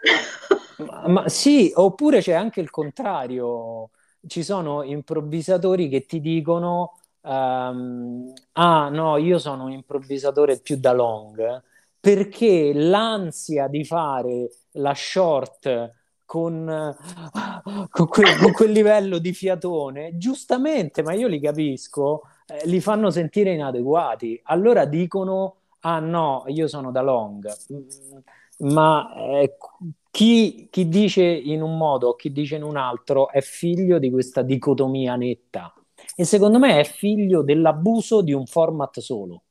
Ma, 0.84 1.08
ma 1.08 1.28
sì, 1.30 1.72
oppure 1.74 2.20
c'è 2.20 2.34
anche 2.34 2.60
il 2.60 2.68
contrario. 2.68 3.90
Ci 4.26 4.42
sono 4.42 4.82
improvvisatori 4.82 5.88
che 5.88 6.06
ti 6.06 6.20
dicono: 6.20 6.98
um, 7.22 8.32
Ah, 8.52 8.88
no, 8.88 9.16
io 9.16 9.38
sono 9.38 9.64
un 9.64 9.72
improvvisatore 9.72 10.58
più 10.58 10.76
da 10.78 10.92
long 10.92 11.62
perché 12.06 12.72
l'ansia 12.72 13.66
di 13.66 13.84
fare 13.84 14.48
la 14.72 14.94
short 14.94 15.92
con, 16.24 16.94
con, 17.90 18.06
quel, 18.06 18.36
con, 18.38 18.52
quel, 18.52 18.70
livello 18.70 19.18
di 19.18 19.32
fiatone, 19.32 20.16
giustamente, 20.16 21.02
ma 21.02 21.14
io 21.14 21.26
li 21.26 21.40
capisco, 21.40 22.22
eh, 22.46 22.66
li 22.66 22.80
fanno 22.80 23.10
sentire 23.10 23.52
inadeguati. 23.54 24.40
Allora 24.44 24.84
dicono: 24.84 25.56
Ah, 25.80 25.98
no, 25.98 26.44
io 26.46 26.68
sono 26.68 26.92
da 26.92 27.00
long. 27.00 27.52
Mm, 27.72 28.18
ma 28.68 29.12
eh, 29.16 29.56
chi, 30.16 30.68
chi, 30.70 30.88
dice 30.88 31.22
in 31.22 31.60
un 31.60 31.76
modo 31.76 32.08
o 32.08 32.14
chi 32.14 32.32
dice 32.32 32.56
in 32.56 32.62
un 32.62 32.78
altro 32.78 33.30
è 33.30 33.42
figlio 33.42 33.98
di 33.98 34.10
questa 34.10 34.40
dicotomia 34.40 35.14
netta 35.14 35.74
e 36.16 36.24
secondo 36.24 36.58
me 36.58 36.80
è 36.80 36.84
figlio 36.84 37.42
dell'abuso 37.42 38.22
di 38.22 38.32
un 38.32 38.46
format 38.46 38.98
solo. 39.00 39.42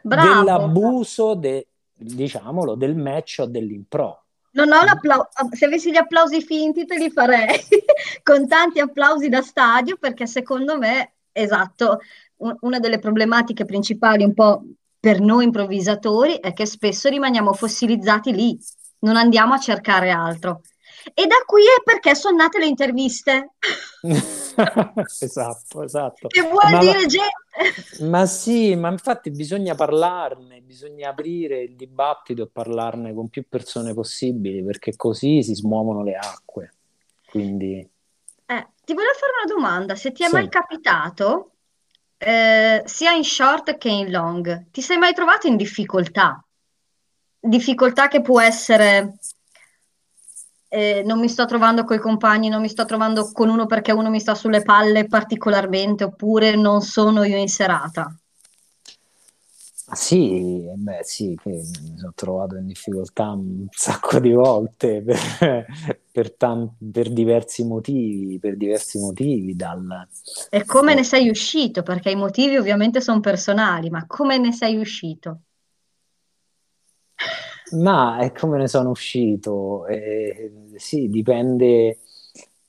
Bravo. 0.00 0.40
dell'abuso, 0.40 1.34
de- 1.34 1.66
diciamolo, 1.92 2.74
del 2.74 2.96
match 2.96 3.40
o 3.40 3.44
dell'impro. 3.46 4.24
Non 4.52 4.72
ho 4.72 4.82
l'applauso, 4.82 5.28
se 5.50 5.66
avessi 5.66 5.90
gli 5.90 5.96
applausi 5.96 6.40
finti 6.40 6.86
te 6.86 6.96
li 6.96 7.10
farei 7.10 7.58
con 8.22 8.48
tanti 8.48 8.80
applausi 8.80 9.28
da 9.28 9.42
stadio 9.42 9.98
perché 9.98 10.26
secondo 10.26 10.78
me, 10.78 11.16
esatto, 11.32 11.98
un- 12.36 12.56
una 12.60 12.78
delle 12.78 12.98
problematiche 12.98 13.66
principali 13.66 14.24
un 14.24 14.32
po' 14.32 14.62
per 14.98 15.20
noi 15.20 15.44
improvvisatori 15.44 16.36
è 16.36 16.54
che 16.54 16.64
spesso 16.64 17.10
rimaniamo 17.10 17.52
fossilizzati 17.52 18.32
lì, 18.32 18.58
non 19.00 19.16
andiamo 19.16 19.54
a 19.54 19.58
cercare 19.58 20.10
altro. 20.10 20.62
E 21.14 21.26
da 21.26 21.36
qui 21.46 21.62
è 21.62 21.82
perché 21.84 22.14
sono 22.14 22.36
nate 22.36 22.58
le 22.58 22.66
interviste. 22.66 23.52
esatto, 25.20 25.82
esatto. 25.82 26.28
Che 26.28 26.40
vuol 26.42 26.70
Ma- 26.70 26.78
dire 26.80 27.06
gente? 27.06 27.34
Ma 28.00 28.26
sì, 28.26 28.74
ma 28.74 28.90
infatti 28.90 29.30
bisogna 29.30 29.74
parlarne, 29.74 30.60
bisogna 30.60 31.10
aprire 31.10 31.62
il 31.62 31.76
dibattito 31.76 32.42
e 32.44 32.48
parlarne 32.48 33.12
con 33.12 33.28
più 33.28 33.46
persone 33.48 33.92
possibili, 33.94 34.62
perché 34.64 34.94
così 34.96 35.42
si 35.42 35.54
smuovono 35.54 36.02
le 36.02 36.14
acque. 36.16 36.72
Quindi, 37.28 37.88
Eh, 38.48 38.66
ti 38.84 38.94
volevo 38.94 39.12
fare 39.14 39.32
una 39.42 39.54
domanda, 39.54 39.94
se 39.96 40.12
ti 40.12 40.22
è 40.22 40.26
Sì. 40.26 40.32
mai 40.32 40.48
capitato, 40.48 41.52
eh, 42.18 42.82
sia 42.84 43.12
in 43.12 43.24
short 43.24 43.76
che 43.78 43.88
in 43.88 44.10
long, 44.10 44.70
ti 44.70 44.80
sei 44.82 44.98
mai 44.98 45.12
trovato 45.14 45.46
in 45.48 45.56
difficoltà? 45.56 46.45
Difficoltà 47.48 48.08
che 48.08 48.20
può 48.20 48.40
essere, 48.42 49.14
eh, 50.68 51.02
non 51.04 51.18
mi 51.18 51.28
sto 51.28 51.44
trovando 51.44 51.84
coi 51.84 51.98
compagni, 51.98 52.48
non 52.48 52.60
mi 52.60 52.68
sto 52.68 52.84
trovando 52.84 53.32
con 53.32 53.48
uno 53.48 53.66
perché 53.66 53.90
uno 53.92 54.10
mi 54.10 54.20
sta 54.20 54.34
sulle 54.36 54.62
palle 54.62 55.06
particolarmente, 55.06 56.04
oppure 56.04 56.54
non 56.56 56.82
sono 56.82 57.24
io 57.24 57.36
in 57.36 57.48
serata. 57.48 58.14
sì, 59.94 60.64
eh 60.66 60.74
beh, 60.76 61.02
sì, 61.04 61.38
che 61.40 61.50
mi 61.50 61.96
sono 61.98 62.12
trovato 62.14 62.56
in 62.56 62.66
difficoltà 62.66 63.30
un 63.30 63.66
sacco 63.70 64.18
di 64.18 64.32
volte 64.32 65.02
per, 65.04 65.66
per 66.10 66.32
tan- 66.34 66.74
per 66.92 67.12
diversi 67.12 67.64
motivi, 67.64 68.38
per 68.38 68.56
diversi 68.56 68.98
motivi, 68.98 69.54
dal... 69.54 70.08
E 70.48 70.64
come 70.64 70.94
ne 70.94 71.04
sei 71.04 71.28
uscito? 71.28 71.82
Perché 71.84 72.10
i 72.10 72.16
motivi 72.16 72.56
ovviamente 72.56 73.00
sono 73.00 73.20
personali, 73.20 73.90
ma 73.90 74.06
come 74.08 74.38
ne 74.38 74.52
sei 74.52 74.76
uscito? 74.76 75.42
Ma 77.72 78.18
è 78.18 78.30
come 78.32 78.58
ne 78.58 78.68
sono 78.68 78.90
uscito? 78.90 79.86
Eh, 79.86 80.52
sì, 80.76 81.08
dipende, 81.08 81.98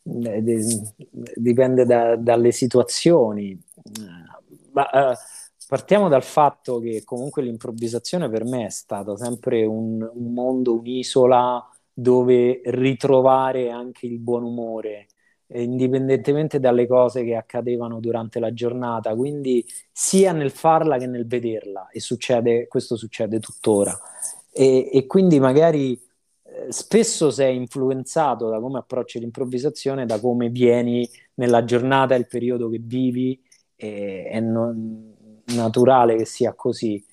eh, 0.04 0.42
de- 0.42 0.94
dipende 1.36 1.86
da- 1.86 2.16
dalle 2.16 2.52
situazioni. 2.52 3.60
Ma 4.72 4.90
eh, 4.90 5.18
partiamo 5.68 6.08
dal 6.10 6.24
fatto 6.24 6.80
che 6.80 7.04
comunque 7.04 7.42
l'improvvisazione 7.42 8.30
per 8.30 8.44
me 8.46 8.66
è 8.66 8.70
stata 8.70 9.16
sempre 9.18 9.66
un, 9.66 10.02
un 10.02 10.34
mondo, 10.34 10.78
un'isola 10.78 11.64
dove 11.94 12.62
ritrovare 12.66 13.70
anche 13.72 14.06
il 14.06 14.20
buon 14.20 14.44
umore, 14.44 15.08
eh, 15.48 15.64
indipendentemente 15.64 16.60
dalle 16.60 16.86
cose 16.88 17.24
che 17.24 17.36
accadevano 17.36 18.00
durante 18.00 18.40
la 18.40 18.54
giornata, 18.54 19.16
quindi 19.16 19.66
sia 19.92 20.32
nel 20.32 20.52
farla 20.52 20.98
che 20.98 21.08
nel 21.08 21.26
vederla, 21.26 21.88
e 21.90 22.00
succede, 22.00 22.68
questo 22.68 22.96
succede 22.96 23.40
tuttora. 23.40 23.98
E, 24.58 24.90
e 24.92 25.06
quindi 25.06 25.40
magari 25.40 25.94
eh, 26.44 26.72
spesso 26.72 27.30
sei 27.32 27.56
influenzato 27.58 28.50
da 28.50 28.60
come 28.60 28.80
approcci 28.80 29.20
l'improvvisazione, 29.20 30.06
da 30.06 30.20
come 30.20 30.50
vieni 30.50 31.08
nella 31.36 31.64
giornata, 31.64 32.16
il 32.16 32.28
periodo 32.28 32.70
che 32.70 32.80
vivi, 32.82 33.40
è 33.76 34.40
naturale 35.56 36.16
che 36.16 36.26
sia 36.26 36.54
così. 36.54 37.04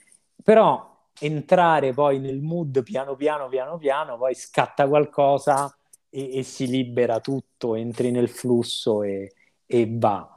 Però 0.42 0.92
entrare 1.20 1.92
poi 1.92 2.18
nel 2.18 2.40
mood 2.40 2.82
piano 2.82 3.14
piano, 3.16 3.48
piano 3.48 3.76
piano, 3.78 4.16
poi 4.16 4.34
scatta 4.34 4.88
qualcosa 4.88 5.74
e, 6.08 6.38
e 6.38 6.42
si 6.42 6.66
libera 6.66 7.20
tutto, 7.20 7.74
entri 7.74 8.10
nel 8.10 8.28
flusso 8.28 9.02
e, 9.02 9.32
e 9.66 9.86
va. 9.98 10.28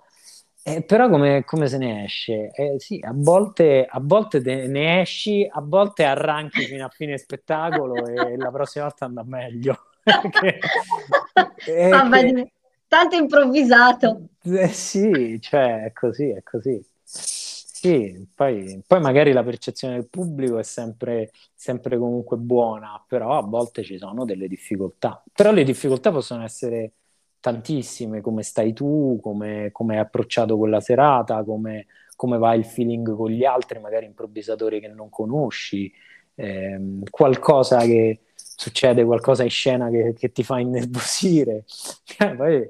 Eh, 0.68 0.84
però 0.84 1.08
come, 1.10 1.46
come 1.46 1.68
se 1.70 1.78
ne 1.78 2.04
esce? 2.04 2.52
Eh, 2.52 2.76
sì, 2.78 3.00
a 3.02 3.12
volte, 3.16 3.86
a 3.90 4.00
volte 4.04 4.42
te 4.42 4.68
ne 4.68 5.00
esci, 5.02 5.48
a 5.50 5.62
volte 5.62 6.04
arranchi 6.04 6.66
fino 6.68 6.84
a 6.86 6.90
fine 6.90 7.18
spettacolo 7.18 8.06
e 8.06 8.36
la 8.38 8.52
prossima 8.52 8.84
volta 8.86 9.06
andrà 9.06 9.24
meglio. 9.24 9.78
È 11.64 12.02
Vabbè, 12.12 12.24
che- 12.26 12.52
tanto 12.88 13.16
improvvisato. 13.16 14.30
eh, 14.44 14.68
sì, 14.70 15.40
cioè 15.42 15.84
è 15.86 15.92
così, 15.94 16.30
è 16.30 16.42
così. 16.44 16.84
Sì, 17.04 18.28
poi, 18.34 18.82
poi 18.86 19.00
magari 19.00 19.32
la 19.34 19.44
percezione 19.44 19.96
del 19.96 20.08
pubblico 20.10 20.58
è 20.58 20.64
sempre, 20.64 21.32
sempre 21.54 21.98
comunque 21.98 22.38
buona, 22.38 23.04
però 23.08 23.38
a 23.38 23.42
volte 23.42 23.84
ci 23.84 23.98
sono 23.98 24.26
delle 24.26 24.48
difficoltà. 24.48 25.24
Però 25.34 25.52
le 25.52 25.64
difficoltà 25.64 26.12
possono 26.12 26.44
essere 26.44 26.94
tantissime, 27.40 28.22
come 28.22 28.44
stai 28.44 28.74
tu, 28.74 29.20
come, 29.22 29.70
come 29.72 29.96
hai 29.96 30.02
approcciato 30.02 30.58
quella 30.58 30.80
serata, 30.80 31.44
come, 31.44 31.88
come 32.16 32.38
va 32.38 32.54
il 32.54 32.66
feeling 32.66 33.16
con 33.16 33.30
gli 33.30 33.46
altri, 33.46 33.80
magari 33.80 34.06
improvvisatori 34.06 34.80
che 34.80 34.88
non 34.88 35.10
conosci, 35.10 35.92
ehm, 36.36 37.04
qualcosa 37.10 37.80
che 37.80 38.22
succede, 38.36 39.06
qualcosa 39.06 39.44
in 39.44 39.50
scena 39.50 39.90
che, 39.90 40.14
che 40.18 40.32
ti 40.32 40.44
fa 40.44 40.60
innervosire. 40.60 41.66
Eh, 42.20 42.36
poi, 42.36 42.68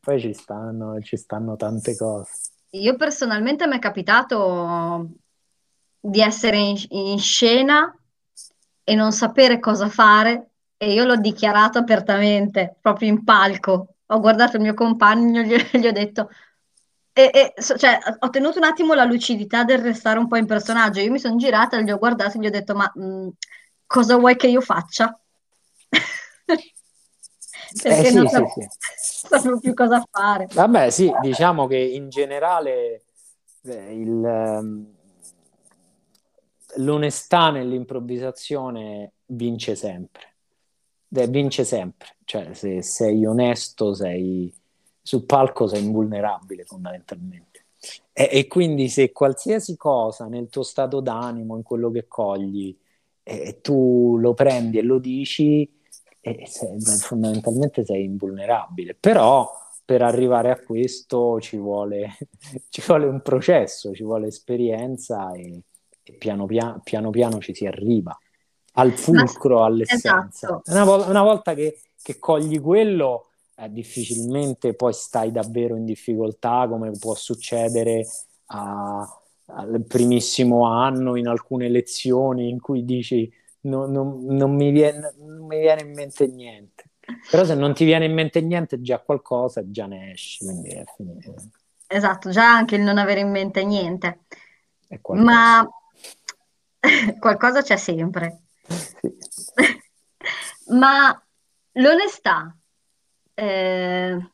poi 0.00 0.20
ci 0.20 0.34
stanno, 0.34 1.00
ci 1.02 1.16
stanno 1.16 1.54
tante 1.54 1.94
cose. 1.94 2.32
Io 2.70 2.96
personalmente 2.96 3.68
mi 3.68 3.76
è 3.76 3.78
capitato 3.78 5.08
di 6.00 6.20
essere 6.20 6.56
in, 6.56 6.76
in 6.88 7.18
scena 7.20 7.96
e 8.82 8.94
non 8.96 9.12
sapere 9.12 9.60
cosa 9.60 9.88
fare 9.88 10.48
e 10.76 10.92
io 10.92 11.04
l'ho 11.04 11.16
dichiarato 11.16 11.78
apertamente, 11.78 12.76
proprio 12.80 13.08
in 13.08 13.22
palco. 13.22 13.94
Ho 14.08 14.20
guardato 14.20 14.56
il 14.56 14.62
mio 14.62 14.74
compagno 14.74 15.40
e 15.40 15.44
gli, 15.72 15.78
gli 15.78 15.86
ho 15.86 15.92
detto, 15.92 16.30
e, 17.12 17.30
e, 17.56 17.62
so- 17.62 17.76
cioè, 17.76 17.98
ho 18.18 18.30
tenuto 18.30 18.58
un 18.58 18.64
attimo 18.64 18.94
la 18.94 19.04
lucidità 19.04 19.64
del 19.64 19.80
restare 19.80 20.18
un 20.18 20.28
po' 20.28 20.36
in 20.36 20.46
personaggio. 20.46 21.00
Io 21.00 21.10
mi 21.10 21.18
sono 21.18 21.36
girata, 21.36 21.80
gli 21.80 21.90
ho 21.90 21.98
guardato 21.98 22.36
e 22.36 22.40
gli 22.40 22.46
ho 22.46 22.50
detto, 22.50 22.74
ma 22.74 22.90
mh, 22.94 23.28
cosa 23.86 24.16
vuoi 24.16 24.36
che 24.36 24.46
io 24.48 24.60
faccia? 24.60 25.18
Perché 27.82 28.08
Eh, 28.08 28.12
non 28.12 28.26
sì, 28.26 28.32
sapevo, 28.32 28.48
sì. 28.54 28.68
sapevo 29.28 29.58
più 29.58 29.74
cosa 29.74 30.02
fare. 30.10 30.46
Vabbè, 30.52 30.90
sì, 30.90 31.12
diciamo 31.20 31.66
che 31.66 31.76
in 31.76 32.08
generale 32.08 33.02
eh, 33.62 33.94
il, 33.94 34.24
ehm, 34.24 34.86
l'onestà 36.76 37.50
nell'improvvisazione 37.50 39.12
vince 39.26 39.74
sempre. 39.74 40.36
Eh, 41.10 41.26
vince 41.28 41.64
sempre. 41.64 42.16
Cioè, 42.24 42.52
se 42.54 42.82
sei 42.82 43.24
onesto, 43.24 43.94
sei 43.94 44.52
sul 45.02 45.24
palco, 45.24 45.66
sei 45.66 45.84
invulnerabile 45.84 46.64
fondamentalmente. 46.64 47.64
E, 48.12 48.28
e 48.30 48.46
quindi 48.46 48.88
se 48.88 49.12
qualsiasi 49.12 49.76
cosa 49.76 50.26
nel 50.26 50.48
tuo 50.48 50.62
stato 50.62 51.00
d'animo, 51.00 51.56
in 51.56 51.62
quello 51.62 51.90
che 51.90 52.06
cogli, 52.06 52.76
eh, 53.22 53.60
tu 53.62 54.16
lo 54.18 54.34
prendi 54.34 54.78
e 54.78 54.82
lo 54.82 54.98
dici, 54.98 55.68
e 56.20 56.46
sei- 56.46 56.78
fondamentalmente 56.80 57.84
sei 57.84 58.04
invulnerabile. 58.04 58.94
Però 58.94 59.50
per 59.84 60.02
arrivare 60.02 60.50
a 60.50 60.58
questo 60.60 61.40
ci 61.40 61.56
vuole, 61.56 62.16
ci 62.68 62.82
vuole 62.86 63.06
un 63.06 63.22
processo, 63.22 63.94
ci 63.94 64.02
vuole 64.02 64.26
esperienza 64.26 65.32
e, 65.32 65.62
e 66.02 66.12
piano, 66.14 66.44
pia- 66.46 66.78
piano 66.84 67.08
piano 67.10 67.38
ci 67.40 67.54
si 67.54 67.66
arriva 67.66 68.16
al 68.78 68.92
fulcro, 68.92 69.64
all'essenza. 69.64 70.28
esatto. 70.30 70.62
Una, 70.66 70.84
vol- 70.84 71.08
una 71.08 71.22
volta 71.22 71.54
che, 71.54 71.80
che 72.00 72.18
cogli 72.18 72.60
quello, 72.60 73.26
eh, 73.56 73.70
difficilmente 73.70 74.74
poi 74.74 74.92
stai 74.92 75.32
davvero 75.32 75.76
in 75.76 75.84
difficoltà, 75.84 76.66
come 76.68 76.90
può 76.98 77.14
succedere 77.14 78.06
a- 78.46 79.20
al 79.50 79.82
primissimo 79.86 80.66
anno 80.66 81.16
in 81.16 81.26
alcune 81.26 81.68
lezioni 81.68 82.50
in 82.50 82.60
cui 82.60 82.84
dici 82.84 83.30
"No- 83.62 83.86
non, 83.86 84.24
non 84.26 84.54
mi 84.54 84.70
viene, 84.70 85.14
non 85.18 85.46
mi 85.46 85.58
viene 85.58 85.82
in 85.82 85.92
mente 85.94 86.26
niente. 86.26 86.84
Però 87.30 87.44
se 87.44 87.54
non 87.54 87.72
ti 87.74 87.84
viene 87.84 88.04
in 88.04 88.12
mente 88.12 88.40
niente, 88.42 88.80
già 88.82 89.00
qualcosa, 89.00 89.62
già 89.70 89.86
ne 89.86 90.12
esci, 90.12 90.44
quindi 90.44 90.68
è 90.70 90.84
finito. 90.94 91.34
Esatto, 91.86 92.30
già 92.30 92.52
anche 92.54 92.76
il 92.76 92.82
non 92.82 92.98
avere 92.98 93.20
in 93.20 93.30
mente 93.30 93.64
niente. 93.64 94.20
Qualcosa. 94.86 95.22
Ma 95.22 95.68
qualcosa 97.18 97.62
c'è 97.62 97.76
sempre. 97.76 98.42
Sì. 98.68 99.16
Ma 100.68 101.20
l'onestà, 101.72 102.54
eh, 103.34 104.30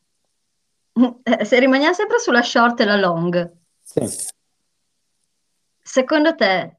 se 1.43 1.59
rimaniamo 1.59 1.95
sempre 1.95 2.18
sulla 2.18 2.43
short 2.43 2.80
e 2.80 2.85
la 2.85 2.97
long, 2.97 3.53
Sì. 3.82 4.07
secondo 5.80 6.35
te 6.35 6.76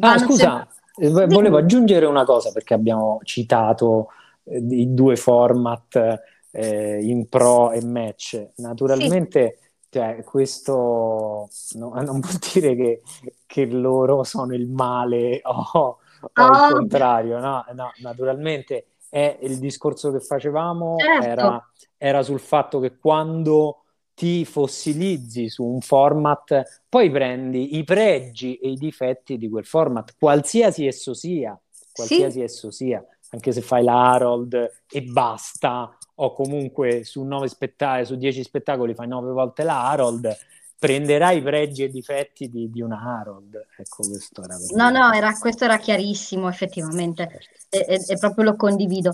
Ah, 0.00 0.18
scusa, 0.18 0.66
sempre- 0.94 1.24
eh, 1.24 1.26
volevo 1.26 1.56
aggiungere 1.58 2.06
una 2.06 2.24
cosa 2.24 2.50
perché 2.52 2.74
abbiamo 2.74 3.20
citato 3.22 4.08
eh, 4.44 4.58
i 4.58 4.92
due 4.94 5.16
format 5.16 6.20
eh, 6.50 6.98
in 7.02 7.28
pro 7.28 7.70
e 7.72 7.84
match. 7.84 8.48
Naturalmente, 8.56 9.58
cioè, 9.88 10.22
questo 10.24 11.48
no- 11.74 11.92
non 12.02 12.20
vuol 12.20 12.38
dire 12.52 12.74
che 12.74 13.02
che 13.46 13.66
loro 13.66 14.24
sono 14.24 14.54
il 14.54 14.66
male 14.68 15.40
o, 15.44 15.98
o 16.20 16.30
oh. 16.34 16.66
il 16.66 16.72
contrario, 16.72 17.38
no? 17.38 17.64
no? 17.72 17.92
Naturalmente 17.98 18.86
è 19.08 19.38
il 19.42 19.58
discorso 19.58 20.12
che 20.12 20.20
facevamo 20.20 20.96
certo. 20.98 21.28
era, 21.28 21.70
era 21.96 22.22
sul 22.22 22.40
fatto 22.40 22.78
che 22.78 22.98
quando 22.98 23.84
ti 24.14 24.44
fossilizzi 24.44 25.48
su 25.48 25.64
un 25.64 25.80
format, 25.80 26.82
poi 26.88 27.08
prendi 27.08 27.76
i 27.76 27.84
pregi 27.84 28.56
e 28.56 28.70
i 28.70 28.74
difetti 28.74 29.38
di 29.38 29.48
quel 29.48 29.64
format, 29.64 30.16
qualsiasi 30.18 30.86
esso 30.86 31.14
sia, 31.14 31.58
qualsiasi 31.92 32.38
sì. 32.38 32.42
esso 32.42 32.70
sia, 32.72 33.04
anche 33.30 33.52
se 33.52 33.60
fai 33.60 33.84
la 33.84 34.10
Harold 34.10 34.82
e 34.90 35.02
basta, 35.02 35.96
o 36.16 36.32
comunque 36.32 37.04
su 37.04 37.22
nove 37.22 37.46
spettacoli, 37.46 38.06
su 38.06 38.16
dieci 38.16 38.42
spettacoli 38.42 38.94
fai 38.94 39.06
nove 39.06 39.30
volte 39.30 39.62
la 39.62 39.88
Harold, 39.88 40.36
prenderai 40.78 41.38
i 41.38 41.42
pregi 41.42 41.82
e 41.82 41.90
difetti 41.90 42.48
di, 42.48 42.70
di 42.70 42.80
una 42.80 43.00
Harold. 43.00 43.66
Ecco, 43.76 44.06
questo 44.08 44.44
era 44.44 44.56
No, 44.74 44.90
no, 44.90 45.12
era, 45.12 45.32
questo 45.38 45.64
era 45.64 45.76
chiarissimo, 45.76 46.48
effettivamente, 46.48 47.28
certo. 47.28 47.66
e, 47.70 47.94
e, 47.94 48.04
e, 48.06 48.18
proprio 48.18 48.44
lo 48.44 48.56
condivido. 48.56 49.12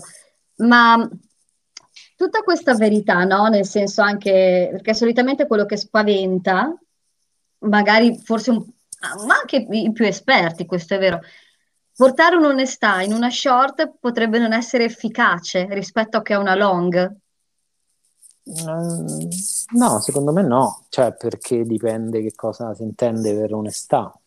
Ma 0.57 1.07
tutta 2.15 2.39
questa 2.41 2.75
verità, 2.75 3.23
no? 3.23 3.47
Nel 3.47 3.65
senso 3.65 4.01
anche, 4.01 4.69
perché 4.71 4.93
solitamente 4.93 5.47
quello 5.47 5.65
che 5.65 5.77
spaventa, 5.77 6.77
magari 7.59 8.17
forse 8.23 8.51
un, 8.51 8.63
ma 9.25 9.35
anche 9.35 9.65
i 9.69 9.91
più 9.91 10.05
esperti, 10.05 10.65
questo 10.65 10.93
è 10.93 10.99
vero, 10.99 11.21
portare 11.95 12.35
un'onestà 12.35 13.01
in 13.01 13.13
una 13.13 13.29
short 13.29 13.95
potrebbe 13.99 14.37
non 14.37 14.53
essere 14.53 14.83
efficace 14.83 15.67
rispetto 15.71 16.17
a 16.17 16.21
che 16.21 16.33
a 16.33 16.39
una 16.39 16.55
long. 16.55 17.23
Mm, 18.47 19.27
no, 19.71 19.99
secondo 20.01 20.31
me 20.31 20.43
no, 20.43 20.85
cioè 20.89 21.13
perché 21.13 21.65
dipende 21.65 22.21
che 22.21 22.35
cosa 22.35 22.73
si 22.75 22.83
intende 22.83 23.33
per 23.33 23.53
onestà. 23.53 24.17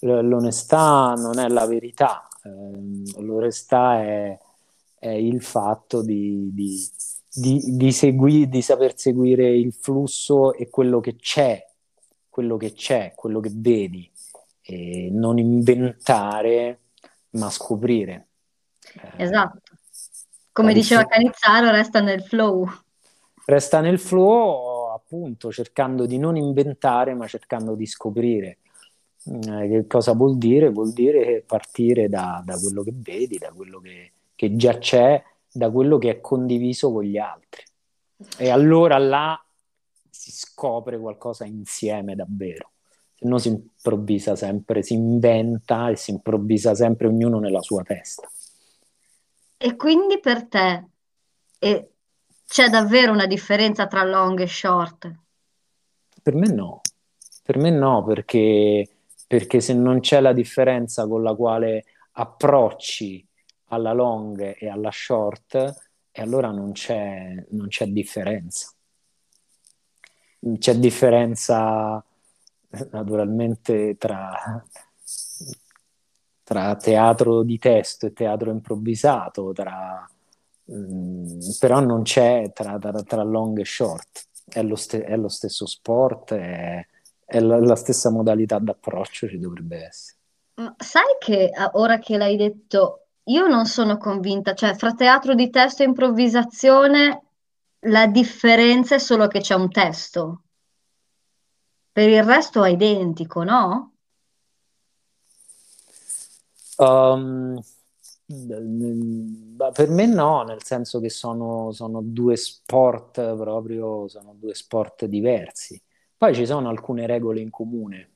L'onestà 0.00 1.12
non 1.16 1.38
è 1.38 1.48
la 1.48 1.66
verità, 1.66 2.26
ehm, 2.42 3.20
l'onestà 3.20 4.00
è, 4.00 4.38
è, 4.98 5.08
il 5.08 5.42
fatto 5.42 6.02
di, 6.02 6.50
di, 6.52 6.90
di, 7.32 7.76
di, 7.76 7.92
segui, 7.92 8.48
di 8.48 8.62
saper 8.62 8.98
seguire 8.98 9.48
il 9.50 9.72
flusso 9.72 10.54
e 10.54 10.68
quello 10.70 11.00
che 11.00 11.16
c'è, 11.16 11.64
quello 12.28 12.56
che 12.56 12.72
c'è, 12.72 13.12
quello 13.14 13.40
che 13.40 13.50
vedi, 13.52 14.10
e 14.62 15.10
non 15.12 15.38
inventare, 15.38 16.78
ma 17.32 17.50
scoprire. 17.50 18.26
Esatto. 19.16 19.60
Come 20.50 20.72
diceva 20.72 21.04
Canizzaro, 21.04 21.70
resta 21.70 22.00
nel 22.00 22.22
flow 22.22 22.66
resta 23.50 23.80
nel 23.80 23.98
flow 23.98 24.88
appunto 24.92 25.52
cercando 25.52 26.06
di 26.06 26.18
non 26.18 26.36
inventare 26.36 27.14
ma 27.14 27.26
cercando 27.26 27.74
di 27.74 27.86
scoprire. 27.86 28.58
Eh, 29.24 29.68
che 29.68 29.84
cosa 29.86 30.12
vuol 30.12 30.38
dire? 30.38 30.70
Vuol 30.70 30.92
dire 30.92 31.42
partire 31.46 32.08
da, 32.08 32.42
da 32.44 32.58
quello 32.58 32.82
che 32.82 32.92
vedi, 32.94 33.38
da 33.38 33.52
quello 33.52 33.80
che, 33.80 34.12
che, 34.34 34.56
già 34.56 34.78
c'è, 34.78 35.22
da 35.52 35.70
quello 35.70 35.98
che 35.98 36.10
è 36.10 36.20
condiviso 36.20 36.92
con 36.92 37.04
gli 37.04 37.18
altri. 37.18 37.62
E 38.38 38.50
allora 38.50 38.98
là 38.98 39.42
si 40.08 40.32
scopre 40.32 40.98
qualcosa 40.98 41.44
insieme 41.44 42.14
davvero. 42.14 42.70
Se 43.14 43.26
no 43.26 43.38
si 43.38 43.48
improvvisa 43.48 44.36
sempre, 44.36 44.82
si 44.82 44.94
inventa 44.94 45.90
e 45.90 45.96
si 45.96 46.10
improvvisa 46.10 46.74
sempre 46.74 47.06
ognuno 47.06 47.38
nella 47.38 47.62
sua 47.62 47.82
testa. 47.82 48.30
E 49.58 49.76
quindi 49.76 50.18
per 50.20 50.46
te, 50.46 50.86
e 51.58 51.89
c'è 52.50 52.68
davvero 52.68 53.12
una 53.12 53.26
differenza 53.26 53.86
tra 53.86 54.02
long 54.02 54.40
e 54.40 54.48
short? 54.48 55.14
Per 56.20 56.34
me 56.34 56.48
no, 56.48 56.80
per 57.44 57.56
me 57.58 57.70
no, 57.70 58.02
perché, 58.02 58.88
perché 59.28 59.60
se 59.60 59.72
non 59.72 60.00
c'è 60.00 60.20
la 60.20 60.32
differenza 60.32 61.06
con 61.06 61.22
la 61.22 61.32
quale 61.36 61.84
approcci 62.10 63.24
alla 63.66 63.92
long 63.92 64.56
e 64.58 64.68
alla 64.68 64.90
short, 64.90 65.54
e 66.10 66.20
allora 66.20 66.50
non 66.50 66.72
c'è, 66.72 67.46
non 67.50 67.68
c'è 67.68 67.86
differenza. 67.86 68.74
C'è 70.58 70.74
differenza 70.74 72.04
naturalmente 72.90 73.96
tra, 73.96 74.64
tra 76.42 76.74
teatro 76.74 77.44
di 77.44 77.58
testo 77.58 78.06
e 78.06 78.12
teatro 78.12 78.50
improvvisato, 78.50 79.52
tra 79.52 80.04
Mm, 80.72 81.40
però 81.58 81.80
non 81.80 82.02
c'è 82.02 82.52
tra, 82.52 82.78
tra, 82.78 83.02
tra, 83.02 83.22
long 83.24 83.58
e 83.58 83.64
short, 83.64 84.28
è 84.46 84.62
lo, 84.62 84.76
ste- 84.76 85.02
è 85.02 85.16
lo 85.16 85.28
stesso 85.28 85.66
sport, 85.66 86.34
è, 86.34 86.86
è 87.24 87.40
la, 87.40 87.58
la, 87.58 87.74
stessa 87.74 88.10
modalità 88.10 88.58
d'approccio 88.58 89.26
ci 89.26 89.38
dovrebbe 89.38 89.86
essere. 89.86 90.18
sai 90.76 91.16
che 91.18 91.50
ora 91.72 91.98
che 91.98 92.16
l'hai 92.16 92.36
detto, 92.36 93.06
io 93.24 93.48
non 93.48 93.66
sono 93.66 93.98
convinta, 93.98 94.54
cioè 94.54 94.74
fra 94.74 94.94
teatro 94.94 95.34
di 95.34 95.50
testo 95.50 95.82
e 95.82 95.86
improvvisazione 95.86 97.22
la 97.84 98.06
differenza 98.06 98.94
è 98.94 98.98
solo 98.98 99.26
che 99.26 99.40
c'è 99.40 99.54
un 99.54 99.70
testo. 99.70 100.42
Per 101.92 102.08
il 102.08 102.22
resto 102.22 102.62
è 102.62 102.70
identico, 102.70 103.42
no? 103.42 103.92
Um, 106.76 107.60
per 109.72 109.88
me 109.88 110.06
no, 110.06 110.42
nel 110.44 110.62
senso 110.62 111.00
che 111.00 111.10
sono, 111.10 111.72
sono, 111.72 112.00
due 112.00 112.36
sport 112.36 113.34
proprio, 113.34 114.06
sono 114.06 114.36
due 114.38 114.54
sport 114.54 115.06
diversi. 115.06 115.80
Poi 116.16 116.34
ci 116.34 116.46
sono 116.46 116.68
alcune 116.68 117.06
regole 117.06 117.40
in 117.40 117.50
comune, 117.50 118.10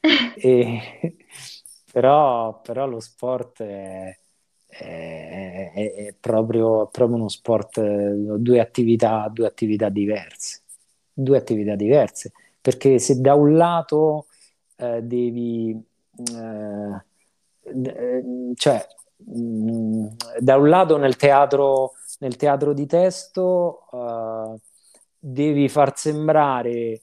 e, 0.36 1.16
però, 1.92 2.60
però, 2.62 2.86
lo 2.86 3.00
sport 3.00 3.62
è, 3.62 4.18
è, 4.66 5.72
è, 5.74 5.94
è 5.94 6.14
proprio, 6.18 6.86
proprio, 6.86 7.16
uno 7.16 7.28
sport, 7.28 7.80
due 7.80 8.60
attività, 8.60 9.28
due 9.30 9.46
attività 9.46 9.90
diverse, 9.90 10.62
due 11.12 11.36
attività 11.36 11.74
diverse, 11.74 12.32
perché 12.62 12.98
se 12.98 13.20
da 13.20 13.34
un 13.34 13.56
lato 13.56 14.26
eh, 14.76 15.02
devi... 15.02 15.78
Eh, 16.34 17.08
eh 17.62 18.24
cioè 18.54 18.86
Mm, 19.28 20.06
da 20.38 20.56
un 20.56 20.68
lato 20.68 20.96
nel 20.96 21.16
teatro, 21.16 21.92
nel 22.20 22.36
teatro 22.36 22.72
di 22.72 22.86
testo 22.86 23.86
uh, 23.90 24.58
devi 25.18 25.68
far 25.68 25.96
sembrare 25.96 27.02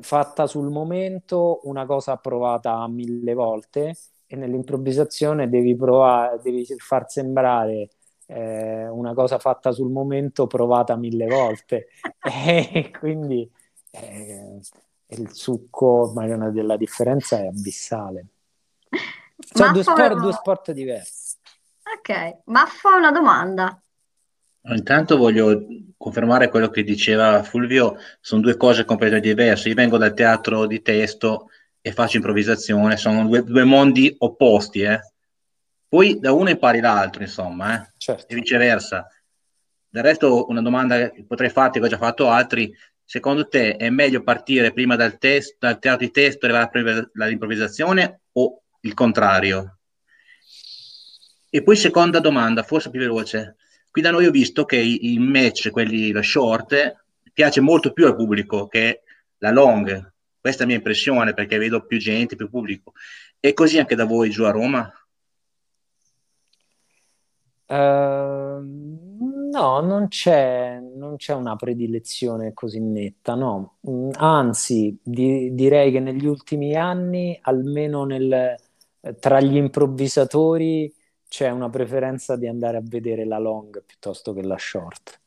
fatta 0.00 0.46
sul 0.46 0.70
momento 0.70 1.60
una 1.64 1.84
cosa 1.86 2.16
provata 2.16 2.86
mille 2.88 3.34
volte 3.34 3.96
e 4.26 4.36
nell'improvvisazione 4.36 5.48
devi, 5.48 5.74
provare, 5.74 6.40
devi 6.42 6.64
far 6.76 7.10
sembrare 7.10 7.88
eh, 8.26 8.86
una 8.88 9.14
cosa 9.14 9.38
fatta 9.38 9.72
sul 9.72 9.90
momento 9.90 10.46
provata 10.46 10.96
mille 10.96 11.26
volte. 11.26 11.88
E 12.20 12.90
quindi 12.96 13.50
eh, 13.90 14.60
il 15.06 15.32
succo 15.32 16.12
della 16.52 16.76
differenza 16.76 17.38
è 17.38 17.46
abissale. 17.46 18.26
Sono 19.38 19.72
due 19.72 19.82
sport, 19.82 20.14
due 20.20 20.32
sport 20.32 20.72
diversi 20.72 21.27
Ok, 21.96 22.40
ma 22.46 22.66
fa 22.66 22.96
una 22.96 23.10
domanda. 23.10 23.80
Intanto 24.70 25.16
voglio 25.16 25.66
confermare 25.96 26.50
quello 26.50 26.68
che 26.68 26.82
diceva 26.82 27.42
Fulvio, 27.42 27.96
sono 28.20 28.42
due 28.42 28.56
cose 28.56 28.84
completamente 28.84 29.28
diverse. 29.28 29.68
Io 29.68 29.74
vengo 29.74 29.96
dal 29.96 30.12
teatro 30.12 30.66
di 30.66 30.82
testo 30.82 31.48
e 31.80 31.92
faccio 31.92 32.16
improvvisazione, 32.16 32.96
sono 32.96 33.26
due, 33.26 33.42
due 33.42 33.64
mondi 33.64 34.14
opposti. 34.18 34.82
Eh. 34.82 35.00
Poi 35.88 36.18
da 36.18 36.32
uno 36.32 36.50
impari 36.50 36.80
l'altro, 36.80 37.22
insomma, 37.22 37.82
eh. 37.82 37.92
certo. 37.96 38.26
e 38.28 38.34
viceversa. 38.34 39.06
Del 39.88 40.02
resto, 40.02 40.46
una 40.48 40.60
domanda 40.60 41.10
che 41.10 41.24
potrei 41.24 41.48
farti, 41.48 41.78
che 41.78 41.86
ho 41.86 41.88
già 41.88 41.96
fatto 41.96 42.28
altri, 42.28 42.70
secondo 43.02 43.48
te 43.48 43.76
è 43.76 43.88
meglio 43.88 44.22
partire 44.22 44.72
prima 44.74 44.96
dal, 44.96 45.16
test, 45.16 45.56
dal 45.58 45.78
teatro 45.78 46.04
di 46.04 46.12
testo 46.12 46.46
e 46.46 46.50
arrivare 46.52 47.10
all'improvvisazione 47.14 48.20
o 48.32 48.60
il 48.80 48.92
contrario? 48.92 49.77
E 51.50 51.62
poi 51.62 51.76
seconda 51.76 52.20
domanda, 52.20 52.62
forse 52.62 52.90
più 52.90 53.00
veloce. 53.00 53.56
Qui 53.90 54.02
da 54.02 54.10
noi 54.10 54.26
ho 54.26 54.30
visto 54.30 54.64
che 54.64 54.76
i, 54.76 55.18
match, 55.18 55.70
quelli 55.70 56.12
la 56.12 56.22
short, 56.22 57.04
piace 57.32 57.60
molto 57.60 57.92
più 57.92 58.06
al 58.06 58.16
pubblico 58.16 58.66
che 58.66 59.02
la 59.38 59.50
long. 59.50 60.12
Questa 60.40 60.62
è 60.62 60.62
la 60.62 60.68
mia 60.68 60.76
impressione 60.76 61.34
perché 61.34 61.56
vedo 61.56 61.86
più 61.86 61.98
gente, 61.98 62.36
più 62.36 62.50
pubblico. 62.50 62.92
E 63.40 63.54
così 63.54 63.78
anche 63.78 63.94
da 63.94 64.04
voi 64.04 64.30
giù 64.30 64.44
a 64.44 64.50
Roma? 64.50 64.92
Uh, 67.66 68.64
no, 69.50 69.80
non 69.80 70.08
c'è, 70.08 70.80
non 70.80 71.16
c'è, 71.16 71.34
una 71.34 71.54
predilezione 71.54 72.52
così 72.54 72.80
netta, 72.80 73.34
no. 73.34 73.78
Mm, 73.88 74.10
anzi, 74.14 74.98
di, 75.02 75.54
direi 75.54 75.92
che 75.92 76.00
negli 76.00 76.26
ultimi 76.26 76.74
anni, 76.74 77.38
almeno 77.42 78.04
nel, 78.04 78.54
tra 79.18 79.40
gli 79.40 79.56
improvvisatori, 79.56 80.92
c'è 81.28 81.50
una 81.50 81.68
preferenza 81.68 82.36
di 82.36 82.46
andare 82.46 82.78
a 82.78 82.82
vedere 82.82 83.24
la 83.24 83.38
long 83.38 83.82
piuttosto 83.84 84.32
che 84.32 84.42
la 84.42 84.58
short. 84.58 85.20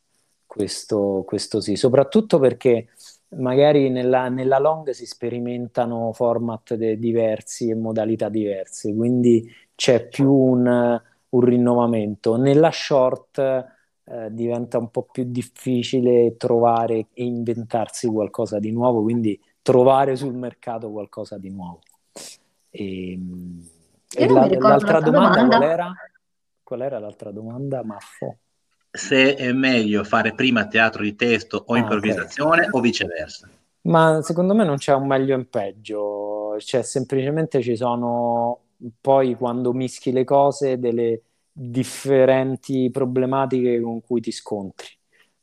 Questo, 0.46 1.22
questo 1.26 1.60
sì, 1.60 1.76
soprattutto 1.76 2.38
perché 2.38 2.88
magari 3.36 3.88
nella, 3.88 4.28
nella 4.28 4.58
long 4.58 4.90
si 4.90 5.06
sperimentano 5.06 6.12
format 6.12 6.74
de- 6.74 6.98
diversi 6.98 7.70
e 7.70 7.74
modalità 7.74 8.28
diverse, 8.28 8.94
quindi 8.94 9.50
c'è 9.74 10.08
più 10.08 10.30
un, 10.30 11.00
un 11.30 11.40
rinnovamento. 11.40 12.36
Nella 12.36 12.70
short 12.70 13.38
eh, 13.38 14.28
diventa 14.30 14.78
un 14.78 14.90
po' 14.90 15.04
più 15.04 15.24
difficile 15.24 16.36
trovare 16.36 17.06
e 17.14 17.24
inventarsi 17.24 18.08
qualcosa 18.08 18.58
di 18.58 18.72
nuovo, 18.72 19.02
quindi 19.02 19.40
trovare 19.62 20.16
sul 20.16 20.34
mercato 20.34 20.90
qualcosa 20.90 21.38
di 21.38 21.48
nuovo. 21.48 21.80
E, 22.70 23.18
e 24.14 24.28
la, 24.28 24.46
l'altra 24.46 25.00
domanda, 25.00 25.40
domanda, 25.40 25.56
qual 25.56 25.62
era? 25.70 25.92
Qual 26.62 26.82
era 26.82 26.98
l'altra 26.98 27.30
domanda, 27.30 27.84
Maffo? 27.84 28.38
Se 28.90 29.34
è 29.36 29.52
meglio 29.52 30.04
fare 30.04 30.34
prima 30.34 30.66
teatro 30.66 31.02
di 31.02 31.14
testo 31.14 31.64
o 31.66 31.74
ah, 31.74 31.78
improvvisazione 31.78 32.66
okay. 32.66 32.70
o 32.72 32.80
viceversa? 32.80 33.48
Ma 33.82 34.20
secondo 34.22 34.54
me 34.54 34.64
non 34.64 34.76
c'è 34.76 34.94
un 34.94 35.06
meglio 35.06 35.32
e 35.32 35.36
un 35.38 35.48
peggio, 35.48 36.56
cioè 36.60 36.82
semplicemente 36.82 37.62
ci 37.62 37.74
sono 37.74 38.60
poi 39.00 39.34
quando 39.34 39.72
mischi 39.72 40.12
le 40.12 40.24
cose 40.24 40.78
delle 40.78 41.22
differenti 41.52 42.90
problematiche 42.90 43.80
con 43.80 44.00
cui 44.00 44.20
ti 44.20 44.30
scontri. 44.30 44.88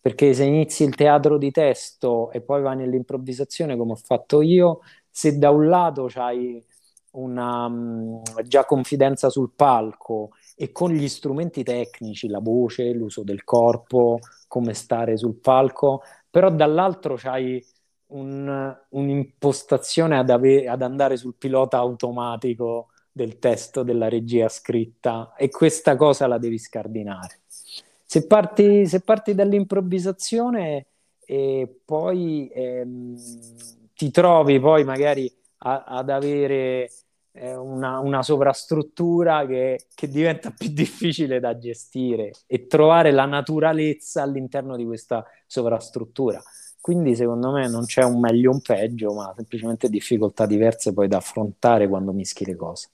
Perché 0.01 0.34
se 0.34 0.45
inizi 0.45 0.84
il 0.84 0.95
teatro 0.95 1.38
di 1.38 1.51
testo 1.51 2.32
e 2.32 2.41
poi 2.41 2.61
vai 2.61 2.78
nell'improvvisazione 2.78 3.76
come 3.76 3.91
ho 3.91 3.99
fatto 4.01 4.41
io, 4.41 4.80
se 5.09 5.38
da 5.38 5.49
un 5.49 5.67
lato 5.67 6.09
hai 6.15 6.63
una 7.12 7.66
um, 7.66 8.22
già 8.45 8.66
confidenza 8.66 9.30
sul 9.30 9.51
palco 9.55 10.32
e 10.55 10.72
con 10.72 10.91
gli 10.91 11.07
strumenti 11.07 11.64
tecnici, 11.64 12.28
la 12.28 12.39
voce, 12.39 12.91
l'uso 12.91 13.24
del 13.24 13.43
corpo, 13.43 14.20
come 14.47 14.74
stare 14.74 15.18
sul 15.18 15.36
palco, 15.36 16.01
però 16.30 16.51
dall'altro 16.51 17.16
c'hai 17.16 17.64
un, 18.07 18.78
un'impostazione 18.89 20.18
ad, 20.18 20.30
ave- 20.30 20.68
ad 20.68 20.82
andare 20.82 21.18
sul 21.18 21.36
pilota 21.38 21.78
automatico 21.78 22.89
del 23.12 23.39
testo 23.39 23.84
della 23.84 24.07
regia 24.07 24.47
scritta 24.47 25.34
e 25.38 25.49
questa 25.49 25.95
cosa 25.95 26.28
la 26.28 26.38
devi 26.38 26.57
scardinare. 26.57 27.41
Se 28.05 28.26
parti, 28.26 28.88
se 28.88 29.01
parti 29.01 29.36
dall'improvvisazione 29.36 30.88
e 31.26 31.82
poi 31.86 32.49
ehm, 32.51 33.16
ti 33.93 34.10
trovi 34.10 34.60
poi 34.60 34.84
magari 34.84 35.32
a, 35.60 35.84
ad 35.86 36.10
avere 36.10 36.89
eh, 37.32 37.55
una, 37.55 37.99
una, 37.99 38.24
sovrastruttura 38.24 39.45
che, 39.45 39.88
che, 39.93 40.07
diventa 40.07 40.51
più 40.57 40.70
difficile 40.70 41.39
da 41.39 41.57
gestire 41.57 42.32
e 42.47 42.68
trovare 42.68 43.12
la 43.12 43.26
naturalezza 43.26 44.22
all'interno 44.22 44.76
di 44.76 44.86
questa 44.86 45.26
sovrastruttura. 45.47 46.41
Quindi 46.82 47.16
secondo 47.16 47.51
me 47.51 47.68
non 47.68 47.86
c'è 47.86 48.03
un 48.03 48.20
meglio 48.20 48.51
o 48.51 48.53
un 48.53 48.62
peggio, 48.62 49.14
ma 49.14 49.34
semplicemente 49.36 49.89
difficoltà 49.89 50.45
diverse 50.45 50.93
poi 50.93 51.07
da 51.07 51.18
affrontare 51.18 51.88
quando 51.88 52.14
mischi 52.14 52.45
le 52.45 52.55
cose. 52.55 52.89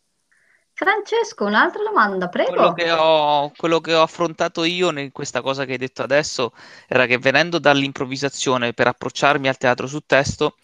Francesco, 0.73 1.45
un'altra 1.45 1.83
domanda, 1.83 2.27
prego. 2.27 2.51
Quello 2.51 2.73
che, 2.73 2.91
ho, 2.91 3.51
quello 3.55 3.79
che 3.79 3.93
ho 3.93 4.01
affrontato 4.01 4.65
io 4.65 4.89
in 4.99 5.11
questa 5.13 5.41
cosa 5.41 5.63
che 5.63 5.73
hai 5.73 5.77
detto 5.77 6.03
adesso 6.03 6.51
era 6.85 7.05
che 7.05 7.17
venendo 7.17 7.59
dall'improvvisazione 7.59 8.73
per 8.73 8.87
approcciarmi 8.87 9.47
al 9.47 9.55
teatro 9.55 9.87
su 9.87 10.01
testo, 10.05 10.55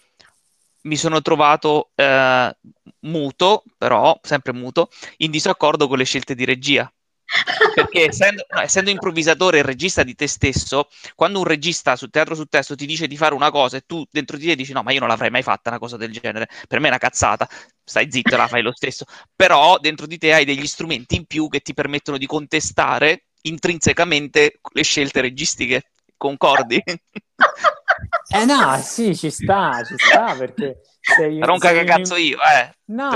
mi 0.83 0.95
sono 0.95 1.21
trovato 1.21 1.91
eh, 1.95 2.55
muto, 3.01 3.63
però 3.77 4.19
sempre 4.21 4.53
muto, 4.53 4.89
in 5.17 5.31
disaccordo 5.31 5.87
con 5.87 5.97
le 5.97 6.05
scelte 6.05 6.35
di 6.35 6.45
regia. 6.45 6.91
Perché 7.73 8.07
essendo, 8.09 8.45
no, 8.49 8.59
essendo, 8.59 8.89
improvvisatore 8.89 9.59
e 9.59 9.61
regista 9.61 10.03
di 10.03 10.15
te 10.15 10.27
stesso, 10.27 10.89
quando 11.15 11.39
un 11.39 11.45
regista 11.45 11.95
su 11.95 12.09
teatro 12.09 12.35
su 12.35 12.45
testo 12.45 12.75
ti 12.75 12.85
dice 12.85 13.07
di 13.07 13.15
fare 13.15 13.33
una 13.33 13.51
cosa 13.51 13.77
e 13.77 13.83
tu 13.85 14.05
dentro 14.11 14.37
di 14.37 14.47
te 14.47 14.55
dici 14.55 14.73
no, 14.73 14.83
ma 14.83 14.91
io 14.91 14.99
non 14.99 15.07
l'avrei 15.07 15.29
mai 15.29 15.43
fatta 15.43 15.69
una 15.69 15.79
cosa 15.79 15.97
del 15.97 16.11
genere, 16.11 16.49
per 16.67 16.79
me 16.79 16.87
è 16.87 16.89
una 16.89 16.97
cazzata, 16.97 17.47
stai 17.83 18.11
zitto, 18.11 18.35
la 18.35 18.47
fai 18.47 18.61
lo 18.61 18.73
stesso. 18.73 19.05
Però 19.35 19.77
dentro 19.79 20.05
di 20.05 20.17
te 20.17 20.33
hai 20.33 20.45
degli 20.45 20.67
strumenti 20.67 21.15
in 21.15 21.25
più 21.25 21.47
che 21.47 21.61
ti 21.61 21.73
permettono 21.73 22.17
di 22.17 22.25
contestare 22.25 23.27
intrinsecamente 23.43 24.59
le 24.73 24.83
scelte 24.83 25.21
registiche. 25.21 25.83
Concordi? 26.17 26.81
Eh 28.33 28.45
no, 28.45 28.77
sì, 28.81 29.15
ci 29.15 29.29
sta, 29.29 29.83
ci 29.83 29.95
sta 29.97 30.35
perché 30.37 30.81
sei, 31.01 31.39
non 31.39 31.57
caga 31.57 31.83
cazzo 31.83 32.15
io, 32.15 32.37
eh. 32.37 32.73
No, 32.85 33.09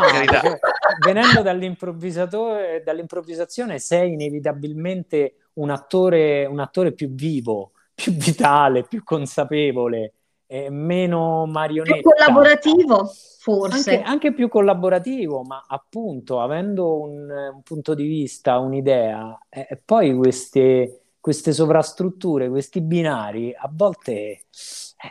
venendo 1.06 1.42
dall'improvvisatore, 1.42 2.82
dall'improvvisazione 2.84 3.80
sei 3.80 4.14
inevitabilmente 4.14 5.50
un 5.54 5.70
attore, 5.70 6.46
un 6.46 6.60
attore 6.60 6.92
più 6.92 7.14
vivo, 7.14 7.72
più 7.94 8.12
vitale, 8.14 8.84
più 8.84 9.04
consapevole, 9.04 10.14
eh, 10.48 10.70
meno 10.70 11.46
marionetta. 11.46 11.96
Più 11.96 12.10
collaborativo, 12.12 13.12
forse. 13.40 13.98
Anche, 13.98 14.04
anche, 14.04 14.34
più 14.34 14.50
collaborativo, 14.50 15.44
ma 15.44 15.64
appunto 15.68 16.42
avendo 16.42 17.00
un, 17.00 17.30
un 17.54 17.62
punto 17.64 17.94
di 17.94 18.06
vista, 18.06 18.60
un'idea, 18.60 19.38
eh, 19.50 19.80
poi 19.84 20.14
queste, 20.16 21.04
queste 21.20 21.54
sovrastrutture, 21.54 22.50
questi 22.50 22.82
binari, 22.82 23.54
a 23.56 23.70
volte 23.72 24.42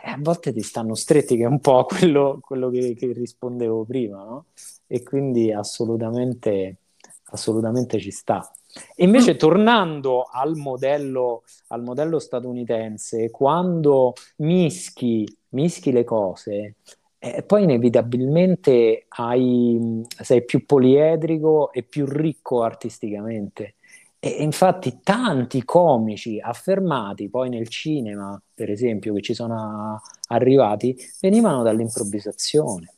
eh, 0.03 0.09
a 0.11 0.17
volte 0.19 0.51
ti 0.51 0.61
stanno 0.61 0.95
stretti, 0.95 1.37
che 1.37 1.43
è 1.43 1.47
un 1.47 1.59
po' 1.59 1.85
quello, 1.89 2.39
quello 2.41 2.69
che, 2.69 2.93
che, 2.95 3.11
rispondevo 3.13 3.83
prima, 3.85 4.23
no? 4.23 4.45
E 4.87 5.03
quindi 5.03 5.51
assolutamente, 5.51 6.77
assolutamente 7.25 7.99
ci 7.99 8.11
sta. 8.11 8.49
E 8.95 9.05
invece 9.05 9.35
mm. 9.35 9.37
tornando 9.37 10.23
al 10.23 10.55
modello, 10.55 11.43
al 11.67 11.81
modello 11.81 12.19
statunitense, 12.19 13.29
quando 13.31 14.13
mischi, 14.37 15.25
mischi 15.49 15.91
le 15.91 16.03
cose, 16.03 16.75
eh, 17.17 17.43
poi 17.43 17.63
inevitabilmente 17.63 19.05
hai, 19.07 20.03
sei 20.21 20.43
più 20.43 20.65
poliedrico 20.65 21.71
e 21.71 21.83
più 21.83 22.05
ricco 22.05 22.61
artisticamente. 22.61 23.75
E 24.25 24.41
infatti 24.41 25.01
tanti 25.03 25.63
comici 25.63 26.39
affermati 26.39 27.29
poi 27.29 27.47
nel 27.47 27.67
cinema, 27.67 28.41
per 28.55 28.71
esempio, 28.71 29.13
che 29.13 29.21
ci 29.21 29.35
sono 29.35 30.01
arrivati, 30.29 30.97
venivano 31.21 31.61
dall'improvvisazione. 31.61 32.91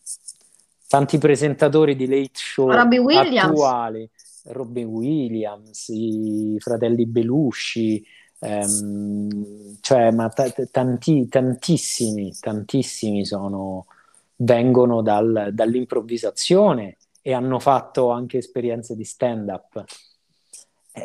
Tanti 0.87 1.17
presentatori 1.17 1.97
di 1.97 2.07
late 2.07 2.29
show 2.31 2.69
attuali, 2.69 4.09
Robin 4.43 4.85
Williams, 4.85 5.89
i 5.89 6.55
fratelli 6.59 7.05
Belushi, 7.05 8.01
ehm, 8.39 9.79
cioè, 9.81 10.11
ma 10.11 10.29
t- 10.29 10.71
tanti, 10.71 11.27
tantissimi, 11.27 12.31
tantissimi 12.39 13.25
sono, 13.25 13.87
vengono 14.37 15.01
dal, 15.01 15.49
dall'improvvisazione 15.51 16.95
e 17.21 17.33
hanno 17.33 17.59
fatto 17.59 18.11
anche 18.11 18.37
esperienze 18.37 18.95
di 18.95 19.03
stand-up 19.03 19.83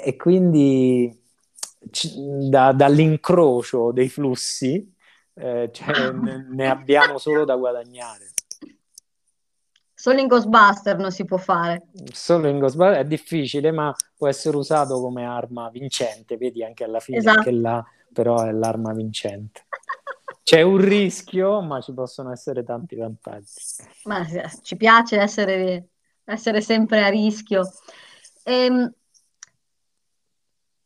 e 0.00 0.16
quindi 0.16 1.20
da, 2.48 2.72
dall'incrocio 2.72 3.90
dei 3.92 4.08
flussi 4.08 4.92
eh, 5.34 5.70
cioè, 5.72 6.10
ne, 6.12 6.46
ne, 6.48 6.68
abbiamo 6.68 7.18
solo 7.18 7.44
da 7.44 7.56
guadagnare. 7.56 8.30
Solo 9.94 10.18
in 10.18 10.26
Ghostbuster 10.26 10.98
non 10.98 11.12
si 11.12 11.24
può 11.24 11.36
fare. 11.36 11.86
Solo 12.12 12.48
in 12.48 12.58
Ghostbuster 12.58 12.98
è 12.98 13.04
difficile, 13.04 13.70
ma 13.70 13.94
può 14.16 14.26
essere 14.26 14.56
usato 14.56 15.00
come 15.00 15.24
arma 15.24 15.70
vincente. 15.70 16.36
Vedi 16.36 16.64
anche 16.64 16.84
alla 16.84 16.98
fine 16.98 17.18
esatto. 17.18 17.42
che 17.42 17.52
là 17.52 17.84
però 18.12 18.42
è 18.42 18.52
l'arma 18.52 18.92
vincente. 18.92 19.66
C'è 20.42 20.60
un 20.60 20.76
rischio, 20.76 21.60
ma 21.62 21.80
ci 21.80 21.92
possono 21.94 22.32
essere 22.32 22.64
tanti 22.64 22.96
vantaggi. 22.96 23.52
Ma 24.04 24.26
ci 24.62 24.76
piace 24.76 25.18
essere, 25.18 25.90
essere 26.24 26.60
sempre 26.60 27.04
a 27.04 27.08
rischio. 27.08 27.62
Ehm, 28.42 28.92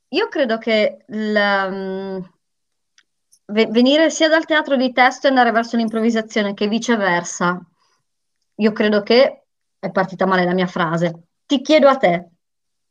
io 0.09 0.29
credo 0.29 0.59
che 0.59 1.05
la, 1.09 1.69
mm, 1.71 2.19
venire 3.47 4.11
sia 4.11 4.29
dal 4.29 4.45
teatro 4.45 4.77
di 4.77 4.93
testo 4.93 5.27
e 5.27 5.31
andare 5.31 5.51
verso 5.53 5.77
l'improvvisazione 5.77 6.55
che 6.55 6.69
viceversa, 6.69 7.61
io 8.57 8.73
credo 8.73 9.03
che 9.03 9.45
è 9.79 9.91
partita 9.91 10.27
male 10.27 10.45
la 10.45 10.55
mia 10.55 10.67
frase. 10.67 11.29
Ti 11.47 11.61
chiedo 11.61 11.89
a 11.89 11.97
te, 11.97 12.29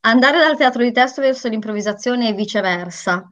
andare 0.02 0.40
dal 0.40 0.58
teatro 0.58 0.84
di 0.84 0.92
testo 0.92 1.22
verso 1.22 1.48
l'improvvisazione 1.48 2.30
e 2.30 2.34
viceversa, 2.34 3.30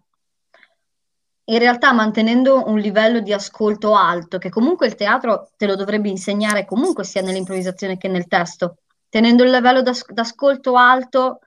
in 1.45 1.59
realtà 1.59 1.91
mantenendo 1.91 2.67
un 2.67 2.79
livello 2.79 3.19
di 3.19 3.33
ascolto 3.33 3.95
alto, 3.95 4.37
che 4.37 4.49
comunque 4.49 4.87
il 4.87 4.95
teatro 4.95 5.51
te 5.57 5.65
lo 5.65 5.75
dovrebbe 5.75 6.09
insegnare 6.09 6.65
comunque 6.65 7.03
sia 7.03 7.21
nell'improvvisazione 7.21 7.97
che 7.97 8.07
nel 8.07 8.27
testo, 8.27 8.77
tenendo 9.09 9.43
il 9.43 9.51
livello 9.51 9.81
d'as- 9.81 10.09
d'ascolto 10.09 10.75
alto, 10.75 11.39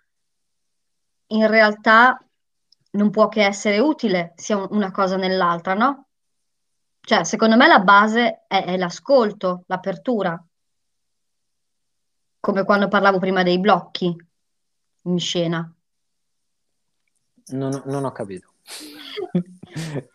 in 1.29 1.47
realtà 1.47 2.21
non 2.97 3.11
può 3.11 3.29
che 3.29 3.45
essere 3.45 3.79
utile 3.79 4.33
sia 4.37 4.57
una 4.57 4.91
cosa 4.91 5.17
nell'altra, 5.17 5.75
no? 5.75 6.09
Cioè, 7.01 7.25
secondo 7.25 7.57
me 7.57 7.67
la 7.69 7.79
base 7.79 8.45
è, 8.49 8.65
è 8.65 8.77
l'ascolto, 8.77 9.63
l'apertura, 9.67 10.43
come 12.41 12.65
quando 12.65 12.89
parlavo 12.89 13.19
prima 13.19 13.43
dei 13.43 13.61
blocchi 13.61 14.15
in 15.03 15.19
scena. 15.19 15.73
Non, 17.49 17.83
non 17.87 18.05
ho 18.05 18.11
capito. 18.11 18.55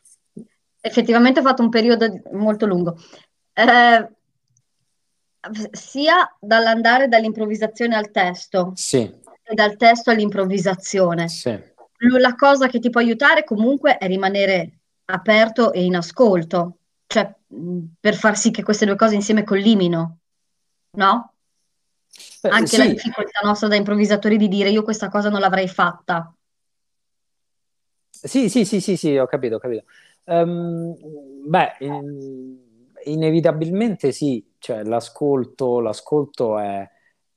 effettivamente 0.82 1.40
ho 1.40 1.44
fatto 1.44 1.62
un 1.62 1.70
periodo 1.70 2.08
molto 2.34 2.66
lungo. 2.66 2.98
Eh, 3.54 4.10
sia 5.72 6.36
dall'andare 6.40 7.08
dall'improvvisazione 7.08 7.96
al 7.96 8.12
testo 8.12 8.74
Sì, 8.76 9.02
e 9.44 9.54
dal 9.54 9.76
testo 9.78 10.12
all'improvvisazione. 10.12 11.28
sì. 11.30 11.58
La 12.20 12.36
cosa 12.36 12.68
che 12.68 12.80
ti 12.80 12.89
può 12.89 12.99
aiutare 12.99 13.43
comunque 13.43 13.97
è 13.97 14.08
rimanere 14.08 14.80
aperto 15.06 15.72
e 15.72 15.84
in 15.84 15.95
ascolto, 15.95 16.80
cioè 17.06 17.34
per 17.99 18.16
far 18.16 18.36
sì 18.38 18.49
che 18.52 18.64
queste 18.64 18.86
due 18.86 18.95
cose 18.95 19.16
insieme 19.16 19.43
collimino, 19.43 20.20
no? 20.97 21.34
Beh, 22.43 22.54
Anche 22.54 22.78
la 22.78 22.86
sì, 22.86 22.88
difficoltà 22.88 23.39
nostra 23.43 23.68
da 23.68 23.76
improvvisatori 23.76 24.38
di 24.38 24.47
dire 24.47 24.70
io 24.70 24.84
questa 24.84 25.10
cosa 25.10 25.30
non 25.30 25.39
l'avrei 25.39 25.68
fatta. 25.68 26.32
Sì, 28.10 28.49
sì, 28.49 28.66
sì, 28.66 28.82
sì, 28.82 28.97
sì, 28.97 29.18
ho 29.18 29.26
capito, 29.26 29.56
ho 29.56 29.60
capito. 29.60 29.86
Ehm, 30.26 30.95
beh, 31.47 31.76
in- 31.80 32.60
inevitabilmente 33.06 34.12
sì, 34.12 34.45
cioè 34.60 34.84
l'ascolto, 34.84 35.80
l'ascolto 35.80 36.60
è, 36.60 36.88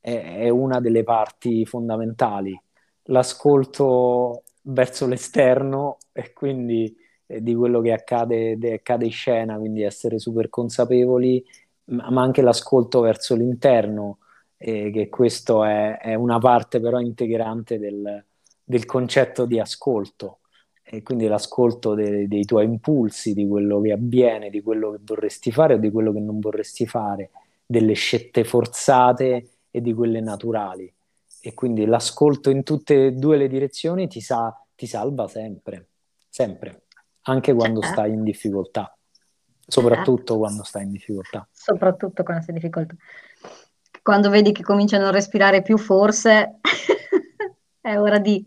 è- 0.00 0.36
è 0.40 0.48
una 0.50 0.80
delle 0.80 1.02
parti 1.02 1.64
fondamentali. 1.64 2.60
L'ascolto 3.04 4.43
verso 4.64 5.06
l'esterno 5.06 5.98
e 6.12 6.32
quindi 6.32 6.94
eh, 7.26 7.42
di 7.42 7.54
quello 7.54 7.80
che 7.80 7.92
accade, 7.92 8.56
de- 8.58 8.74
accade 8.74 9.04
in 9.06 9.12
scena, 9.12 9.56
quindi 9.58 9.82
essere 9.82 10.18
super 10.18 10.48
consapevoli, 10.48 11.44
ma 11.86 12.10
ma 12.10 12.22
anche 12.22 12.42
l'ascolto 12.42 13.00
verso 13.00 13.34
l'interno, 13.36 14.18
eh, 14.56 14.90
che 14.92 15.08
questo 15.08 15.64
è, 15.64 15.98
è 15.98 16.14
una 16.14 16.38
parte 16.38 16.80
però 16.80 16.98
integrante 17.00 17.78
del 17.78 18.24
del 18.66 18.86
concetto 18.86 19.44
di 19.44 19.60
ascolto 19.60 20.38
e 20.82 21.02
quindi 21.02 21.26
l'ascolto 21.26 21.92
de- 21.94 22.26
dei 22.28 22.44
tuoi 22.46 22.64
impulsi, 22.64 23.34
di 23.34 23.46
quello 23.46 23.80
che 23.82 23.92
avviene, 23.92 24.48
di 24.50 24.62
quello 24.62 24.92
che 24.92 24.98
vorresti 25.02 25.52
fare 25.52 25.74
o 25.74 25.76
di 25.78 25.90
quello 25.90 26.12
che 26.14 26.20
non 26.20 26.38
vorresti 26.40 26.86
fare, 26.86 27.30
delle 27.66 27.92
scelte 27.94 28.44
forzate 28.44 29.48
e 29.70 29.80
di 29.82 29.92
quelle 29.92 30.20
naturali. 30.20 30.90
E 31.46 31.52
quindi 31.52 31.84
l'ascolto 31.84 32.48
in 32.48 32.62
tutte 32.62 33.08
e 33.08 33.12
due 33.12 33.36
le 33.36 33.48
direzioni 33.48 34.08
ti, 34.08 34.22
sa- 34.22 34.58
ti 34.74 34.86
salva 34.86 35.28
sempre, 35.28 35.88
sempre, 36.26 36.84
anche 37.24 37.52
quando 37.52 37.82
Certo. 37.82 37.94
stai 37.94 38.12
in 38.12 38.22
difficoltà, 38.22 38.96
soprattutto 39.66 40.38
quando 40.38 40.62
stai 40.62 40.84
in 40.84 40.92
difficoltà. 40.92 41.46
soprattutto 41.52 42.22
quando 42.22 42.44
sei 42.44 42.54
in 42.54 42.60
difficoltà. 42.60 42.94
Quando 44.00 44.30
vedi 44.30 44.52
che 44.52 44.62
comincia 44.62 44.96
a 44.96 45.00
non 45.00 45.12
respirare 45.12 45.60
più, 45.60 45.76
forse 45.76 46.60
è 47.82 47.98
ora 47.98 48.18
di... 48.18 48.42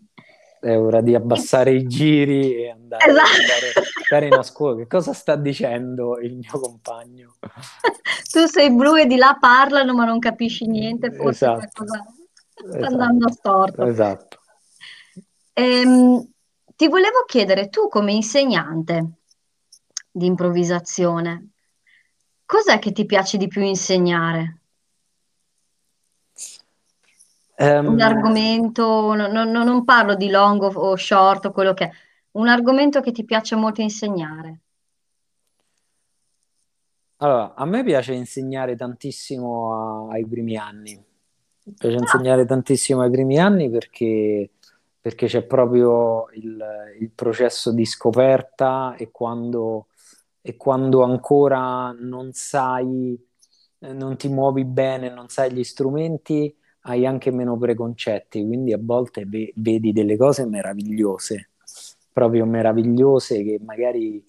È 0.60 0.76
ora 0.76 1.02
di 1.02 1.14
abbassare 1.14 1.74
i 1.74 1.86
giri 1.86 2.56
e 2.64 2.72
andare, 2.72 3.12
Esatto. 3.12 3.30
andare- 3.30 3.74
andare 4.10 4.26
in 4.26 4.34
ascolto. 4.34 4.80
Che 4.80 4.88
cosa 4.88 5.14
sta 5.14 5.36
dicendo 5.36 6.18
il 6.18 6.36
mio 6.36 6.60
compagno? 6.60 7.36
Tu 8.32 8.46
sei 8.48 8.74
blu 8.74 8.96
e 8.96 9.06
di 9.06 9.18
là 9.18 9.38
parlano, 9.40 9.94
ma 9.94 10.04
non 10.04 10.18
capisci 10.18 10.66
niente, 10.66 11.12
forse 11.12 11.46
Esatto. 11.46 11.84
qualcosa 11.84 12.04
Esatto. 12.66 12.86
andando 12.86 13.30
storto. 13.32 13.84
Esatto. 13.86 14.40
Ehm, 15.54 16.30
ti 16.76 16.88
volevo 16.88 17.24
chiedere, 17.26 17.70
tu 17.70 17.88
come 17.88 18.14
insegnante 18.14 19.12
di 20.12 20.26
improvvisazione, 20.26 21.50
cos'è 22.46 22.80
che 22.80 22.92
ti 22.92 23.06
piace 23.06 23.38
di 23.38 23.48
più 23.48 23.62
insegnare? 23.62 24.60
Ehm, 27.56 27.88
Un 27.88 28.02
argomento, 28.02 29.14
no- 29.14 29.28
no- 29.28 29.46
no- 29.46 29.64
non 29.64 29.84
parlo 29.84 30.16
di 30.16 30.30
long 30.30 30.62
o, 30.62 30.68
o 30.68 30.96
short 30.96 31.46
o 31.46 31.52
quello 31.52 31.74
che 31.74 31.86
è, 31.86 31.92
un 32.32 32.48
argomento 32.48 33.02
che 33.02 33.12
ti 33.12 33.26
piace 33.26 33.56
molto 33.56 33.82
insegnare. 33.82 34.60
Allora, 37.18 37.56
a 37.56 37.66
me 37.66 37.84
piace 37.84 38.14
insegnare 38.14 38.76
tantissimo 38.76 40.08
a- 40.08 40.14
ai 40.14 40.26
primi 40.28 40.56
anni. 40.56 41.04
Mi 41.68 41.74
piace 41.78 41.98
insegnare 41.98 42.46
tantissimo 42.46 43.02
ai 43.02 43.12
primi 43.12 43.38
anni 43.38 43.70
perché, 43.70 44.52
perché 45.02 45.28
c'è 45.28 45.44
proprio 45.44 46.30
il, 46.32 46.64
il 46.98 47.12
processo 47.12 47.74
di 47.74 47.86
scoperta 47.86 48.96
e 48.96 49.12
quando, 49.12 49.88
e 50.42 50.56
quando 50.56 51.04
ancora 51.04 51.92
non 51.92 52.32
sai, 52.32 53.20
non 53.80 54.16
ti 54.16 54.30
muovi 54.30 54.64
bene, 54.64 55.10
non 55.10 55.28
sai 55.28 55.52
gli 55.52 55.64
strumenti, 55.66 56.56
hai 56.84 57.06
anche 57.06 57.32
meno 57.32 57.58
preconcetti, 57.58 58.46
quindi 58.46 58.72
a 58.72 58.80
volte 58.82 59.26
ve- 59.26 59.52
vedi 59.58 59.92
delle 59.92 60.16
cose 60.16 60.46
meravigliose, 60.46 61.50
proprio 62.14 62.46
meravigliose 62.46 63.44
che 63.44 63.60
magari 63.62 64.24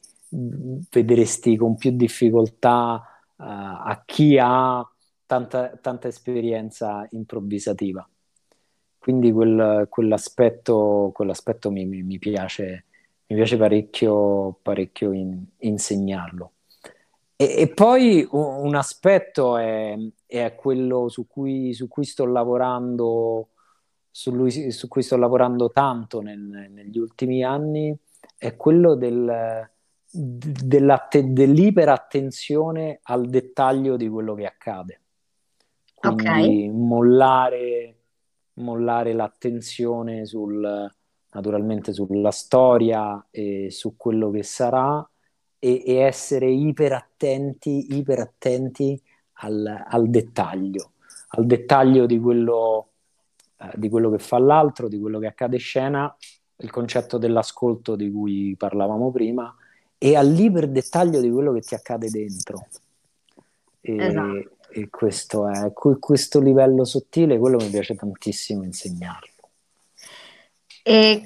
vedresti 0.91 1.57
con 1.57 1.76
più 1.76 1.93
difficoltà 1.93 3.01
eh, 3.39 3.45
a 3.45 4.03
chi 4.05 4.36
ha 4.41 4.84
tanta, 5.29 5.76
tanta 5.76 6.09
esperienza 6.09 7.07
improvvisativa. 7.11 8.09
Quindi 8.99 9.31
quel- 9.31 9.87
quell'aspetto, 9.91 11.11
quell'aspetto 11.14 11.70
mi, 11.70 11.85
mi- 11.85 12.03
mi 12.03 12.18
piace, 12.18 12.87
mi 13.26 13.37
piace 13.37 13.59
parecchio, 13.59 14.59
parecchio 14.62 15.12
in- 15.12 15.45
insegnarlo. 15.59 16.53
E, 17.37 17.57
e 17.59 17.68
poi 17.68 18.26
un 18.31 18.74
aspetto 18.74 19.59
è, 19.59 19.95
è 20.26 20.55
quello 20.55 21.09
su 21.09 21.26
cui, 21.26 21.74
su 21.74 21.89
cui 21.89 22.05
sto 22.05 22.24
lavorando, 22.24 23.51
su, 24.11 24.35
lui- 24.35 24.70
su 24.72 24.89
cui 24.89 25.03
sto 25.03 25.18
lavorando 25.18 25.70
tanto 25.70 26.22
nel- 26.22 26.70
negli 26.70 26.99
ultimi 26.99 27.45
anni, 27.45 27.95
è 28.39 28.57
quello 28.57 28.95
del, 28.95 29.70
dell'iperattenzione 30.11 33.01
al 33.03 33.29
dettaglio 33.29 33.97
di 33.97 34.09
quello 34.09 34.35
che 34.35 34.47
accade. 34.47 35.01
Quindi 36.01 36.68
mollare, 36.68 37.96
mollare 38.55 39.12
l'attenzione 39.12 40.26
sul, 40.26 40.92
naturalmente 41.32 41.92
sulla 41.92 42.30
storia 42.30 43.26
e 43.30 43.70
su 43.70 43.96
quello 43.96 44.30
che 44.30 44.42
sarà 44.42 45.07
e, 45.59 45.82
e 45.84 45.94
essere 45.96 46.51
iperattenti, 46.51 47.96
iperattenti 47.96 49.01
al, 49.40 49.84
al 49.86 50.09
dettaglio, 50.09 50.92
al 51.30 51.46
dettaglio 51.46 52.07
di 52.07 52.18
quello, 52.18 52.88
eh, 53.59 53.70
di 53.74 53.88
quello 53.88 54.11
che 54.11 54.18
fa 54.18 54.38
l'altro, 54.38 54.88
di 54.88 54.99
quello 54.99 55.18
che 55.18 55.26
accade 55.26 55.57
in 55.57 55.62
scena, 55.62 56.16
il 56.57 56.70
concetto 56.70 57.18
dell'ascolto 57.18 57.96
di 57.96 58.11
cui 58.11 58.55
parlavamo 58.57 59.11
prima, 59.11 59.55
e 59.96 60.16
all'iperdettaglio 60.16 61.20
di 61.20 61.30
quello 61.30 61.53
che 61.53 61.61
ti 61.61 61.74
accade 61.74 62.09
dentro. 62.09 62.66
E, 63.80 63.96
Esatto. 63.96 64.57
E 64.71 64.89
questo 64.91 65.49
è 65.49 65.73
que- 65.73 65.99
questo 65.99 66.41
livello 66.41 66.85
sottile, 66.85 67.39
quello 67.39 67.59
mi 67.59 67.69
piace 67.71 67.95
tantissimo 67.95 68.62
insegnarlo. 68.64 69.33
E 70.85 71.23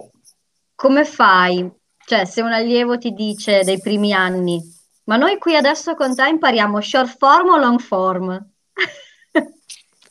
come 0.75 1.05
fai? 1.05 1.71
Cioè, 2.05 2.25
se 2.25 2.43
un 2.43 2.53
allievo 2.53 2.99
ti 2.99 3.13
dice 3.13 3.63
dei 3.65 3.81
primi 3.81 4.13
anni, 4.13 4.61
ma 5.05 5.17
noi 5.17 5.39
qui 5.39 5.55
adesso 5.57 5.95
con 5.95 6.15
te 6.15 6.29
impariamo 6.29 6.81
short 6.81 7.17
form 7.17 7.49
o 7.51 7.57
long 7.59 7.79
form? 7.79 8.51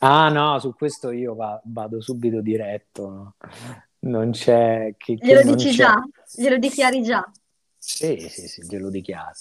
Ah 0.03 0.29
no, 0.29 0.57
su 0.59 0.73
questo 0.73 1.11
io 1.11 1.35
va- 1.35 1.61
vado 1.65 2.01
subito 2.01 2.41
diretto, 2.41 3.09
no? 3.09 3.35
Non 3.99 4.31
c'è 4.31 4.95
che, 4.97 5.17
che 5.17 5.25
Glielo 5.25 5.53
dici 5.53 5.69
c'è. 5.69 5.83
già? 5.83 6.03
Glielo 6.35 6.57
dichiari 6.57 7.03
già? 7.03 7.31
Sì, 7.77 8.27
sì, 8.29 8.47
sì, 8.47 8.63
glielo 8.65 8.89
dichiaro. 8.89 9.31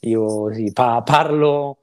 Io 0.00 0.52
sì, 0.52 0.72
pa- 0.72 1.02
parlo, 1.02 1.80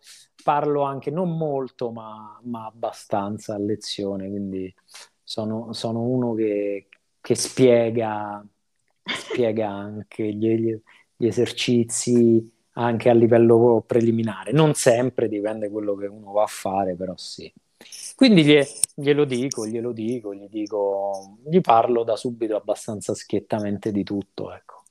parlo 0.48 0.84
anche 0.84 1.12
non 1.12 1.36
molto, 1.38 1.92
ma, 1.92 2.40
ma 2.44 2.66
abbastanza 2.68 3.54
a 3.56 3.58
lezione, 3.58 4.30
quindi 4.30 4.74
sono, 5.22 5.74
sono 5.74 6.04
uno 6.04 6.34
che, 6.36 6.88
che 7.20 7.36
spiega, 7.36 8.42
spiega 9.04 9.68
anche 9.70 10.34
gli, 10.34 10.80
gli 11.18 11.26
esercizi 11.28 12.50
anche 12.76 13.10
a 13.10 13.14
livello 13.14 13.84
preliminare. 13.86 14.54
Non 14.54 14.74
sempre, 14.74 15.28
dipende 15.28 15.70
quello 15.70 15.96
che 15.96 16.08
uno 16.08 16.32
va 16.32 16.44
a 16.44 16.48
fare, 16.48 16.96
però 16.96 17.14
sì. 17.18 17.52
Quindi 18.16 18.44
glie- 18.44 18.68
glielo 18.96 19.26
dico, 19.26 19.68
glielo 19.68 19.92
dico, 19.92 20.34
gli 20.34 20.48
dico, 20.48 21.40
gli 21.44 21.60
parlo 21.60 22.04
da 22.06 22.16
subito 22.16 22.56
abbastanza 22.56 23.14
schiettamente 23.14 23.92
di 23.92 24.04
tutto, 24.04 24.54
ecco. 24.54 24.84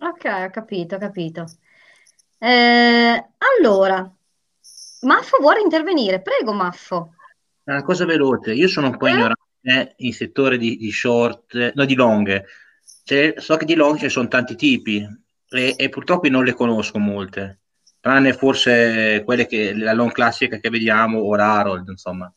Ok, 0.00 0.24
ho 0.24 0.50
capito, 0.50 0.96
ho 0.96 0.98
capito. 0.98 1.44
Eh, 2.38 3.28
allora, 3.38 4.13
Maffo 5.04 5.38
vuole 5.40 5.60
intervenire. 5.60 6.20
Prego, 6.20 6.52
Maffo. 6.52 7.14
Una 7.64 7.82
cosa 7.82 8.04
veloce, 8.04 8.52
io 8.52 8.68
sono 8.68 8.88
un 8.88 8.96
po' 8.96 9.06
Eh? 9.06 9.10
ignorante 9.12 9.94
in 9.98 10.12
settore 10.12 10.58
di, 10.58 10.76
di 10.76 10.90
short, 10.92 11.72
no 11.74 11.84
di 11.84 11.94
long. 11.94 12.44
Cioè, 13.04 13.34
so 13.36 13.56
che 13.56 13.64
di 13.64 13.74
long 13.74 13.98
ci 13.98 14.08
sono 14.08 14.28
tanti 14.28 14.54
tipi 14.56 15.06
e, 15.48 15.74
e 15.76 15.88
purtroppo 15.88 16.28
non 16.28 16.44
le 16.44 16.52
conosco 16.52 16.98
molte, 16.98 17.60
tranne 18.00 18.32
forse 18.32 19.22
quelle 19.24 19.46
che 19.46 19.74
la 19.74 19.92
long 19.92 20.12
classica 20.12 20.58
che 20.58 20.70
vediamo 20.70 21.20
o 21.20 21.34
Harold, 21.34 21.88
insomma. 21.88 22.32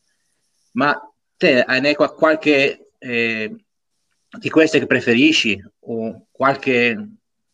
Ma 0.72 0.98
te 1.36 1.62
hai 1.62 1.80
ne 1.80 1.88
hai 1.88 1.94
qua- 1.94 2.12
qualche 2.14 2.92
eh, 2.98 3.64
di 4.38 4.50
queste 4.50 4.78
che 4.78 4.86
preferisci 4.86 5.62
o 5.80 6.26
qualche 6.30 6.94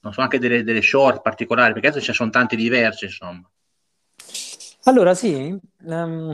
non 0.04 0.12
so, 0.12 0.20
anche 0.20 0.38
delle, 0.38 0.62
delle 0.62 0.82
short 0.82 1.22
particolari, 1.22 1.72
perché 1.72 1.88
adesso 1.88 2.04
ce 2.04 2.10
ne 2.10 2.16
sono 2.16 2.30
tanti 2.30 2.56
diversi, 2.56 3.06
insomma. 3.06 3.48
Allora 4.86 5.14
sì, 5.14 5.58
um, 5.84 6.30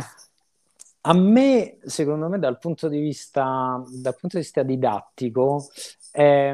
a 1.02 1.14
me, 1.14 1.78
secondo 1.82 2.28
me, 2.28 2.38
dal 2.40 2.58
punto 2.58 2.88
di 2.88 2.98
vista, 2.98 3.80
punto 3.84 4.36
di 4.36 4.38
vista 4.38 4.64
didattico, 4.64 5.68
è, 6.10 6.50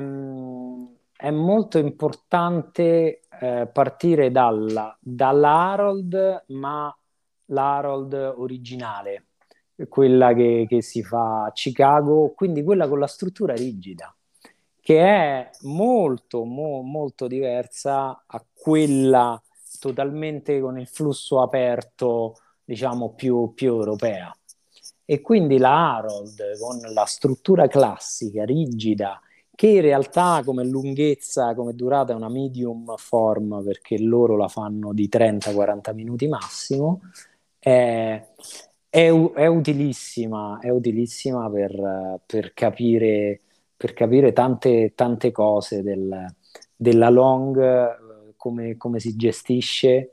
è 1.17 1.31
molto 1.31 1.79
importante 1.79 3.23
eh, 3.41 3.69
partire 3.73 4.31
dalla, 4.31 4.95
dalla 5.01 5.71
Harold, 5.71 6.45
ma 6.49 6.95
l'Harold 7.47 8.13
originale, 8.37 9.29
quella 9.89 10.35
che, 10.35 10.67
che 10.69 10.83
si 10.83 11.03
fa 11.03 11.47
a 11.47 11.53
Chicago, 11.53 12.33
quindi 12.35 12.63
quella 12.63 12.89
con 12.89 12.99
la 12.99 13.07
struttura 13.07 13.55
rigida 13.55 14.15
che 14.87 15.01
è 15.01 15.51
molto, 15.63 16.45
mo, 16.45 16.81
molto 16.83 17.27
diversa 17.27 18.23
a 18.25 18.45
quella 18.55 19.43
totalmente 19.87 20.61
con 20.61 20.79
il 20.79 20.87
flusso 20.87 21.41
aperto, 21.41 22.37
diciamo, 22.65 23.11
più, 23.15 23.53
più 23.55 23.75
europea. 23.75 24.35
E 25.05 25.21
quindi 25.21 25.59
la 25.59 25.97
Harold 25.97 26.59
con 26.59 26.81
la 26.93 27.05
struttura 27.05 27.69
classica, 27.69 28.45
rigida, 28.45 29.21
che 29.55 29.69
in 29.69 29.81
realtà 29.81 30.43
come 30.45 30.65
lunghezza, 30.65 31.55
come 31.55 31.75
durata 31.75 32.13
è 32.13 32.17
una 32.17 32.29
medium 32.29 32.95
form 32.97 33.63
perché 33.65 33.99
loro 34.01 34.37
la 34.37 34.49
fanno 34.49 34.93
di 34.93 35.09
30-40 35.11 35.95
minuti 35.95 36.27
massimo, 36.29 37.01
è, 37.59 38.27
è, 38.89 39.11
è 39.35 39.47
utilissima, 39.47 40.59
è 40.61 40.71
utilissima 40.71 41.49
per, 41.51 42.21
per 42.27 42.53
capire 42.53 43.41
per 43.77 43.93
capire 43.93 44.33
tante, 44.33 44.93
tante 44.95 45.31
cose 45.31 45.83
del, 45.83 46.27
della 46.75 47.11
long, 47.11 48.06
come, 48.47 48.77
come 48.77 49.01
si 49.01 49.17
gestisce. 49.17 50.13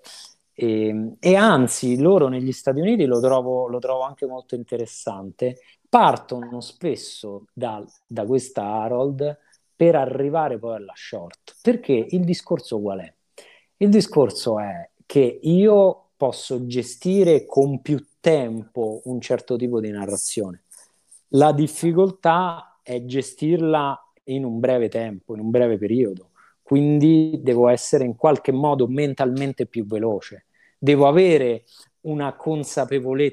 E, 0.53 1.15
e, 1.19 1.36
anzi, 1.36 1.99
loro 1.99 2.27
negli 2.27 2.51
Stati 2.51 2.79
Uniti 2.79 3.05
lo 3.05 3.19
trovo, 3.19 3.67
lo 3.67 3.79
trovo 3.79 4.01
anche 4.01 4.25
molto 4.25 4.55
interessante. 4.55 5.59
Partono 5.88 6.59
spesso 6.61 7.45
da, 7.53 7.84
da 8.07 8.25
questa 8.25 8.63
Harold 8.63 9.38
per 9.75 9.95
arrivare 9.95 10.57
poi 10.57 10.75
alla 10.75 10.93
short. 10.95 11.57
Perché 11.61 12.07
il 12.09 12.23
discorso 12.23 12.79
qual 12.79 12.99
è? 12.99 13.13
Il 13.77 13.89
discorso 13.89 14.59
è 14.59 14.89
che 15.05 15.39
io 15.41 16.09
posso 16.17 16.65
gestire 16.65 17.45
con 17.45 17.81
più 17.81 18.03
tempo 18.19 19.01
un 19.05 19.19
certo 19.21 19.55
tipo 19.55 19.79
di 19.79 19.91
narrazione. 19.91 20.63
La 21.29 21.51
difficoltà 21.51 22.79
è 22.81 23.03
gestirla 23.05 23.99
in 24.25 24.45
un 24.45 24.59
breve 24.59 24.88
tempo, 24.89 25.34
in 25.34 25.41
un 25.41 25.49
breve 25.49 25.77
periodo. 25.77 26.29
Quindi 26.64 27.39
devo 27.43 27.68
essere 27.68 28.05
in 28.05 28.16
qualche 28.16 28.51
modo 28.51 28.88
mentalmente 28.88 29.68
più 29.68 29.86
veloce. 29.86 30.45
Devo 30.80 31.07
avere 31.07 31.66
una 32.01 32.36
consapevolezza 32.36 33.32